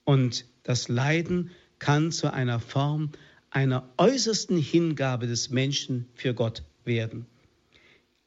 Und 0.03 0.45
das 0.63 0.89
Leiden 0.89 1.51
kann 1.79 2.11
zu 2.11 2.31
einer 2.31 2.59
Form 2.59 3.11
einer 3.51 3.87
äußersten 3.97 4.57
Hingabe 4.57 5.27
des 5.27 5.49
Menschen 5.49 6.07
für 6.15 6.33
Gott 6.33 6.63
werden. 6.83 7.25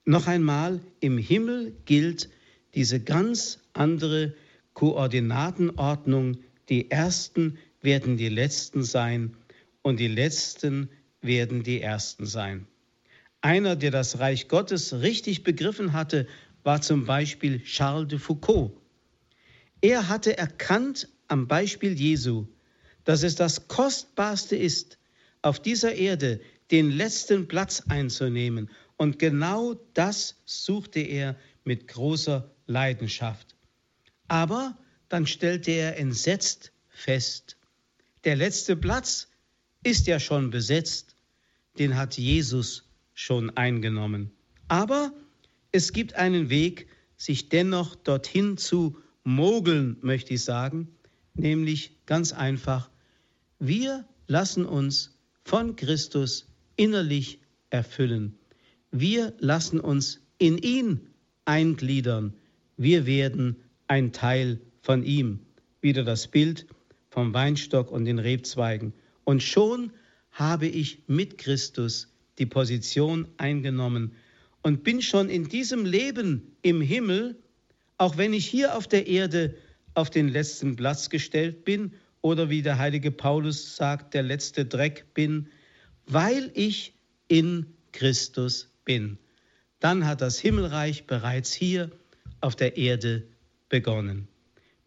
Noch 0.05 0.27
einmal, 0.27 0.81
im 1.01 1.19
Himmel 1.19 1.75
gilt 1.87 2.29
diese 2.75 3.01
ganz 3.01 3.59
andere 3.73 4.35
Koordinatenordnung. 4.75 6.39
Die 6.69 6.91
Ersten 6.91 7.59
werden 7.81 8.17
die 8.17 8.29
Letzten 8.29 8.85
sein 8.85 9.35
und 9.83 9.99
die 9.99 10.09
Letzten 10.09 10.91
werden 11.23 11.63
die 11.63 11.81
Ersten 11.81 12.27
sein. 12.27 12.67
Einer, 13.41 13.77
der 13.77 13.91
das 13.91 14.19
Reich 14.19 14.49
Gottes 14.49 15.01
richtig 15.01 15.43
begriffen 15.43 15.93
hatte, 15.95 16.27
war 16.63 16.83
zum 16.83 17.07
Beispiel 17.07 17.61
Charles 17.61 18.09
de 18.09 18.19
Foucault. 18.19 18.73
Er 19.81 20.09
hatte 20.09 20.37
erkannt 20.37 21.09
am 21.29 21.47
Beispiel 21.47 21.93
Jesu, 21.93 22.47
dass 23.05 23.23
es 23.23 23.37
das 23.37 23.69
Kostbarste 23.69 24.57
ist, 24.57 24.99
auf 25.45 25.61
dieser 25.61 25.95
Erde 25.95 26.41
den 26.71 26.91
letzten 26.91 27.47
Platz 27.49 27.83
einzunehmen. 27.89 28.71
Und 28.97 29.19
genau 29.19 29.75
das 29.93 30.37
suchte 30.47 31.01
er 31.01 31.37
mit 31.65 31.87
großer 31.89 32.51
Leidenschaft. 32.67 33.55
Aber 34.29 34.79
dann 35.09 35.27
stellte 35.27 35.71
er 35.71 35.99
entsetzt 35.99 36.73
fest, 36.89 37.59
der 38.25 38.37
letzte 38.37 38.75
Platz 38.75 39.29
ist 39.83 40.07
ja 40.07 40.19
schon 40.19 40.51
besetzt, 40.51 41.15
den 41.79 41.97
hat 41.97 42.17
Jesus 42.17 42.89
schon 43.13 43.51
eingenommen. 43.51 44.31
Aber 44.69 45.13
es 45.73 45.93
gibt 45.93 46.15
einen 46.15 46.49
Weg, 46.49 46.89
sich 47.17 47.51
dennoch 47.51 47.95
dorthin 47.97 48.57
zu 48.57 48.97
mogeln, 49.25 49.99
möchte 50.01 50.35
ich 50.35 50.45
sagen, 50.45 50.89
nämlich 51.35 52.07
ganz 52.07 52.33
einfach, 52.33 52.91
wir 53.59 54.09
lassen 54.27 54.65
uns 54.65 55.14
von 55.45 55.77
Christus 55.77 56.47
innerlich 56.77 57.39
erfüllen. 57.71 58.39
Wir 58.91 59.35
lassen 59.39 59.81
uns 59.81 60.21
in 60.39 60.59
ihn 60.59 61.01
eingliedern. 61.45 62.35
Wir 62.77 63.07
werden 63.07 63.57
ein 63.87 64.13
Teil 64.13 64.61
von 64.83 65.05
ihm. 65.05 65.41
Wieder 65.81 66.03
das 66.03 66.29
Bild 66.29 66.67
vom 67.11 67.35
Weinstock 67.35 67.91
und 67.91 68.07
den 68.07 68.19
Rebzweigen. 68.19 68.93
Und 69.25 69.43
schon 69.43 69.93
habe 70.31 70.67
ich 70.67 71.03
mit 71.07 71.39
Christus 71.39 72.13
die 72.39 72.47
Position 72.47 73.29
eingenommen 73.37 74.13
und 74.63 74.83
bin 74.83 75.03
schon 75.03 75.29
in 75.29 75.49
diesem 75.49 75.85
Leben 75.85 76.57
im 76.63 76.81
Himmel, 76.81 77.37
auch 77.99 78.17
wenn 78.17 78.33
ich 78.33 78.47
hier 78.47 78.77
auf 78.77 78.89
der 78.89 79.07
Erde 79.07 79.55
auf 79.95 80.11
den 80.11 80.29
letzten 80.29 80.75
Platz 80.75 81.11
gestellt 81.11 81.65
bin 81.65 81.93
oder 82.25 82.49
wie 82.49 82.63
der 82.63 82.79
heilige 82.79 83.11
Paulus 83.11 83.77
sagt, 83.77 84.15
der 84.15 84.23
letzte 84.23 84.65
Dreck 84.65 85.13
bin, 85.13 85.49
weil 86.07 86.51
ich 86.55 86.95
in 87.29 87.67
Christus 87.93 88.73
bin. 88.87 89.19
Dann 89.79 90.07
hat 90.07 90.23
das 90.23 90.39
Himmelreich 90.39 91.07
bereits 91.07 91.53
hier 91.53 91.91
auf 92.41 92.57
der 92.57 92.79
Erde 92.79 93.25
begonnen. 93.69 94.27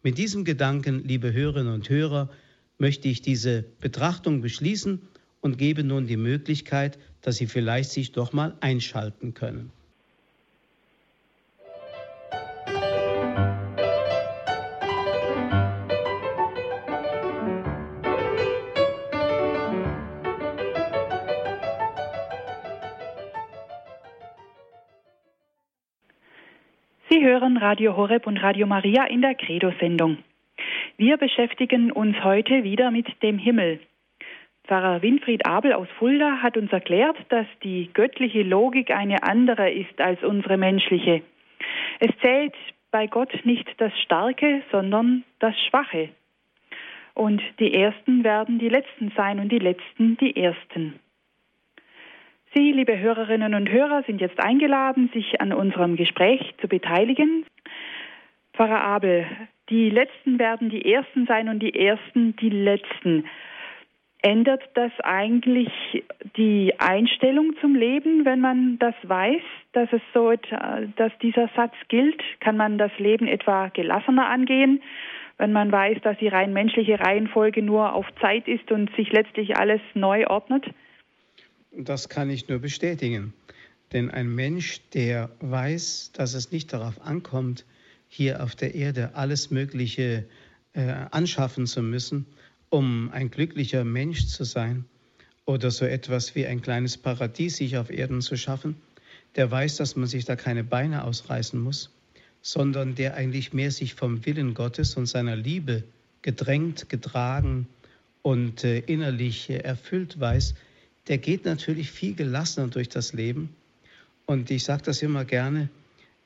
Mit 0.02 0.18
diesem 0.18 0.44
Gedanken, 0.44 1.04
liebe 1.04 1.32
Hörerinnen 1.32 1.72
und 1.72 1.88
Hörer, 1.88 2.28
möchte 2.76 3.06
ich 3.06 3.22
diese 3.22 3.62
Betrachtung 3.62 4.40
beschließen 4.40 5.00
und 5.40 5.58
gebe 5.58 5.84
nun 5.84 6.08
die 6.08 6.16
Möglichkeit, 6.16 6.98
dass 7.20 7.36
Sie 7.36 7.46
vielleicht 7.46 7.90
sich 7.90 8.10
doch 8.10 8.32
mal 8.32 8.56
einschalten 8.58 9.34
können. 9.34 9.70
Hören 27.38 27.56
Radio 27.56 27.96
Horeb 27.96 28.26
und 28.26 28.38
Radio 28.38 28.66
Maria 28.66 29.04
in 29.04 29.22
der 29.22 29.36
Credo-Sendung. 29.36 30.18
Wir 30.96 31.16
beschäftigen 31.18 31.92
uns 31.92 32.16
heute 32.24 32.64
wieder 32.64 32.90
mit 32.90 33.06
dem 33.22 33.38
Himmel. 33.38 33.78
Pfarrer 34.66 35.02
Winfried 35.02 35.46
Abel 35.46 35.72
aus 35.72 35.86
Fulda 36.00 36.42
hat 36.42 36.56
uns 36.56 36.72
erklärt, 36.72 37.16
dass 37.28 37.46
die 37.62 37.90
göttliche 37.94 38.42
Logik 38.42 38.90
eine 38.90 39.22
andere 39.22 39.70
ist 39.70 40.00
als 40.00 40.20
unsere 40.24 40.56
menschliche. 40.56 41.22
Es 42.00 42.10
zählt 42.22 42.56
bei 42.90 43.06
Gott 43.06 43.32
nicht 43.44 43.68
das 43.76 43.92
Starke, 44.00 44.62
sondern 44.72 45.22
das 45.38 45.54
Schwache. 45.68 46.08
Und 47.14 47.40
die 47.60 47.72
Ersten 47.72 48.24
werden 48.24 48.58
die 48.58 48.68
Letzten 48.68 49.12
sein 49.16 49.38
und 49.38 49.52
die 49.52 49.60
Letzten 49.60 50.16
die 50.16 50.34
Ersten. 50.34 50.98
Sie, 52.58 52.72
liebe 52.72 52.98
Hörerinnen 52.98 53.54
und 53.54 53.70
Hörer, 53.70 54.02
sind 54.02 54.20
jetzt 54.20 54.40
eingeladen, 54.40 55.10
sich 55.14 55.40
an 55.40 55.52
unserem 55.52 55.94
Gespräch 55.94 56.40
zu 56.60 56.66
beteiligen. 56.66 57.46
Pfarrer 58.52 58.82
Abel, 58.82 59.26
die 59.70 59.90
Letzten 59.90 60.40
werden 60.40 60.68
die 60.68 60.92
Ersten 60.92 61.24
sein 61.26 61.48
und 61.48 61.60
die 61.60 61.78
Ersten 61.78 62.34
die 62.34 62.50
Letzten. 62.50 63.26
Ändert 64.22 64.64
das 64.74 64.90
eigentlich 65.04 65.70
die 66.36 66.74
Einstellung 66.78 67.54
zum 67.60 67.76
Leben, 67.76 68.24
wenn 68.24 68.40
man 68.40 68.76
das 68.80 68.96
weiß, 69.04 69.42
dass 69.70 69.92
es 69.92 70.02
so, 70.12 70.32
dass 70.96 71.12
dieser 71.22 71.48
Satz 71.54 71.74
gilt? 71.86 72.20
Kann 72.40 72.56
man 72.56 72.76
das 72.76 72.90
Leben 72.98 73.28
etwa 73.28 73.68
gelassener 73.68 74.28
angehen, 74.28 74.82
wenn 75.36 75.52
man 75.52 75.70
weiß, 75.70 75.98
dass 76.02 76.18
die 76.18 76.26
rein 76.26 76.52
menschliche 76.52 76.98
Reihenfolge 76.98 77.62
nur 77.62 77.92
auf 77.92 78.06
Zeit 78.20 78.48
ist 78.48 78.72
und 78.72 78.90
sich 78.96 79.12
letztlich 79.12 79.56
alles 79.56 79.80
neu 79.94 80.26
ordnet? 80.26 80.66
Das 81.70 82.08
kann 82.08 82.30
ich 82.30 82.48
nur 82.48 82.58
bestätigen. 82.58 83.32
Denn 83.92 84.10
ein 84.10 84.34
Mensch, 84.34 84.80
der 84.92 85.30
weiß, 85.40 86.12
dass 86.12 86.34
es 86.34 86.52
nicht 86.52 86.72
darauf 86.72 87.00
ankommt, 87.00 87.64
hier 88.08 88.42
auf 88.42 88.54
der 88.54 88.74
Erde 88.74 89.14
alles 89.14 89.50
Mögliche 89.50 90.24
äh, 90.72 90.92
anschaffen 91.10 91.66
zu 91.66 91.82
müssen, 91.82 92.26
um 92.70 93.10
ein 93.12 93.30
glücklicher 93.30 93.84
Mensch 93.84 94.26
zu 94.26 94.44
sein 94.44 94.84
oder 95.44 95.70
so 95.70 95.84
etwas 95.84 96.34
wie 96.34 96.46
ein 96.46 96.60
kleines 96.60 96.98
Paradies 96.98 97.56
sich 97.56 97.78
auf 97.78 97.90
Erden 97.90 98.20
zu 98.20 98.36
schaffen, 98.36 98.76
der 99.36 99.50
weiß, 99.50 99.76
dass 99.76 99.96
man 99.96 100.06
sich 100.06 100.24
da 100.24 100.36
keine 100.36 100.64
Beine 100.64 101.04
ausreißen 101.04 101.58
muss, 101.58 101.90
sondern 102.42 102.94
der 102.94 103.14
eigentlich 103.14 103.52
mehr 103.52 103.70
sich 103.70 103.94
vom 103.94 104.24
Willen 104.26 104.54
Gottes 104.54 104.96
und 104.96 105.06
seiner 105.06 105.36
Liebe 105.36 105.84
gedrängt, 106.22 106.88
getragen 106.88 107.66
und 108.22 108.64
äh, 108.64 108.80
innerlich 108.80 109.48
äh, 109.48 109.58
erfüllt 109.58 110.20
weiß, 110.20 110.54
der 111.08 111.18
geht 111.18 111.44
natürlich 111.44 111.90
viel 111.90 112.14
gelassener 112.14 112.68
durch 112.68 112.88
das 112.88 113.12
Leben. 113.12 113.54
Und 114.26 114.50
ich 114.50 114.64
sage 114.64 114.82
das 114.84 115.02
immer 115.02 115.24
gerne, 115.24 115.68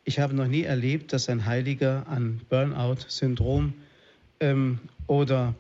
ich 0.05 0.19
habe 0.19 0.35
noch 0.35 0.49
nie 0.49 0.63
erlebt, 0.63 1.13
dass 1.13 1.29
ein 1.29 1.47
Heiliger 1.47 2.05
an 2.09 2.41
Burnout-Syndrom 2.49 3.75
ähm, 4.41 4.81
oder 5.07 5.55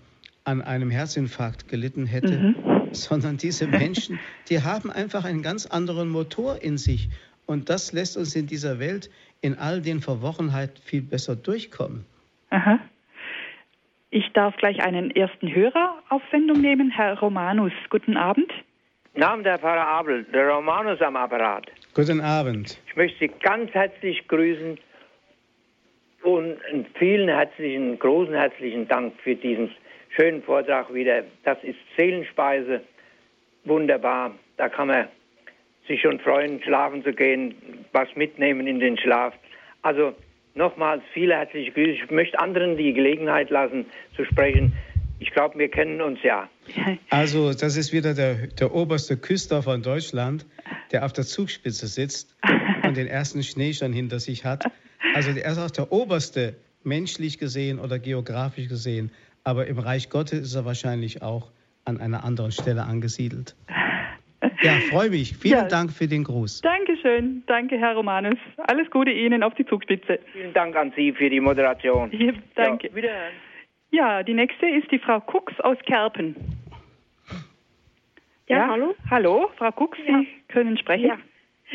an 0.44 0.62
einem 0.62 0.90
Herzinfarkt 0.90 1.68
gelitten 1.68 2.06
hätte, 2.06 2.38
mhm. 2.38 2.56
sondern 2.90 3.36
diese 3.36 3.68
Menschen, 3.68 4.18
die 4.48 4.62
haben 4.62 4.90
einfach 4.90 5.24
einen 5.24 5.42
ganz 5.42 5.66
anderen 5.66 6.08
Motor 6.08 6.60
in 6.60 6.76
sich. 6.76 7.08
Und 7.46 7.70
das 7.70 7.92
lässt 7.92 8.16
uns 8.16 8.34
in 8.34 8.48
dieser 8.48 8.80
Welt 8.80 9.10
in 9.40 9.58
all 9.58 9.80
den 9.80 10.00
Verworrenheiten 10.00 10.82
viel 10.84 11.02
besser 11.02 11.36
durchkommen. 11.36 12.04
Aha. 12.50 12.80
Ich 14.10 14.30
darf 14.34 14.56
gleich 14.56 14.82
einen 14.82 15.10
ersten 15.10 15.54
Hörer 15.54 16.02
auf 16.08 16.22
Sendung 16.30 16.60
nehmen, 16.60 16.90
Herr 16.90 17.18
Romanus. 17.18 17.72
Guten 17.88 18.16
Abend. 18.16 18.52
Namen 19.14 19.44
der 19.44 19.58
Pfarrer 19.58 19.86
Abel, 19.86 20.24
der 20.32 20.48
Romanus 20.48 21.02
am 21.02 21.16
Apparat. 21.16 21.70
Guten 21.92 22.22
Abend. 22.22 22.78
Ich 22.86 22.96
möchte 22.96 23.18
Sie 23.18 23.30
ganz 23.42 23.70
herzlich 23.72 24.26
grüßen 24.26 24.78
und 26.22 26.64
einen 26.64 26.86
vielen 26.98 27.28
herzlichen, 27.28 27.98
großen 27.98 28.32
herzlichen 28.32 28.88
Dank 28.88 29.12
für 29.22 29.34
diesen 29.34 29.70
schönen 30.16 30.42
Vortrag 30.42 30.94
wieder. 30.94 31.24
Das 31.44 31.58
ist 31.62 31.76
Seelenspeise, 31.94 32.80
wunderbar. 33.64 34.34
Da 34.56 34.70
kann 34.70 34.88
man 34.88 35.08
sich 35.86 36.00
schon 36.00 36.18
freuen, 36.18 36.62
schlafen 36.62 37.04
zu 37.04 37.12
gehen, 37.12 37.54
was 37.92 38.08
mitnehmen 38.16 38.66
in 38.66 38.80
den 38.80 38.96
Schlaf. 38.96 39.34
Also 39.82 40.14
nochmals 40.54 41.02
viele 41.12 41.34
herzliche 41.36 41.72
Grüße. 41.72 41.90
Ich 41.90 42.10
möchte 42.10 42.38
anderen 42.38 42.78
die 42.78 42.94
Gelegenheit 42.94 43.50
lassen 43.50 43.84
zu 44.16 44.24
sprechen. 44.24 44.72
Ich 45.22 45.30
glaube, 45.30 45.56
wir 45.56 45.68
kennen 45.68 46.00
uns 46.02 46.20
ja. 46.24 46.48
Also, 47.10 47.52
das 47.52 47.76
ist 47.76 47.92
wieder 47.92 48.12
der, 48.12 48.48
der 48.48 48.74
oberste 48.74 49.16
Küster 49.16 49.62
von 49.62 49.80
Deutschland, 49.80 50.44
der 50.90 51.04
auf 51.04 51.12
der 51.12 51.24
Zugspitze 51.24 51.86
sitzt 51.86 52.36
und 52.82 52.96
den 52.96 53.06
ersten 53.06 53.44
Schnee 53.44 53.72
schon 53.72 53.92
hinter 53.92 54.18
sich 54.18 54.44
hat. 54.44 54.64
Also, 55.14 55.30
er 55.30 55.52
ist 55.52 55.58
auch 55.58 55.70
der 55.70 55.92
oberste, 55.92 56.56
menschlich 56.82 57.38
gesehen 57.38 57.78
oder 57.78 58.00
geografisch 58.00 58.68
gesehen. 58.68 59.12
Aber 59.44 59.68
im 59.68 59.78
Reich 59.78 60.10
Gottes 60.10 60.40
ist 60.40 60.54
er 60.56 60.64
wahrscheinlich 60.64 61.22
auch 61.22 61.52
an 61.84 62.00
einer 62.00 62.24
anderen 62.24 62.50
Stelle 62.50 62.82
angesiedelt. 62.82 63.54
Ja, 64.60 64.72
freue 64.90 65.10
mich. 65.10 65.36
Vielen 65.36 65.54
ja. 65.54 65.68
Dank 65.68 65.92
für 65.92 66.08
den 66.08 66.24
Gruß. 66.24 66.62
Dankeschön. 66.62 67.44
Danke, 67.46 67.78
Herr 67.78 67.94
Romanus. 67.94 68.38
Alles 68.56 68.90
Gute 68.90 69.12
Ihnen 69.12 69.44
auf 69.44 69.54
die 69.54 69.64
Zugspitze. 69.66 70.18
Vielen 70.32 70.52
Dank 70.52 70.74
an 70.74 70.92
Sie 70.96 71.12
für 71.12 71.30
die 71.30 71.40
Moderation. 71.40 72.10
Ja, 72.10 72.32
danke. 72.56 72.88
Ja, 72.88 72.96
wiederhören. 72.96 73.51
Ja, 73.92 74.22
die 74.22 74.32
nächste 74.32 74.66
ist 74.66 74.90
die 74.90 74.98
Frau 74.98 75.20
Kux 75.20 75.52
aus 75.60 75.76
Kerpen. 75.84 76.34
Ja, 78.48 78.66
hallo? 78.68 78.94
Hallo, 79.10 79.50
Frau 79.56 79.70
Kux, 79.70 79.98
Ja. 80.06 80.20
Sie 80.20 80.28
können 80.48 80.76
sprechen. 80.78 81.06
Ja. 81.06 81.18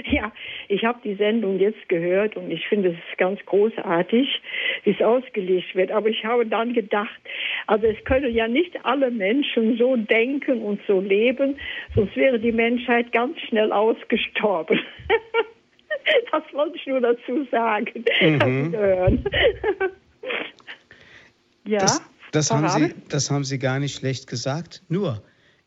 Ja, 0.05 0.31
ich 0.67 0.85
habe 0.85 0.99
die 1.03 1.15
Sendung 1.15 1.57
jetzt 1.57 1.89
gehört 1.89 2.37
und 2.37 2.51
ich 2.51 2.67
finde 2.67 2.89
es 2.89 3.17
ganz 3.17 3.43
großartig, 3.47 4.41
wie 4.83 4.91
es 4.91 5.01
ausgelegt 5.01 5.73
wird. 5.73 5.89
Aber 5.89 6.07
ich 6.07 6.23
habe 6.23 6.45
dann 6.45 6.73
gedacht, 6.73 7.19
also 7.65 7.87
es 7.87 8.03
können 8.05 8.31
ja 8.31 8.47
nicht 8.47 8.85
alle 8.85 9.09
Menschen 9.09 9.75
so 9.77 9.95
denken 9.95 10.61
und 10.61 10.79
so 10.87 11.01
leben, 11.01 11.57
sonst 11.95 12.15
wäre 12.15 12.39
die 12.39 12.51
Menschheit 12.51 13.11
ganz 13.11 13.39
schnell 13.41 13.71
ausgestorben. 13.71 14.79
Das 16.31 16.43
wollte 16.53 16.77
ich 16.77 16.85
nur 16.85 17.01
dazu 17.01 17.43
sagen. 17.51 18.05
Mhm. 18.21 18.73
Ja, 21.67 21.79
Das, 21.79 22.01
das, 22.31 22.51
haben? 22.51 22.69
Sie, 22.69 22.95
das 23.09 23.29
haben 23.29 23.43
Sie 23.43 23.59
gar 23.59 23.79
nicht 23.79 23.95
schlecht 23.95 24.27
gesagt. 24.27 24.83
Nur, 24.89 25.21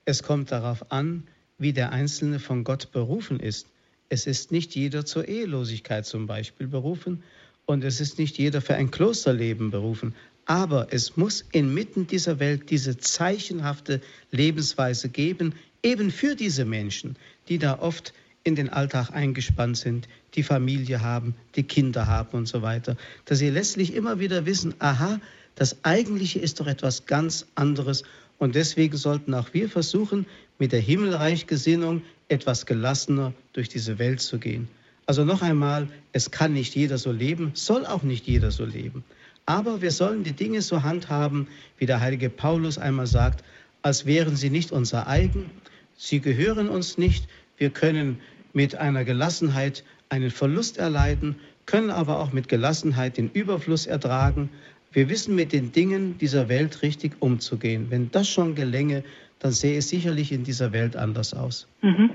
es 0.04 0.22
kommt 0.22 0.50
darauf 0.50 0.90
an, 0.90 1.24
wie 1.58 1.72
der 1.72 1.92
Einzelne 1.92 2.38
von 2.38 2.64
Gott 2.64 2.90
berufen 2.92 3.38
ist. 3.38 3.68
Es 4.08 4.26
ist 4.26 4.50
nicht 4.50 4.74
jeder 4.74 5.04
zur 5.04 5.28
Ehelosigkeit 5.28 6.06
zum 6.06 6.26
Beispiel 6.26 6.66
berufen 6.66 7.22
und 7.66 7.84
es 7.84 8.00
ist 8.00 8.18
nicht 8.18 8.38
jeder 8.38 8.60
für 8.60 8.74
ein 8.74 8.90
Klosterleben 8.90 9.70
berufen. 9.70 10.14
Aber 10.46 10.88
es 10.90 11.16
muss 11.16 11.44
inmitten 11.52 12.06
dieser 12.06 12.40
Welt 12.40 12.70
diese 12.70 12.98
zeichenhafte 12.98 14.00
Lebensweise 14.32 15.08
geben, 15.10 15.54
eben 15.82 16.10
für 16.10 16.34
diese 16.34 16.64
Menschen, 16.64 17.16
die 17.48 17.58
da 17.58 17.78
oft 17.78 18.12
in 18.42 18.56
den 18.56 18.70
Alltag 18.70 19.10
eingespannt 19.12 19.76
sind, 19.76 20.08
die 20.34 20.42
Familie 20.42 21.02
haben, 21.02 21.34
die 21.56 21.62
Kinder 21.62 22.06
haben 22.06 22.36
und 22.36 22.46
so 22.46 22.62
weiter, 22.62 22.96
dass 23.26 23.38
sie 23.38 23.50
letztlich 23.50 23.94
immer 23.94 24.18
wieder 24.18 24.46
wissen, 24.46 24.74
aha, 24.78 25.20
das 25.60 25.84
Eigentliche 25.84 26.38
ist 26.38 26.58
doch 26.58 26.66
etwas 26.66 27.04
ganz 27.04 27.44
anderes 27.54 28.04
und 28.38 28.54
deswegen 28.54 28.96
sollten 28.96 29.34
auch 29.34 29.52
wir 29.52 29.68
versuchen, 29.68 30.24
mit 30.58 30.72
der 30.72 30.80
Himmelreichgesinnung 30.80 32.00
etwas 32.28 32.64
gelassener 32.64 33.34
durch 33.52 33.68
diese 33.68 33.98
Welt 33.98 34.22
zu 34.22 34.38
gehen. 34.38 34.68
Also 35.04 35.22
noch 35.22 35.42
einmal, 35.42 35.86
es 36.14 36.30
kann 36.30 36.54
nicht 36.54 36.74
jeder 36.74 36.96
so 36.96 37.12
leben, 37.12 37.50
soll 37.52 37.84
auch 37.84 38.02
nicht 38.02 38.26
jeder 38.26 38.50
so 38.50 38.64
leben. 38.64 39.04
Aber 39.44 39.82
wir 39.82 39.90
sollen 39.90 40.24
die 40.24 40.32
Dinge 40.32 40.62
so 40.62 40.82
handhaben, 40.82 41.46
wie 41.76 41.84
der 41.84 42.00
heilige 42.00 42.30
Paulus 42.30 42.78
einmal 42.78 43.06
sagt, 43.06 43.44
als 43.82 44.06
wären 44.06 44.36
sie 44.36 44.48
nicht 44.48 44.72
unser 44.72 45.08
eigen. 45.08 45.50
Sie 45.94 46.20
gehören 46.20 46.70
uns 46.70 46.96
nicht. 46.96 47.28
Wir 47.58 47.68
können 47.68 48.18
mit 48.54 48.76
einer 48.76 49.04
Gelassenheit 49.04 49.84
einen 50.08 50.30
Verlust 50.30 50.78
erleiden, 50.78 51.36
können 51.66 51.90
aber 51.90 52.18
auch 52.18 52.32
mit 52.32 52.48
Gelassenheit 52.48 53.18
den 53.18 53.30
Überfluss 53.30 53.84
ertragen. 53.84 54.48
Wir 54.92 55.08
wissen 55.08 55.36
mit 55.36 55.52
den 55.52 55.70
Dingen 55.70 56.18
dieser 56.18 56.48
Welt 56.48 56.82
richtig 56.82 57.12
umzugehen. 57.20 57.86
Wenn 57.90 58.10
das 58.10 58.28
schon 58.28 58.54
gelänge, 58.54 59.04
dann 59.38 59.52
sähe 59.52 59.78
es 59.78 59.88
sicherlich 59.88 60.32
in 60.32 60.42
dieser 60.42 60.72
Welt 60.72 60.96
anders 60.96 61.32
aus. 61.32 61.68
Mhm. 61.80 62.10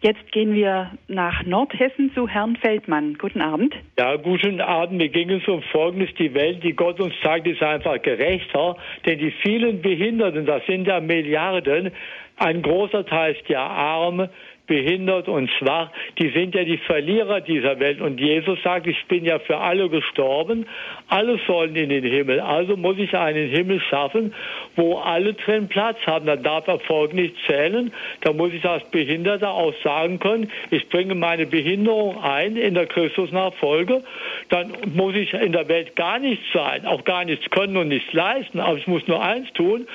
Jetzt 0.00 0.30
gehen 0.30 0.54
wir 0.54 0.92
nach 1.08 1.44
Nordhessen 1.44 2.12
zu 2.14 2.28
Herrn 2.28 2.56
Feldmann. 2.56 3.14
Guten 3.18 3.40
Abend. 3.40 3.74
Ja, 3.98 4.14
guten 4.14 4.60
Abend. 4.60 4.98
Mir 4.98 5.08
ging 5.08 5.28
es 5.30 5.46
um 5.48 5.60
Folgendes. 5.62 6.10
Die 6.18 6.34
Welt, 6.34 6.62
die 6.62 6.72
Gott 6.72 7.00
uns 7.00 7.14
zeigt, 7.22 7.48
ist 7.48 7.62
einfach 7.62 8.00
gerechter. 8.02 8.76
Denn 9.06 9.18
die 9.18 9.32
vielen 9.42 9.82
Behinderten, 9.82 10.46
das 10.46 10.64
sind 10.66 10.86
ja 10.86 11.00
Milliarden, 11.00 11.90
ein 12.36 12.62
großer 12.62 13.04
Teil 13.04 13.34
ist 13.34 13.48
ja 13.48 13.66
arm, 13.66 14.28
behindert 14.68 15.28
und 15.28 15.50
schwach, 15.58 15.90
die 16.18 16.28
sind 16.28 16.54
ja 16.54 16.62
die 16.62 16.78
Verlierer 16.78 17.40
dieser 17.40 17.80
Welt. 17.80 18.00
Und 18.00 18.20
Jesus 18.20 18.62
sagt, 18.62 18.86
ich 18.86 19.04
bin 19.06 19.24
ja 19.24 19.40
für 19.40 19.58
alle 19.58 19.88
gestorben, 19.88 20.66
alle 21.08 21.40
sollen 21.46 21.74
in 21.74 21.88
den 21.88 22.04
Himmel. 22.04 22.38
Also 22.38 22.76
muss 22.76 22.98
ich 22.98 23.14
einen 23.16 23.48
Himmel 23.48 23.80
schaffen, 23.80 24.34
wo 24.76 24.98
alle 24.98 25.34
drin 25.34 25.68
Platz 25.68 25.98
haben. 26.06 26.26
Dann 26.26 26.42
darf 26.42 26.68
Erfolg 26.68 27.14
nicht 27.14 27.34
zählen. 27.46 27.92
Da 28.20 28.32
muss 28.32 28.52
ich 28.52 28.64
als 28.64 28.84
Behinderter 28.90 29.50
auch 29.50 29.74
sagen 29.82 30.18
können, 30.18 30.50
ich 30.70 30.88
bringe 30.88 31.14
meine 31.14 31.46
Behinderung 31.46 32.22
ein 32.22 32.56
in 32.56 32.74
der 32.74 32.86
Christusnachfolge. 32.86 34.04
Dann 34.50 34.72
muss 34.94 35.14
ich 35.14 35.32
in 35.32 35.52
der 35.52 35.68
Welt 35.68 35.96
gar 35.96 36.18
nichts 36.18 36.44
sein, 36.52 36.86
auch 36.86 37.04
gar 37.04 37.24
nichts 37.24 37.48
können 37.50 37.76
und 37.76 37.88
nichts 37.88 38.12
leisten. 38.12 38.60
Aber 38.60 38.76
ich 38.76 38.86
muss 38.86 39.06
nur 39.08 39.22
eins 39.22 39.50
tun, 39.54 39.86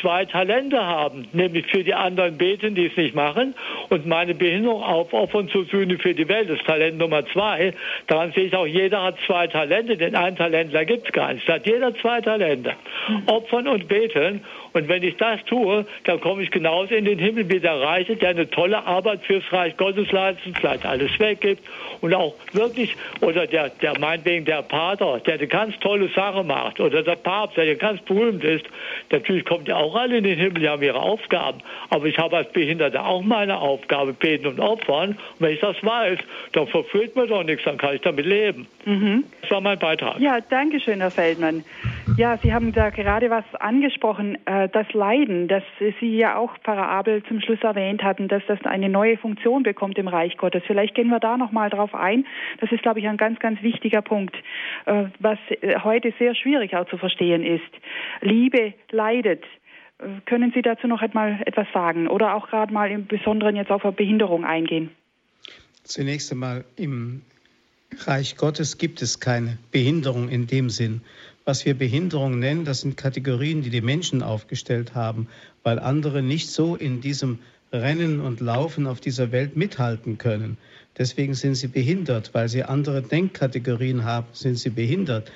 zwei 0.00 0.24
Talente 0.24 0.82
haben, 0.84 1.28
nämlich 1.32 1.66
für 1.66 1.84
die 1.84 1.94
anderen 1.94 2.38
beten, 2.38 2.74
die 2.74 2.86
es 2.86 2.96
nicht 2.96 3.14
machen 3.14 3.54
und 3.90 4.06
meine 4.06 4.21
Behinderung 4.26 4.82
aufopfern 4.82 5.48
zur 5.48 5.64
Sühne 5.66 5.98
für 5.98 6.14
die 6.14 6.28
Welt. 6.28 6.48
Das 6.48 6.58
ist 6.58 6.66
Talent 6.66 6.98
Nummer 6.98 7.26
zwei. 7.26 7.74
Daran 8.06 8.32
sehe 8.32 8.44
ich 8.44 8.54
auch, 8.54 8.66
jeder 8.66 9.02
hat 9.02 9.16
zwei 9.26 9.46
Talente, 9.46 9.96
denn 9.96 10.14
ein 10.14 10.36
Talentler 10.36 10.84
gibt 10.84 11.06
es 11.06 11.12
gar 11.12 11.32
nicht. 11.32 11.48
Es 11.48 11.54
hat 11.54 11.66
jeder 11.66 11.94
zwei 11.96 12.20
Talente. 12.20 12.74
Opfern 13.26 13.68
und 13.68 13.88
beten. 13.88 14.42
Und 14.72 14.88
wenn 14.88 15.02
ich 15.02 15.16
das 15.16 15.44
tue, 15.44 15.84
dann 16.04 16.20
komme 16.20 16.42
ich 16.42 16.50
genauso 16.50 16.94
in 16.94 17.04
den 17.04 17.18
Himmel 17.18 17.48
wie 17.50 17.60
der 17.60 17.80
Reiche, 17.80 18.16
der 18.16 18.30
eine 18.30 18.48
tolle 18.48 18.82
Arbeit 18.84 19.20
fürs 19.22 19.44
Reich 19.52 19.76
Gottes 19.76 20.10
leistet, 20.12 20.56
vielleicht 20.58 20.86
alles 20.86 21.18
weggibt 21.18 21.62
und 22.00 22.14
auch 22.14 22.34
wirklich, 22.52 22.96
oder 23.20 23.46
der, 23.46 23.68
der 23.68 23.98
meinetwegen 23.98 24.44
der 24.44 24.62
Pater, 24.62 25.20
der 25.20 25.34
eine 25.34 25.46
ganz 25.46 25.78
tolle 25.80 26.08
Sache 26.08 26.42
macht, 26.42 26.80
oder 26.80 27.02
der 27.02 27.16
Papst, 27.16 27.56
der 27.56 27.74
ganz 27.76 28.00
berühmt 28.02 28.42
ist, 28.44 28.64
natürlich 29.10 29.44
kommt 29.44 29.68
ja 29.68 29.76
auch 29.76 29.94
alle 29.94 30.18
in 30.18 30.24
den 30.24 30.38
Himmel, 30.38 30.62
die 30.62 30.68
haben 30.68 30.82
ihre 30.82 31.00
Aufgaben. 31.00 31.58
Aber 31.90 32.06
ich 32.06 32.18
habe 32.18 32.36
als 32.36 32.50
Behinderter 32.52 33.06
auch 33.06 33.22
meine 33.22 33.58
Aufgabe, 33.58 34.11
beten 34.18 34.46
und 34.46 34.60
opfern. 34.60 35.10
Und 35.10 35.18
wenn 35.38 35.54
ich 35.54 35.60
das 35.60 35.76
weiß, 35.82 36.18
dann 36.52 36.66
verführt 36.66 37.16
mir 37.16 37.26
doch 37.26 37.44
nichts, 37.44 37.64
dann 37.64 37.78
kann 37.78 37.94
ich 37.94 38.00
damit 38.02 38.26
leben. 38.26 38.66
Mhm. 38.84 39.24
Das 39.40 39.50
war 39.50 39.60
mein 39.60 39.78
Beitrag. 39.78 40.18
Ja, 40.20 40.38
danke 40.40 40.80
schön, 40.80 41.00
Herr 41.00 41.10
Feldmann. 41.10 41.64
Ja, 42.16 42.36
Sie 42.38 42.52
haben 42.52 42.72
da 42.72 42.90
gerade 42.90 43.30
was 43.30 43.44
angesprochen, 43.58 44.38
äh, 44.46 44.68
das 44.68 44.92
Leiden, 44.92 45.48
das 45.48 45.62
Sie 46.00 46.16
ja 46.16 46.36
auch, 46.36 46.56
Pfarrer 46.58 46.88
Abel, 46.88 47.22
zum 47.24 47.40
Schluss 47.40 47.62
erwähnt 47.62 48.02
hatten, 48.02 48.28
dass 48.28 48.42
das 48.46 48.62
eine 48.64 48.88
neue 48.88 49.16
Funktion 49.16 49.62
bekommt 49.62 49.98
im 49.98 50.08
Reich 50.08 50.36
Gottes. 50.36 50.62
Vielleicht 50.66 50.94
gehen 50.94 51.08
wir 51.08 51.20
da 51.20 51.36
nochmal 51.36 51.70
drauf 51.70 51.94
ein. 51.94 52.26
Das 52.60 52.70
ist, 52.72 52.82
glaube 52.82 53.00
ich, 53.00 53.08
ein 53.08 53.16
ganz, 53.16 53.38
ganz 53.38 53.62
wichtiger 53.62 54.02
Punkt, 54.02 54.36
äh, 54.86 55.04
was 55.18 55.38
äh, 55.60 55.78
heute 55.82 56.12
sehr 56.18 56.34
schwierig 56.34 56.76
auch 56.76 56.86
zu 56.86 56.98
verstehen 56.98 57.44
ist. 57.44 57.62
Liebe 58.20 58.74
leidet. 58.90 59.44
Können 60.26 60.52
Sie 60.54 60.62
dazu 60.62 60.86
noch 60.86 61.00
einmal 61.00 61.40
etwas 61.46 61.66
sagen 61.72 62.08
oder 62.08 62.34
auch 62.34 62.48
gerade 62.48 62.72
mal 62.72 62.90
im 62.90 63.06
Besonderen 63.06 63.56
jetzt 63.56 63.70
auf 63.70 63.84
eine 63.84 63.92
Behinderung 63.92 64.44
eingehen? 64.44 64.90
Zunächst 65.84 66.32
einmal 66.32 66.64
im 66.76 67.22
Reich 67.98 68.36
Gottes 68.36 68.78
gibt 68.78 69.02
es 69.02 69.20
keine 69.20 69.58
Behinderung 69.70 70.28
in 70.28 70.46
dem 70.46 70.70
Sinn. 70.70 71.02
Was 71.44 71.66
wir 71.66 71.74
Behinderung 71.74 72.38
nennen, 72.38 72.64
das 72.64 72.80
sind 72.80 72.96
Kategorien, 72.96 73.62
die 73.62 73.70
die 73.70 73.80
Menschen 73.80 74.22
aufgestellt 74.22 74.94
haben, 74.94 75.28
weil 75.62 75.78
andere 75.78 76.22
nicht 76.22 76.50
so 76.50 76.76
in 76.76 77.00
diesem 77.00 77.40
Rennen 77.72 78.20
und 78.20 78.40
Laufen 78.40 78.86
auf 78.86 79.00
dieser 79.00 79.32
Welt 79.32 79.56
mithalten 79.56 80.18
können. 80.18 80.58
Deswegen 80.98 81.34
sind 81.34 81.54
sie 81.54 81.68
behindert, 81.68 82.34
weil 82.34 82.48
sie 82.48 82.64
andere 82.64 83.02
Denkkategorien 83.02 84.04
haben, 84.04 84.26
sind 84.32 84.56
sie 84.56 84.70
behindert. 84.70 85.32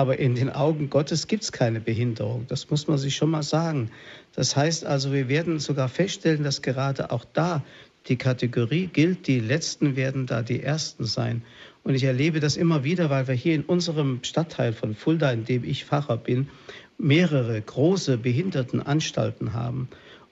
Aber 0.00 0.18
in 0.18 0.34
den 0.34 0.48
Augen 0.48 0.88
Gottes 0.88 1.26
gibt 1.26 1.42
es 1.42 1.52
keine 1.52 1.78
Behinderung. 1.78 2.46
Das 2.48 2.70
muss 2.70 2.88
man 2.88 2.96
sich 2.96 3.16
schon 3.16 3.28
mal 3.28 3.42
sagen. 3.42 3.90
Das 4.34 4.56
heißt 4.56 4.86
also, 4.86 5.12
wir 5.12 5.28
werden 5.28 5.58
sogar 5.58 5.90
feststellen, 5.90 6.42
dass 6.42 6.62
gerade 6.62 7.10
auch 7.10 7.26
da 7.34 7.62
die 8.08 8.16
Kategorie 8.16 8.86
gilt, 8.86 9.26
die 9.26 9.40
Letzten 9.40 9.96
werden 9.96 10.24
da 10.24 10.40
die 10.40 10.62
Ersten 10.62 11.04
sein. 11.04 11.42
Und 11.82 11.96
ich 11.96 12.04
erlebe 12.04 12.40
das 12.40 12.56
immer 12.56 12.82
wieder, 12.82 13.10
weil 13.10 13.28
wir 13.28 13.34
hier 13.34 13.54
in 13.54 13.64
unserem 13.64 14.20
Stadtteil 14.22 14.72
von 14.72 14.94
Fulda, 14.94 15.32
in 15.32 15.44
dem 15.44 15.64
ich 15.64 15.84
Pfarrer 15.84 16.16
bin, 16.16 16.48
mehrere 16.96 17.60
große 17.60 18.16
Behindertenanstalten 18.16 19.52
haben 19.52 19.90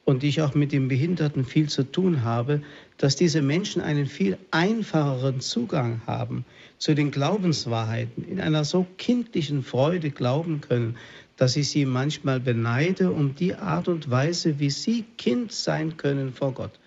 und 0.08 0.24
ich 0.24 0.40
auch 0.40 0.54
mit 0.54 0.72
den 0.72 0.88
Behinderten 0.88 1.44
viel 1.44 1.68
zu 1.68 1.82
tun 1.82 2.24
habe, 2.24 2.62
dass 2.96 3.14
diese 3.14 3.42
Menschen 3.42 3.82
einen 3.82 4.06
viel 4.06 4.38
einfacheren 4.50 5.42
Zugang 5.42 6.00
haben 6.06 6.46
zu 6.78 6.94
den 6.94 7.10
Glaubenswahrheiten, 7.10 8.24
in 8.24 8.40
einer 8.40 8.64
so 8.64 8.86
kindlichen 8.96 9.62
Freude 9.62 10.08
glauben 10.08 10.62
können, 10.62 10.96
dass 11.36 11.56
ich 11.56 11.68
sie 11.68 11.84
manchmal 11.84 12.40
beneide 12.40 13.10
um 13.10 13.34
die 13.34 13.54
Art 13.54 13.86
und 13.86 14.08
Weise, 14.08 14.58
wie 14.58 14.70
sie 14.70 15.04
Kind 15.18 15.52
sein 15.52 15.98
können 15.98 16.32
vor 16.32 16.54
Gott. 16.54 16.80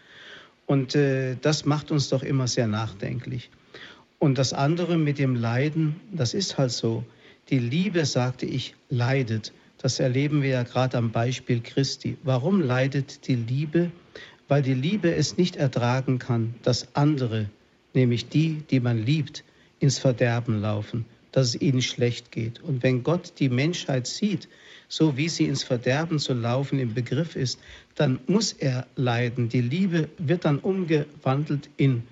Und 0.66 0.96
äh, 0.96 1.36
das 1.40 1.64
macht 1.64 1.92
uns 1.92 2.10
doch 2.10 2.24
immer 2.24 2.48
sehr 2.48 2.66
nachdenklich. 2.66 3.52
Und 4.18 4.40
das 4.40 4.52
andere 4.52 4.98
mit 4.98 5.20
dem 5.20 5.36
Leiden, 5.36 5.98
das 6.12 6.34
ist 6.34 6.58
halt 6.58 6.72
so. 6.72 7.04
Die 7.52 7.60
Liebe, 7.60 8.04
sagte 8.06 8.48
ich, 8.48 8.74
leidet. 8.90 9.54
Das 9.82 10.00
erleben 10.00 10.44
wir 10.44 10.50
ja 10.50 10.64
gerade 10.64 10.98
am 10.98 11.12
Beispiel 11.12 11.60
Christi. 11.62 12.18
Warum 12.24 12.62
leidet 12.62 13.28
die 13.28 13.36
Liebe? 13.36 13.92
Weil 14.48 14.62
die 14.62 14.76
Liebe 14.76 15.16
es 15.16 15.38
nicht 15.38 15.56
ertragen 15.56 16.20
kann, 16.20 16.54
dass 16.62 16.96
andere, 16.96 17.50
nämlich 17.94 18.30
die, 18.30 18.64
die 18.70 18.80
man 18.80 19.04
liebt, 19.04 19.44
ins 19.80 19.98
Verderben 19.98 20.62
laufen, 20.62 21.06
dass 21.32 21.48
es 21.48 21.62
ihnen 21.62 21.82
schlecht 21.82 22.32
geht. 22.32 22.62
Und 22.62 22.84
wenn 22.84 23.02
Gott 23.02 23.34
die 23.40 23.50
Menschheit 23.50 24.06
sieht, 24.06 24.48
so 24.88 25.18
wie 25.18 25.30
sie 25.30 25.46
ins 25.46 25.64
Verderben 25.64 26.20
zu 26.20 26.34
laufen 26.34 26.78
im 26.78 26.94
Begriff 26.94 27.36
ist, 27.36 27.60
dann 27.96 28.20
muss 28.28 28.54
er 28.54 28.86
leiden. 28.96 29.50
Die 29.50 29.62
Liebe 29.62 30.10
wird 30.20 30.46
dann 30.46 30.60
umgewandelt 30.60 31.70
in 31.78 32.04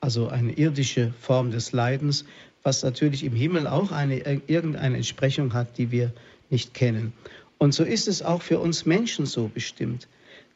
also 0.00 0.28
eine 0.28 0.52
irdische 0.52 1.12
Form 1.20 1.50
des 1.50 1.72
Leidens, 1.72 2.24
was 2.62 2.82
natürlich 2.82 3.24
im 3.24 3.34
Himmel 3.34 3.66
auch 3.66 3.90
eine, 3.90 4.18
irgendeine 4.18 4.96
Entsprechung 4.96 5.54
hat, 5.54 5.78
die 5.78 5.90
wir 5.90 6.12
nicht 6.50 6.74
kennen. 6.74 7.12
Und 7.58 7.72
so 7.72 7.84
ist 7.84 8.08
es 8.08 8.22
auch 8.22 8.42
für 8.42 8.58
uns 8.58 8.86
Menschen 8.86 9.26
so 9.26 9.48
bestimmt, 9.48 10.08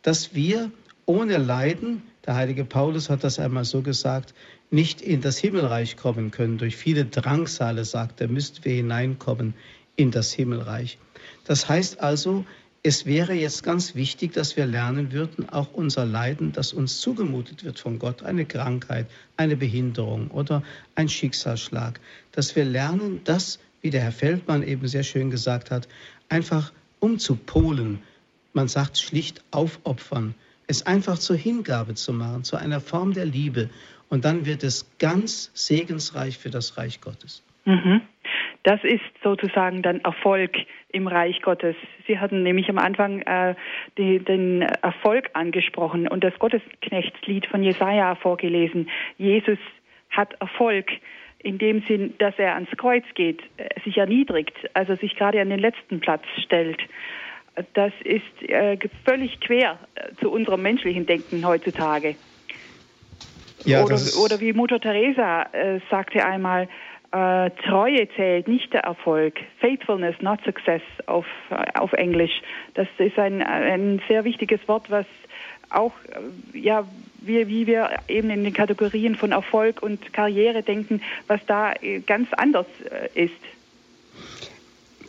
dass 0.02 0.34
wir 0.34 0.70
ohne 1.06 1.38
Leiden, 1.38 2.02
der 2.26 2.34
heilige 2.34 2.64
Paulus 2.64 3.10
hat 3.10 3.24
das 3.24 3.38
einmal 3.38 3.64
so 3.64 3.82
gesagt, 3.82 4.34
nicht 4.70 5.00
in 5.00 5.20
das 5.20 5.38
Himmelreich 5.38 5.96
kommen 5.96 6.30
können. 6.30 6.58
Durch 6.58 6.76
viele 6.76 7.04
Drangsale, 7.04 7.84
sagt 7.84 8.20
er, 8.20 8.28
müssten 8.28 8.64
wir 8.64 8.74
hineinkommen 8.74 9.54
in 9.96 10.10
das 10.10 10.32
Himmelreich. 10.32 10.98
Das 11.44 11.68
heißt 11.68 12.00
also, 12.00 12.44
es 12.82 13.04
wäre 13.04 13.34
jetzt 13.34 13.62
ganz 13.62 13.94
wichtig, 13.94 14.32
dass 14.32 14.56
wir 14.56 14.64
lernen 14.64 15.12
würden, 15.12 15.48
auch 15.50 15.72
unser 15.72 16.06
Leiden, 16.06 16.52
das 16.52 16.72
uns 16.72 17.00
zugemutet 17.00 17.62
wird 17.62 17.78
von 17.78 17.98
Gott, 17.98 18.22
eine 18.22 18.46
Krankheit, 18.46 19.06
eine 19.36 19.56
Behinderung 19.56 20.30
oder 20.30 20.62
ein 20.94 21.08
Schicksalsschlag, 21.08 22.00
dass 22.32 22.56
wir 22.56 22.64
lernen, 22.64 23.20
das, 23.24 23.58
wie 23.82 23.90
der 23.90 24.02
Herr 24.02 24.12
Feldmann 24.12 24.62
eben 24.62 24.86
sehr 24.86 25.02
schön 25.02 25.30
gesagt 25.30 25.70
hat, 25.70 25.88
einfach 26.28 26.72
umzupolen. 27.00 28.02
Man 28.52 28.68
sagt 28.68 28.98
schlicht 28.98 29.42
aufopfern, 29.50 30.34
es 30.66 30.86
einfach 30.86 31.18
zur 31.18 31.36
Hingabe 31.36 31.94
zu 31.94 32.12
machen, 32.12 32.44
zu 32.44 32.56
einer 32.56 32.80
Form 32.80 33.12
der 33.12 33.26
Liebe. 33.26 33.70
Und 34.08 34.24
dann 34.24 34.46
wird 34.46 34.64
es 34.64 34.90
ganz 34.98 35.50
segensreich 35.54 36.38
für 36.38 36.50
das 36.50 36.76
Reich 36.76 37.00
Gottes. 37.00 37.44
Mhm. 37.64 38.02
Das 38.62 38.82
ist 38.84 39.00
sozusagen 39.22 39.82
dann 39.82 40.00
Erfolg 40.00 40.54
im 40.92 41.06
Reich 41.06 41.40
Gottes. 41.40 41.76
Sie 42.06 42.18
hatten 42.18 42.42
nämlich 42.42 42.68
am 42.68 42.78
Anfang 42.78 43.22
äh, 43.22 43.54
die, 43.96 44.18
den 44.18 44.62
Erfolg 44.62 45.30
angesprochen 45.32 46.06
und 46.06 46.22
das 46.22 46.38
Gottesknechtslied 46.38 47.46
von 47.46 47.62
Jesaja 47.62 48.16
vorgelesen. 48.16 48.90
Jesus 49.16 49.58
hat 50.10 50.34
Erfolg 50.40 50.90
in 51.42 51.58
dem 51.58 51.82
Sinn, 51.88 52.14
dass 52.18 52.34
er 52.38 52.54
ans 52.54 52.70
Kreuz 52.76 53.04
geht, 53.14 53.40
äh, 53.56 53.68
sich 53.84 53.98
erniedrigt, 53.98 54.54
also 54.74 54.94
sich 54.96 55.16
gerade 55.16 55.40
an 55.40 55.50
den 55.50 55.60
letzten 55.60 56.00
Platz 56.00 56.24
stellt. 56.44 56.80
Das 57.74 57.92
ist 58.04 58.48
äh, 58.48 58.78
völlig 59.04 59.40
quer 59.40 59.78
äh, 59.94 60.14
zu 60.20 60.30
unserem 60.30 60.62
menschlichen 60.62 61.06
Denken 61.06 61.46
heutzutage. 61.46 62.16
Ja, 63.64 63.84
oder, 63.84 63.98
oder, 64.22 64.40
wie 64.40 64.52
Mutter 64.52 64.80
Teresa 64.80 65.42
äh, 65.52 65.80
sagte 65.90 66.24
einmal, 66.24 66.68
äh, 67.12 67.50
Treue 67.66 68.08
zählt, 68.16 68.48
nicht 68.48 68.72
der 68.72 68.82
Erfolg. 68.82 69.34
Faithfulness, 69.58 70.14
not 70.20 70.40
success 70.44 70.82
auf, 71.06 71.26
äh, 71.50 71.78
auf 71.78 71.92
Englisch. 71.92 72.40
Das 72.74 72.86
ist 72.98 73.18
ein, 73.18 73.42
ein 73.42 74.00
sehr 74.08 74.24
wichtiges 74.24 74.60
Wort, 74.68 74.90
was 74.90 75.06
auch, 75.70 75.92
äh, 76.52 76.58
ja, 76.58 76.86
wie, 77.20 77.48
wie 77.48 77.66
wir 77.66 77.90
eben 78.08 78.30
in 78.30 78.44
den 78.44 78.52
Kategorien 78.52 79.14
von 79.14 79.32
Erfolg 79.32 79.82
und 79.82 80.12
Karriere 80.12 80.62
denken, 80.62 81.02
was 81.26 81.40
da 81.46 81.72
äh, 81.72 82.00
ganz 82.00 82.28
anders 82.32 82.66
ist. 83.14 83.34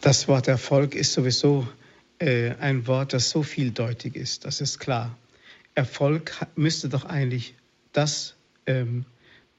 Das 0.01 0.28
Wort 0.28 0.47
Erfolg 0.47 0.95
ist 0.95 1.14
sowieso 1.14 1.68
äh, 2.22 2.55
ein 2.59 2.88
Wort, 2.88 3.14
das 3.14 3.30
so 3.30 3.43
vieldeutig 3.43 4.16
ist, 4.16 4.45
das 4.45 4.62
ist 4.62 4.80
klar. 4.80 5.18
Erfolg 5.76 6.34
müsste 6.55 6.89
doch 6.89 7.05
eigentlich 7.05 7.55
das 7.93 8.36
ähm, 8.66 9.05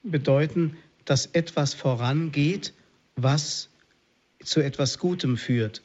bedeuten, 0.03 0.77
dass 1.05 1.27
etwas 1.27 1.73
vorangeht, 1.73 2.73
was 3.15 3.69
zu 4.43 4.61
etwas 4.61 4.99
Gutem 4.99 5.37
führt. 5.37 5.81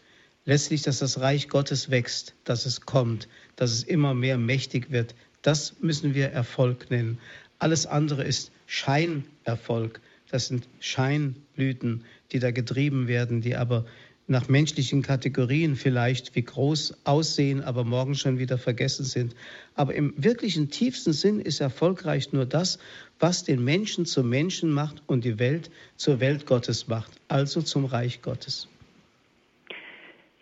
Letztlich, 0.48 0.80
dass 0.80 1.00
das 1.00 1.20
Reich 1.20 1.50
Gottes 1.50 1.90
wächst, 1.90 2.34
dass 2.44 2.64
es 2.64 2.80
kommt, 2.80 3.28
dass 3.56 3.70
es 3.70 3.82
immer 3.82 4.14
mehr 4.14 4.38
mächtig 4.38 4.90
wird. 4.90 5.14
Das 5.42 5.74
müssen 5.82 6.14
wir 6.14 6.30
Erfolg 6.30 6.90
nennen. 6.90 7.18
Alles 7.58 7.84
andere 7.84 8.24
ist 8.24 8.50
Scheinerfolg. 8.64 10.00
Das 10.30 10.46
sind 10.46 10.66
Scheinblüten, 10.80 12.04
die 12.32 12.38
da 12.38 12.50
getrieben 12.50 13.08
werden, 13.08 13.42
die 13.42 13.56
aber 13.56 13.84
nach 14.26 14.48
menschlichen 14.48 15.02
Kategorien 15.02 15.76
vielleicht 15.76 16.34
wie 16.34 16.44
groß 16.44 16.94
aussehen, 17.04 17.62
aber 17.62 17.84
morgen 17.84 18.14
schon 18.14 18.38
wieder 18.38 18.56
vergessen 18.56 19.04
sind. 19.04 19.36
Aber 19.74 19.94
im 19.94 20.14
wirklichen 20.16 20.70
tiefsten 20.70 21.12
Sinn 21.12 21.40
ist 21.40 21.60
erfolgreich 21.60 22.32
nur 22.32 22.46
das, 22.46 22.78
was 23.18 23.44
den 23.44 23.62
Menschen 23.62 24.06
zum 24.06 24.30
Menschen 24.30 24.70
macht 24.70 25.02
und 25.08 25.26
die 25.26 25.38
Welt 25.38 25.70
zur 25.98 26.20
Welt 26.20 26.46
Gottes 26.46 26.88
macht, 26.88 27.12
also 27.28 27.60
zum 27.60 27.84
Reich 27.84 28.22
Gottes. 28.22 28.66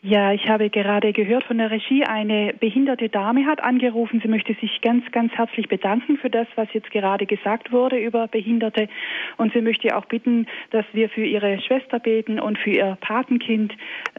Ja, 0.03 0.33
ich 0.33 0.49
habe 0.49 0.71
gerade 0.71 1.13
gehört 1.13 1.45
von 1.45 1.59
der 1.59 1.71
Regie, 1.71 2.05
eine 2.05 2.55
behinderte 2.61 3.09
Dame 3.09 3.47
hat 3.47 3.63
angerufen. 3.65 4.21
Sie 4.23 4.29
möchte 4.29 4.55
sich 4.55 4.81
ganz, 4.81 5.11
ganz 5.11 5.33
herzlich 5.33 5.69
bedanken 5.69 6.17
für 6.19 6.31
das, 6.31 6.47
was 6.55 6.69
jetzt 6.75 6.91
gerade 6.91 7.27
gesagt 7.27 7.73
wurde 7.73 7.99
über 7.99 8.29
Behinderte. 8.29 8.89
Und 9.37 9.53
sie 9.53 9.63
möchte 9.63 9.97
auch 9.97 10.05
bitten, 10.05 10.47
dass 10.71 10.85
wir 10.93 11.09
für 11.09 11.25
ihre 11.25 11.61
Schwester 11.61 11.99
beten 11.99 12.39
und 12.39 12.59
für 12.59 12.71
ihr 12.71 12.99
Patenkind, 13.01 13.75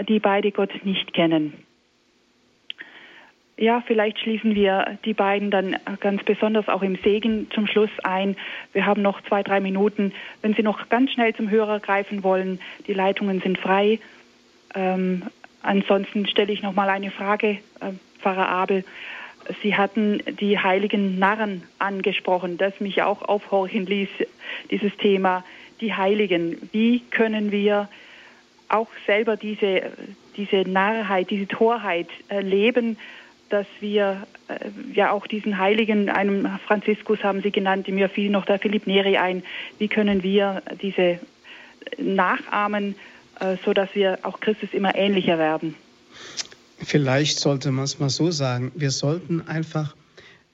die 0.10 0.20
beide 0.20 0.52
Gott 0.52 0.74
nicht 0.84 1.14
kennen. 1.14 1.54
Ja, 3.60 3.82
vielleicht 3.86 4.20
schließen 4.20 4.54
wir 4.54 5.00
die 5.04 5.14
beiden 5.14 5.50
dann 5.50 5.78
ganz 6.00 6.24
besonders 6.24 6.68
auch 6.68 6.84
im 6.84 6.96
Segen 6.98 7.50
zum 7.52 7.66
Schluss 7.66 7.90
ein. 8.04 8.36
Wir 8.72 8.86
haben 8.86 9.02
noch 9.02 9.22
zwei, 9.24 9.42
drei 9.42 9.60
Minuten. 9.60 10.14
Wenn 10.42 10.54
Sie 10.54 10.62
noch 10.62 10.90
ganz 10.90 11.12
schnell 11.12 11.34
zum 11.34 11.50
Hörer 11.50 11.80
greifen 11.80 12.24
wollen, 12.24 12.60
die 12.86 12.94
Leitungen 12.94 13.42
sind 13.42 13.58
frei. 13.58 14.00
Ähm, 14.76 15.24
Ansonsten 15.62 16.28
stelle 16.28 16.54
ich 16.54 16.62
noch 16.62 16.74
mal 16.74 16.90
eine 16.90 17.12
Frage, 17.12 17.60
äh, 17.80 17.92
Pfarrer 18.20 18.50
Abel. 18.50 18.84
Sie 19.62 19.76
hatten 19.76 20.22
die 20.40 20.60
heiligen 20.60 21.20
Narren 21.20 21.64
angesprochen, 21.80 22.58
das 22.58 22.80
mich 22.80 23.02
auch 23.02 23.22
aufhorchen 23.22 23.86
ließ, 23.86 24.10
dieses 24.72 24.96
Thema, 24.98 25.44
die 25.80 25.94
Heiligen. 25.94 26.70
Wie 26.72 27.02
können 27.12 27.52
wir 27.52 27.88
auch 28.70 28.90
selber 29.06 29.38
diese, 29.38 29.84
diese 30.36 30.70
Narrheit, 30.70 31.30
diese 31.30 31.48
Torheit 31.48 32.10
erleben, 32.28 32.98
dass 33.50 33.68
wir 33.80 34.28
äh, 34.50 34.56
ja 34.94 35.12
auch 35.12 35.28
diesen 35.28 35.58
Heiligen, 35.58 36.10
einem 36.10 36.60
Franziskus 36.68 37.24
haben 37.24 37.42
Sie 37.42 37.52
genannt, 37.52 37.88
mir 37.88 38.10
fiel 38.10 38.30
noch 38.30 38.46
der 38.46 38.60
Philipp 38.60 38.88
Neri 38.88 39.18
ein, 39.18 39.44
wie 39.78 39.88
können 39.88 40.24
wir 40.24 40.62
diese 40.82 41.20
nachahmen, 41.98 42.96
so 43.64 43.74
dass 43.74 43.94
wir 43.94 44.20
auch 44.24 44.40
Christus 44.40 44.70
immer 44.74 44.96
ähnlicher 44.96 45.38
werden. 45.38 45.76
Vielleicht 46.80 47.40
sollte 47.40 47.72
man 47.72 47.86
es 47.86 48.00
mal 48.00 48.10
so 48.10 48.32
sagen. 48.32 48.72
Wir 48.76 48.92
sollten 48.92 49.42
einfach 49.48 49.96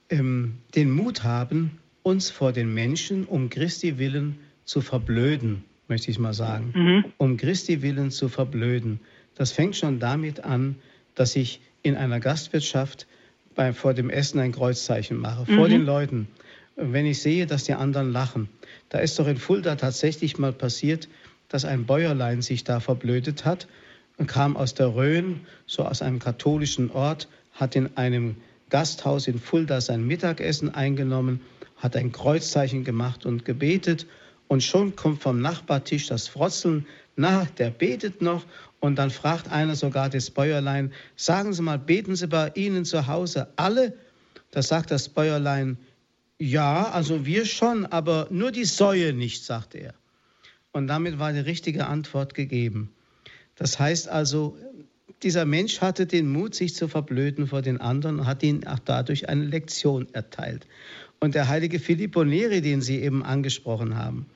ähm, 0.08 0.58
den 0.74 0.90
Mut 0.90 1.22
haben, 1.22 1.78
uns 2.02 2.30
vor 2.30 2.52
den 2.52 2.72
Menschen 2.72 3.24
um 3.24 3.50
Christi 3.50 3.98
willen 3.98 4.38
zu 4.64 4.80
verblöden, 4.80 5.64
möchte 5.88 6.10
ich 6.10 6.18
mal 6.18 6.34
sagen. 6.34 6.72
Mhm. 6.74 7.04
Um 7.18 7.36
Christi 7.36 7.82
willen 7.82 8.10
zu 8.10 8.28
verblöden. 8.28 9.00
Das 9.34 9.52
fängt 9.52 9.76
schon 9.76 9.98
damit 10.00 10.44
an, 10.44 10.76
dass 11.14 11.36
ich 11.36 11.60
in 11.82 11.96
einer 11.96 12.20
Gastwirtschaft 12.20 13.06
bei, 13.54 13.72
vor 13.72 13.94
dem 13.94 14.10
Essen 14.10 14.40
ein 14.40 14.52
Kreuzzeichen 14.52 15.18
mache, 15.18 15.50
mhm. 15.50 15.56
vor 15.56 15.68
den 15.68 15.84
Leuten. 15.84 16.28
Wenn 16.76 17.06
ich 17.06 17.20
sehe, 17.20 17.46
dass 17.46 17.64
die 17.64 17.74
anderen 17.74 18.12
lachen. 18.12 18.48
Da 18.88 18.98
ist 18.98 19.18
doch 19.18 19.28
in 19.28 19.36
Fulda 19.36 19.76
tatsächlich 19.76 20.38
mal 20.38 20.52
passiert, 20.52 21.08
dass 21.54 21.64
ein 21.64 21.86
Bäuerlein 21.86 22.42
sich 22.42 22.64
da 22.64 22.80
verblödet 22.80 23.44
hat 23.44 23.68
und 24.16 24.26
kam 24.26 24.56
aus 24.56 24.74
der 24.74 24.96
Rhön, 24.96 25.42
so 25.68 25.84
aus 25.84 26.02
einem 26.02 26.18
katholischen 26.18 26.90
Ort, 26.90 27.28
hat 27.52 27.76
in 27.76 27.96
einem 27.96 28.34
Gasthaus 28.70 29.28
in 29.28 29.38
Fulda 29.38 29.80
sein 29.80 30.04
Mittagessen 30.04 30.74
eingenommen, 30.74 31.40
hat 31.76 31.94
ein 31.94 32.10
Kreuzzeichen 32.10 32.82
gemacht 32.82 33.24
und 33.24 33.44
gebetet 33.44 34.04
und 34.48 34.64
schon 34.64 34.96
kommt 34.96 35.22
vom 35.22 35.40
Nachbartisch 35.40 36.08
das 36.08 36.26
Frotzeln, 36.26 36.88
na, 37.14 37.46
der 37.56 37.70
betet 37.70 38.20
noch 38.20 38.44
und 38.80 38.96
dann 38.96 39.10
fragt 39.10 39.52
einer 39.52 39.76
sogar 39.76 40.10
das 40.10 40.32
Bäuerlein, 40.32 40.92
sagen 41.14 41.52
Sie 41.52 41.62
mal, 41.62 41.78
beten 41.78 42.16
Sie 42.16 42.26
bei 42.26 42.50
Ihnen 42.56 42.84
zu 42.84 43.06
Hause 43.06 43.46
alle? 43.54 43.92
Da 44.50 44.60
sagt 44.60 44.90
das 44.90 45.08
Bäuerlein, 45.08 45.78
ja, 46.36 46.90
also 46.90 47.24
wir 47.26 47.46
schon, 47.46 47.86
aber 47.86 48.26
nur 48.30 48.50
die 48.50 48.64
Säue 48.64 49.12
nicht, 49.12 49.44
sagt 49.44 49.76
er. 49.76 49.94
Und 50.74 50.88
damit 50.88 51.20
war 51.20 51.32
die 51.32 51.38
richtige 51.38 51.86
Antwort 51.86 52.34
gegeben. 52.34 52.90
Das 53.54 53.78
heißt 53.78 54.08
also, 54.08 54.58
dieser 55.22 55.44
Mensch 55.44 55.80
hatte 55.80 56.04
den 56.04 56.28
Mut, 56.28 56.56
sich 56.56 56.74
zu 56.74 56.88
verblöden 56.88 57.46
vor 57.46 57.62
den 57.62 57.80
anderen 57.80 58.18
und 58.18 58.26
hat 58.26 58.42
ihnen 58.42 58.66
auch 58.66 58.80
dadurch 58.80 59.28
eine 59.28 59.44
Lektion 59.44 60.08
erteilt. 60.12 60.66
Und 61.20 61.36
der 61.36 61.46
heilige 61.46 61.78
Filippo 61.78 62.24
Neri, 62.24 62.60
den 62.60 62.82
Sie 62.82 63.00
eben 63.00 63.22
angesprochen 63.22 63.96
haben, 63.96 64.26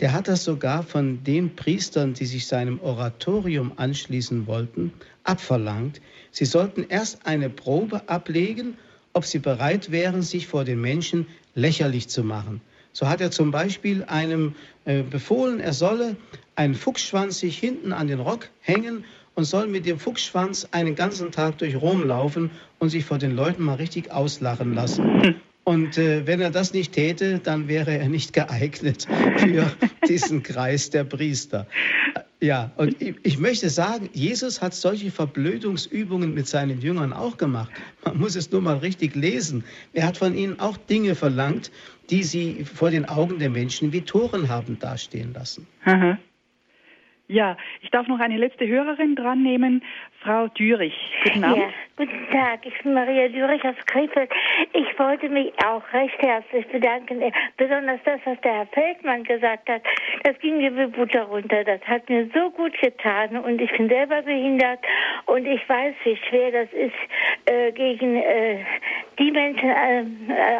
der 0.00 0.12
hat 0.12 0.26
das 0.26 0.42
sogar 0.42 0.82
von 0.82 1.22
den 1.22 1.54
Priestern, 1.54 2.14
die 2.14 2.26
sich 2.26 2.48
seinem 2.48 2.80
Oratorium 2.80 3.72
anschließen 3.76 4.48
wollten, 4.48 4.92
abverlangt. 5.22 6.00
Sie 6.32 6.44
sollten 6.44 6.84
erst 6.88 7.24
eine 7.24 7.50
Probe 7.50 8.08
ablegen, 8.08 8.76
ob 9.12 9.24
sie 9.24 9.38
bereit 9.38 9.92
wären, 9.92 10.22
sich 10.22 10.48
vor 10.48 10.64
den 10.64 10.80
Menschen 10.80 11.28
lächerlich 11.54 12.08
zu 12.08 12.24
machen. 12.24 12.60
So 12.94 13.08
hat 13.08 13.20
er 13.20 13.32
zum 13.32 13.50
Beispiel 13.50 14.04
einem 14.04 14.54
äh, 14.84 15.02
befohlen, 15.02 15.58
er 15.58 15.72
solle 15.72 16.16
einen 16.54 16.76
Fuchsschwanz 16.76 17.40
sich 17.40 17.58
hinten 17.58 17.92
an 17.92 18.06
den 18.06 18.20
Rock 18.20 18.50
hängen 18.60 19.04
und 19.34 19.44
soll 19.44 19.66
mit 19.66 19.84
dem 19.84 19.98
Fuchsschwanz 19.98 20.68
einen 20.70 20.94
ganzen 20.94 21.32
Tag 21.32 21.58
durch 21.58 21.74
Rom 21.74 22.06
laufen 22.06 22.52
und 22.78 22.90
sich 22.90 23.04
vor 23.04 23.18
den 23.18 23.34
Leuten 23.34 23.64
mal 23.64 23.74
richtig 23.74 24.12
auslachen 24.12 24.74
lassen. 24.74 25.34
Und 25.64 25.98
äh, 25.98 26.26
wenn 26.26 26.40
er 26.40 26.50
das 26.50 26.72
nicht 26.72 26.92
täte, 26.92 27.40
dann 27.42 27.68
wäre 27.68 27.98
er 27.98 28.08
nicht 28.08 28.32
geeignet 28.32 29.08
für 29.38 29.72
diesen 30.06 30.42
Kreis 30.42 30.90
der 30.90 31.04
Priester. 31.04 31.66
Ja, 32.44 32.70
und 32.76 33.00
ich, 33.00 33.38
möchte 33.38 33.70
sagen, 33.70 34.10
Jesus 34.12 34.60
hat 34.60 34.74
solche 34.74 35.10
Verblödungsübungen 35.10 36.34
mit 36.34 36.46
seinen 36.46 36.78
Jüngern 36.82 37.14
auch 37.14 37.38
gemacht. 37.38 37.72
Man 38.04 38.18
muss 38.18 38.36
es 38.36 38.52
nur 38.52 38.60
mal 38.60 38.76
richtig 38.76 39.14
lesen. 39.14 39.64
Er 39.94 40.06
hat 40.06 40.18
von 40.18 40.34
ihnen 40.34 40.60
auch 40.60 40.76
Dinge 40.76 41.14
verlangt, 41.14 41.72
die 42.10 42.22
sie 42.22 42.66
vor 42.66 42.90
den 42.90 43.06
Augen 43.06 43.38
der 43.38 43.48
Menschen 43.48 43.94
wie 43.94 44.02
Toren 44.02 44.50
haben 44.50 44.78
dastehen 44.78 45.32
lassen. 45.32 45.66
Aha. 45.86 46.18
Ja, 47.28 47.56
ich 47.80 47.88
darf 47.88 48.06
noch 48.08 48.20
eine 48.20 48.36
letzte 48.36 48.68
Hörerin 48.68 49.16
dran 49.16 49.42
nehmen, 49.42 49.82
Frau 50.24 50.48
Dürich. 50.48 50.94
Guten 51.22 51.44
Abend. 51.44 51.58
Ja, 51.58 51.68
guten 51.98 52.30
Tag, 52.32 52.60
ich 52.64 52.82
bin 52.82 52.94
Maria 52.94 53.28
Dürich 53.28 53.62
aus 53.62 53.74
Krefeld. 53.84 54.30
Ich 54.72 54.98
wollte 54.98 55.28
mich 55.28 55.52
auch 55.62 55.82
recht 55.92 56.18
herzlich 56.18 56.66
bedanken, 56.68 57.22
besonders 57.58 58.00
das, 58.06 58.20
was 58.24 58.40
der 58.40 58.54
Herr 58.54 58.66
Feldmann 58.68 59.24
gesagt 59.24 59.68
hat, 59.68 59.82
das 60.22 60.38
ging 60.38 60.56
mir 60.56 60.74
wie 60.76 60.86
Butter 60.86 61.24
runter. 61.24 61.62
Das 61.62 61.80
hat 61.82 62.08
mir 62.08 62.26
so 62.32 62.50
gut 62.52 62.72
getan 62.80 63.36
und 63.36 63.60
ich 63.60 63.70
bin 63.72 63.90
selber 63.90 64.22
behindert 64.22 64.78
und 65.26 65.44
ich 65.44 65.68
weiß, 65.68 65.94
wie 66.04 66.16
schwer 66.16 66.50
das 66.52 66.72
ist, 66.72 66.94
äh, 67.44 67.70
gegen 67.72 68.16
äh, 68.16 68.64
die 69.18 69.30
Menschen 69.30 69.68
äh, 69.68 70.00
äh 70.00 70.04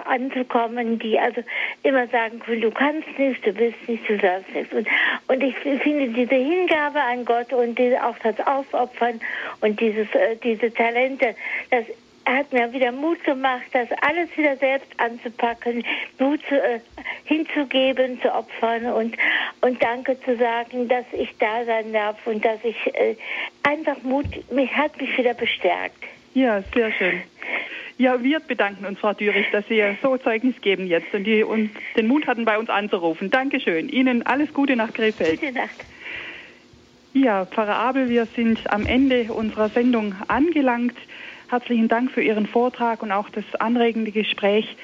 anzukommen, 0.05 0.99
die 0.99 1.19
also 1.19 1.43
immer 1.83 2.07
sagen 2.09 2.39
können, 2.41 2.61
du 2.61 2.71
kannst 2.71 3.09
nichts, 3.19 3.43
du 3.45 3.53
bist 3.53 3.89
nicht, 3.89 4.07
du 4.09 4.19
darfst 4.19 4.55
nichts. 4.55 4.75
Und, 4.75 4.87
und 5.29 5.43
ich 5.43 5.57
finde 5.57 6.09
diese 6.09 6.35
Hingabe 6.35 7.01
an 7.01 7.25
Gott 7.25 7.53
und 7.53 7.79
diese, 7.79 8.05
auch 8.05 8.19
das 8.19 8.39
Aufopfern 8.47 9.21
und 9.61 9.81
dieses, 9.81 10.09
äh, 10.15 10.37
diese 10.43 10.73
Talente, 10.73 11.35
das 11.71 11.85
hat 12.27 12.53
mir 12.53 12.73
wieder 12.73 12.93
Mut 12.93 13.23
gemacht, 13.25 13.65
das 13.73 13.89
alles 14.01 14.29
wieder 14.37 14.57
selbst 14.57 14.89
anzupacken, 14.99 15.85
Mut 16.19 16.41
zu, 16.49 16.55
äh, 16.55 16.81
hinzugeben, 17.25 18.21
zu 18.23 18.35
opfern 18.35 18.87
und, 18.87 19.17
und 19.61 19.83
Danke 19.83 20.19
zu 20.21 20.37
sagen, 20.37 20.89
dass 20.89 21.05
ich 21.13 21.29
da 21.39 21.65
sein 21.65 21.93
darf 21.93 22.17
und 22.27 22.45
dass 22.45 22.59
ich 22.65 22.77
äh, 22.95 23.17
einfach 23.63 24.03
Mut, 24.03 24.27
mich 24.51 24.75
hat 24.75 24.99
mich 25.01 25.17
wieder 25.19 25.35
bestärkt. 25.35 26.03
Ja, 26.35 26.63
sehr 26.75 26.93
schön. 26.93 27.23
Ja, 27.97 28.21
wir 28.23 28.41
bedanken 28.41 28.87
uns, 28.87 28.99
Frau 28.99 29.13
Dürich, 29.13 29.47
dass 29.53 29.67
Sie 29.69 29.81
so 30.03 30.17
Zeugnis 30.17 30.61
geben 30.61 30.87
jetzt 30.89 31.15
und, 31.15 31.25
die, 31.25 31.45
und 31.45 31.71
den 31.97 32.09
Mut 32.09 32.27
hatten, 32.27 32.45
bei 32.45 32.59
uns 32.59 32.69
anzurufen. 32.69 33.31
Dankeschön. 33.31 33.89
Ihnen 33.89 34.27
alles 34.27 34.53
Gute 34.53 34.75
nach 34.75 34.93
Krefeld. 34.93 35.41
Gute 35.41 35.53
Nacht. 35.53 35.85
Ja, 37.15 37.47
Pfarrer 37.47 37.77
Abel, 37.77 38.09
wir 38.09 38.27
sind 38.27 38.69
am 38.73 38.87
Ende 38.87 39.33
unserer 39.33 39.69
Sendung 39.69 40.17
angelangt. 40.27 40.97
Herzlichen 41.49 41.87
Dank 41.87 42.11
für 42.11 42.21
Ihren 42.21 42.49
Vortrag 42.49 43.05
und 43.05 43.12
auch 43.12 43.31
das 43.31 43.45
anregende 43.61 44.11
Gespräch, 44.11 44.77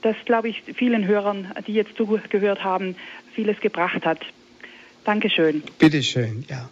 das, 0.00 0.14
glaube 0.24 0.48
ich, 0.48 0.62
vielen 0.76 1.08
Hörern, 1.08 1.50
die 1.66 1.72
jetzt 1.72 1.96
zugehört 1.96 2.62
haben, 2.62 2.94
vieles 3.34 3.58
gebracht 3.58 4.06
hat. 4.06 4.20
Dankeschön. 5.04 5.64
Bitteschön, 5.80 6.44
ja. 6.48 6.70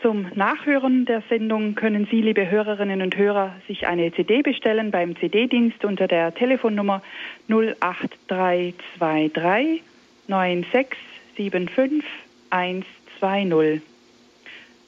Zum 0.00 0.28
Nachhören 0.34 1.04
der 1.04 1.22
Sendung 1.28 1.74
können 1.74 2.08
Sie, 2.10 2.22
liebe 2.22 2.50
Hörerinnen 2.50 3.02
und 3.02 3.18
Hörer, 3.18 3.54
sich 3.68 3.86
eine 3.86 4.10
CD 4.10 4.40
bestellen 4.40 4.90
beim 4.90 5.16
CD-Dienst 5.16 5.84
unter 5.84 6.08
der 6.08 6.34
Telefonnummer 6.34 7.02
08323 7.48 9.82
9675 10.28 12.02
120. 12.48 13.82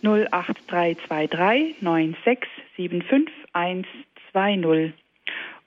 08323 0.07 1.83
9675 1.83 3.35
120. 3.53 4.95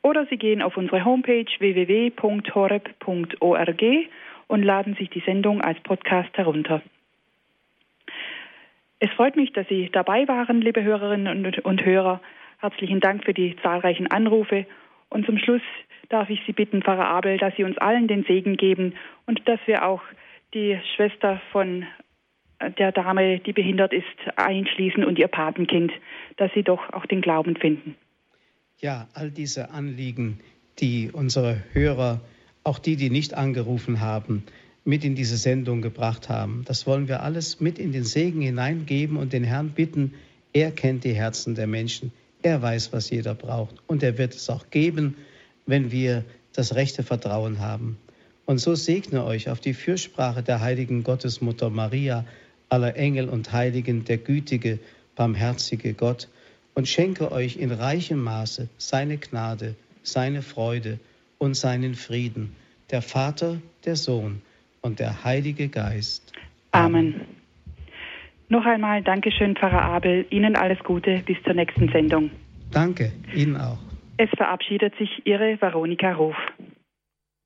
Oder 0.01 0.25
Sie 0.27 0.37
gehen 0.37 0.61
auf 0.61 0.77
unsere 0.77 1.03
Homepage 1.03 1.45
www.horeb.org 1.59 3.83
und 4.47 4.63
laden 4.63 4.95
sich 4.95 5.09
die 5.09 5.19
Sendung 5.21 5.61
als 5.61 5.79
Podcast 5.81 6.35
herunter. 6.37 6.81
Es 8.99 9.09
freut 9.11 9.35
mich, 9.35 9.53
dass 9.53 9.67
Sie 9.67 9.89
dabei 9.91 10.27
waren, 10.27 10.61
liebe 10.61 10.83
Hörerinnen 10.83 11.53
und 11.63 11.85
Hörer. 11.85 12.21
Herzlichen 12.59 12.99
Dank 12.99 13.23
für 13.23 13.33
die 13.33 13.55
zahlreichen 13.61 14.07
Anrufe. 14.07 14.65
Und 15.09 15.25
zum 15.25 15.37
Schluss 15.37 15.61
darf 16.09 16.29
ich 16.29 16.41
Sie 16.45 16.53
bitten, 16.53 16.81
Pfarrer 16.81 17.07
Abel, 17.07 17.37
dass 17.37 17.55
Sie 17.55 17.63
uns 17.63 17.77
allen 17.77 18.07
den 18.07 18.23
Segen 18.23 18.57
geben 18.57 18.95
und 19.25 19.47
dass 19.47 19.59
wir 19.65 19.85
auch 19.85 20.01
die 20.53 20.79
Schwester 20.95 21.41
von 21.51 21.85
der 22.77 22.91
Dame, 22.91 23.39
die 23.39 23.53
behindert 23.53 23.93
ist, 23.93 24.05
einschließen 24.35 25.03
und 25.03 25.17
ihr 25.17 25.27
Patenkind, 25.27 25.91
dass 26.37 26.51
sie 26.53 26.63
doch 26.63 26.91
auch 26.93 27.05
den 27.05 27.21
Glauben 27.21 27.55
finden. 27.55 27.95
Ja, 28.79 29.07
all 29.13 29.31
diese 29.31 29.71
Anliegen, 29.71 30.39
die 30.79 31.09
unsere 31.11 31.63
Hörer, 31.73 32.21
auch 32.63 32.79
die, 32.79 32.95
die 32.95 33.09
nicht 33.09 33.33
angerufen 33.33 33.99
haben, 33.99 34.43
mit 34.85 35.03
in 35.03 35.15
diese 35.15 35.37
Sendung 35.37 35.81
gebracht 35.81 36.29
haben. 36.29 36.63
Das 36.65 36.87
wollen 36.87 37.07
wir 37.07 37.21
alles 37.21 37.59
mit 37.59 37.79
in 37.79 37.91
den 37.91 38.03
Segen 38.03 38.41
hineingeben 38.41 39.17
und 39.17 39.33
den 39.33 39.43
Herrn 39.43 39.71
bitten, 39.71 40.13
er 40.53 40.71
kennt 40.71 41.03
die 41.03 41.13
Herzen 41.13 41.55
der 41.55 41.67
Menschen, 41.67 42.11
er 42.41 42.61
weiß, 42.61 42.91
was 42.91 43.09
jeder 43.09 43.35
braucht 43.35 43.75
und 43.87 44.01
er 44.01 44.17
wird 44.17 44.33
es 44.33 44.49
auch 44.49 44.69
geben, 44.71 45.15
wenn 45.65 45.91
wir 45.91 46.23
das 46.53 46.75
rechte 46.75 47.03
Vertrauen 47.03 47.59
haben. 47.59 47.97
Und 48.45 48.57
so 48.57 48.73
segne 48.73 49.23
euch 49.25 49.49
auf 49.49 49.59
die 49.59 49.75
Fürsprache 49.75 50.41
der 50.41 50.59
heiligen 50.59 51.03
Gottesmutter 51.03 51.69
Maria, 51.69 52.25
aller 52.69 52.95
Engel 52.95 53.29
und 53.29 53.51
Heiligen, 53.51 54.05
der 54.05 54.17
gütige, 54.17 54.79
barmherzige 55.15 55.93
Gott, 55.93 56.27
und 56.75 56.87
schenke 56.87 57.31
euch 57.31 57.57
in 57.57 57.71
reichem 57.71 58.23
Maße 58.23 58.69
seine 58.77 59.17
Gnade, 59.17 59.75
seine 60.03 60.41
Freude 60.41 60.99
und 61.37 61.55
seinen 61.55 61.95
Frieden, 61.95 62.55
der 62.91 63.01
Vater, 63.01 63.57
der 63.85 63.95
Sohn 63.95 64.41
und 64.81 64.99
der 64.99 65.23
Heilige 65.23 65.67
Geist. 65.67 66.31
Amen. 66.71 67.21
Noch 68.47 68.65
einmal 68.65 69.03
Dankeschön, 69.03 69.55
Pfarrer 69.55 69.81
Abel. 69.81 70.25
Ihnen 70.29 70.55
alles 70.55 70.79
Gute 70.79 71.21
bis 71.25 71.37
zur 71.43 71.53
nächsten 71.53 71.89
Sendung. 71.89 72.31
Danke, 72.71 73.11
Ihnen 73.35 73.57
auch. 73.57 73.77
Es 74.17 74.29
verabschiedet 74.31 74.95
sich 74.97 75.09
Ihre 75.25 75.59
Veronika 75.61 76.13
Ruf. 76.13 76.35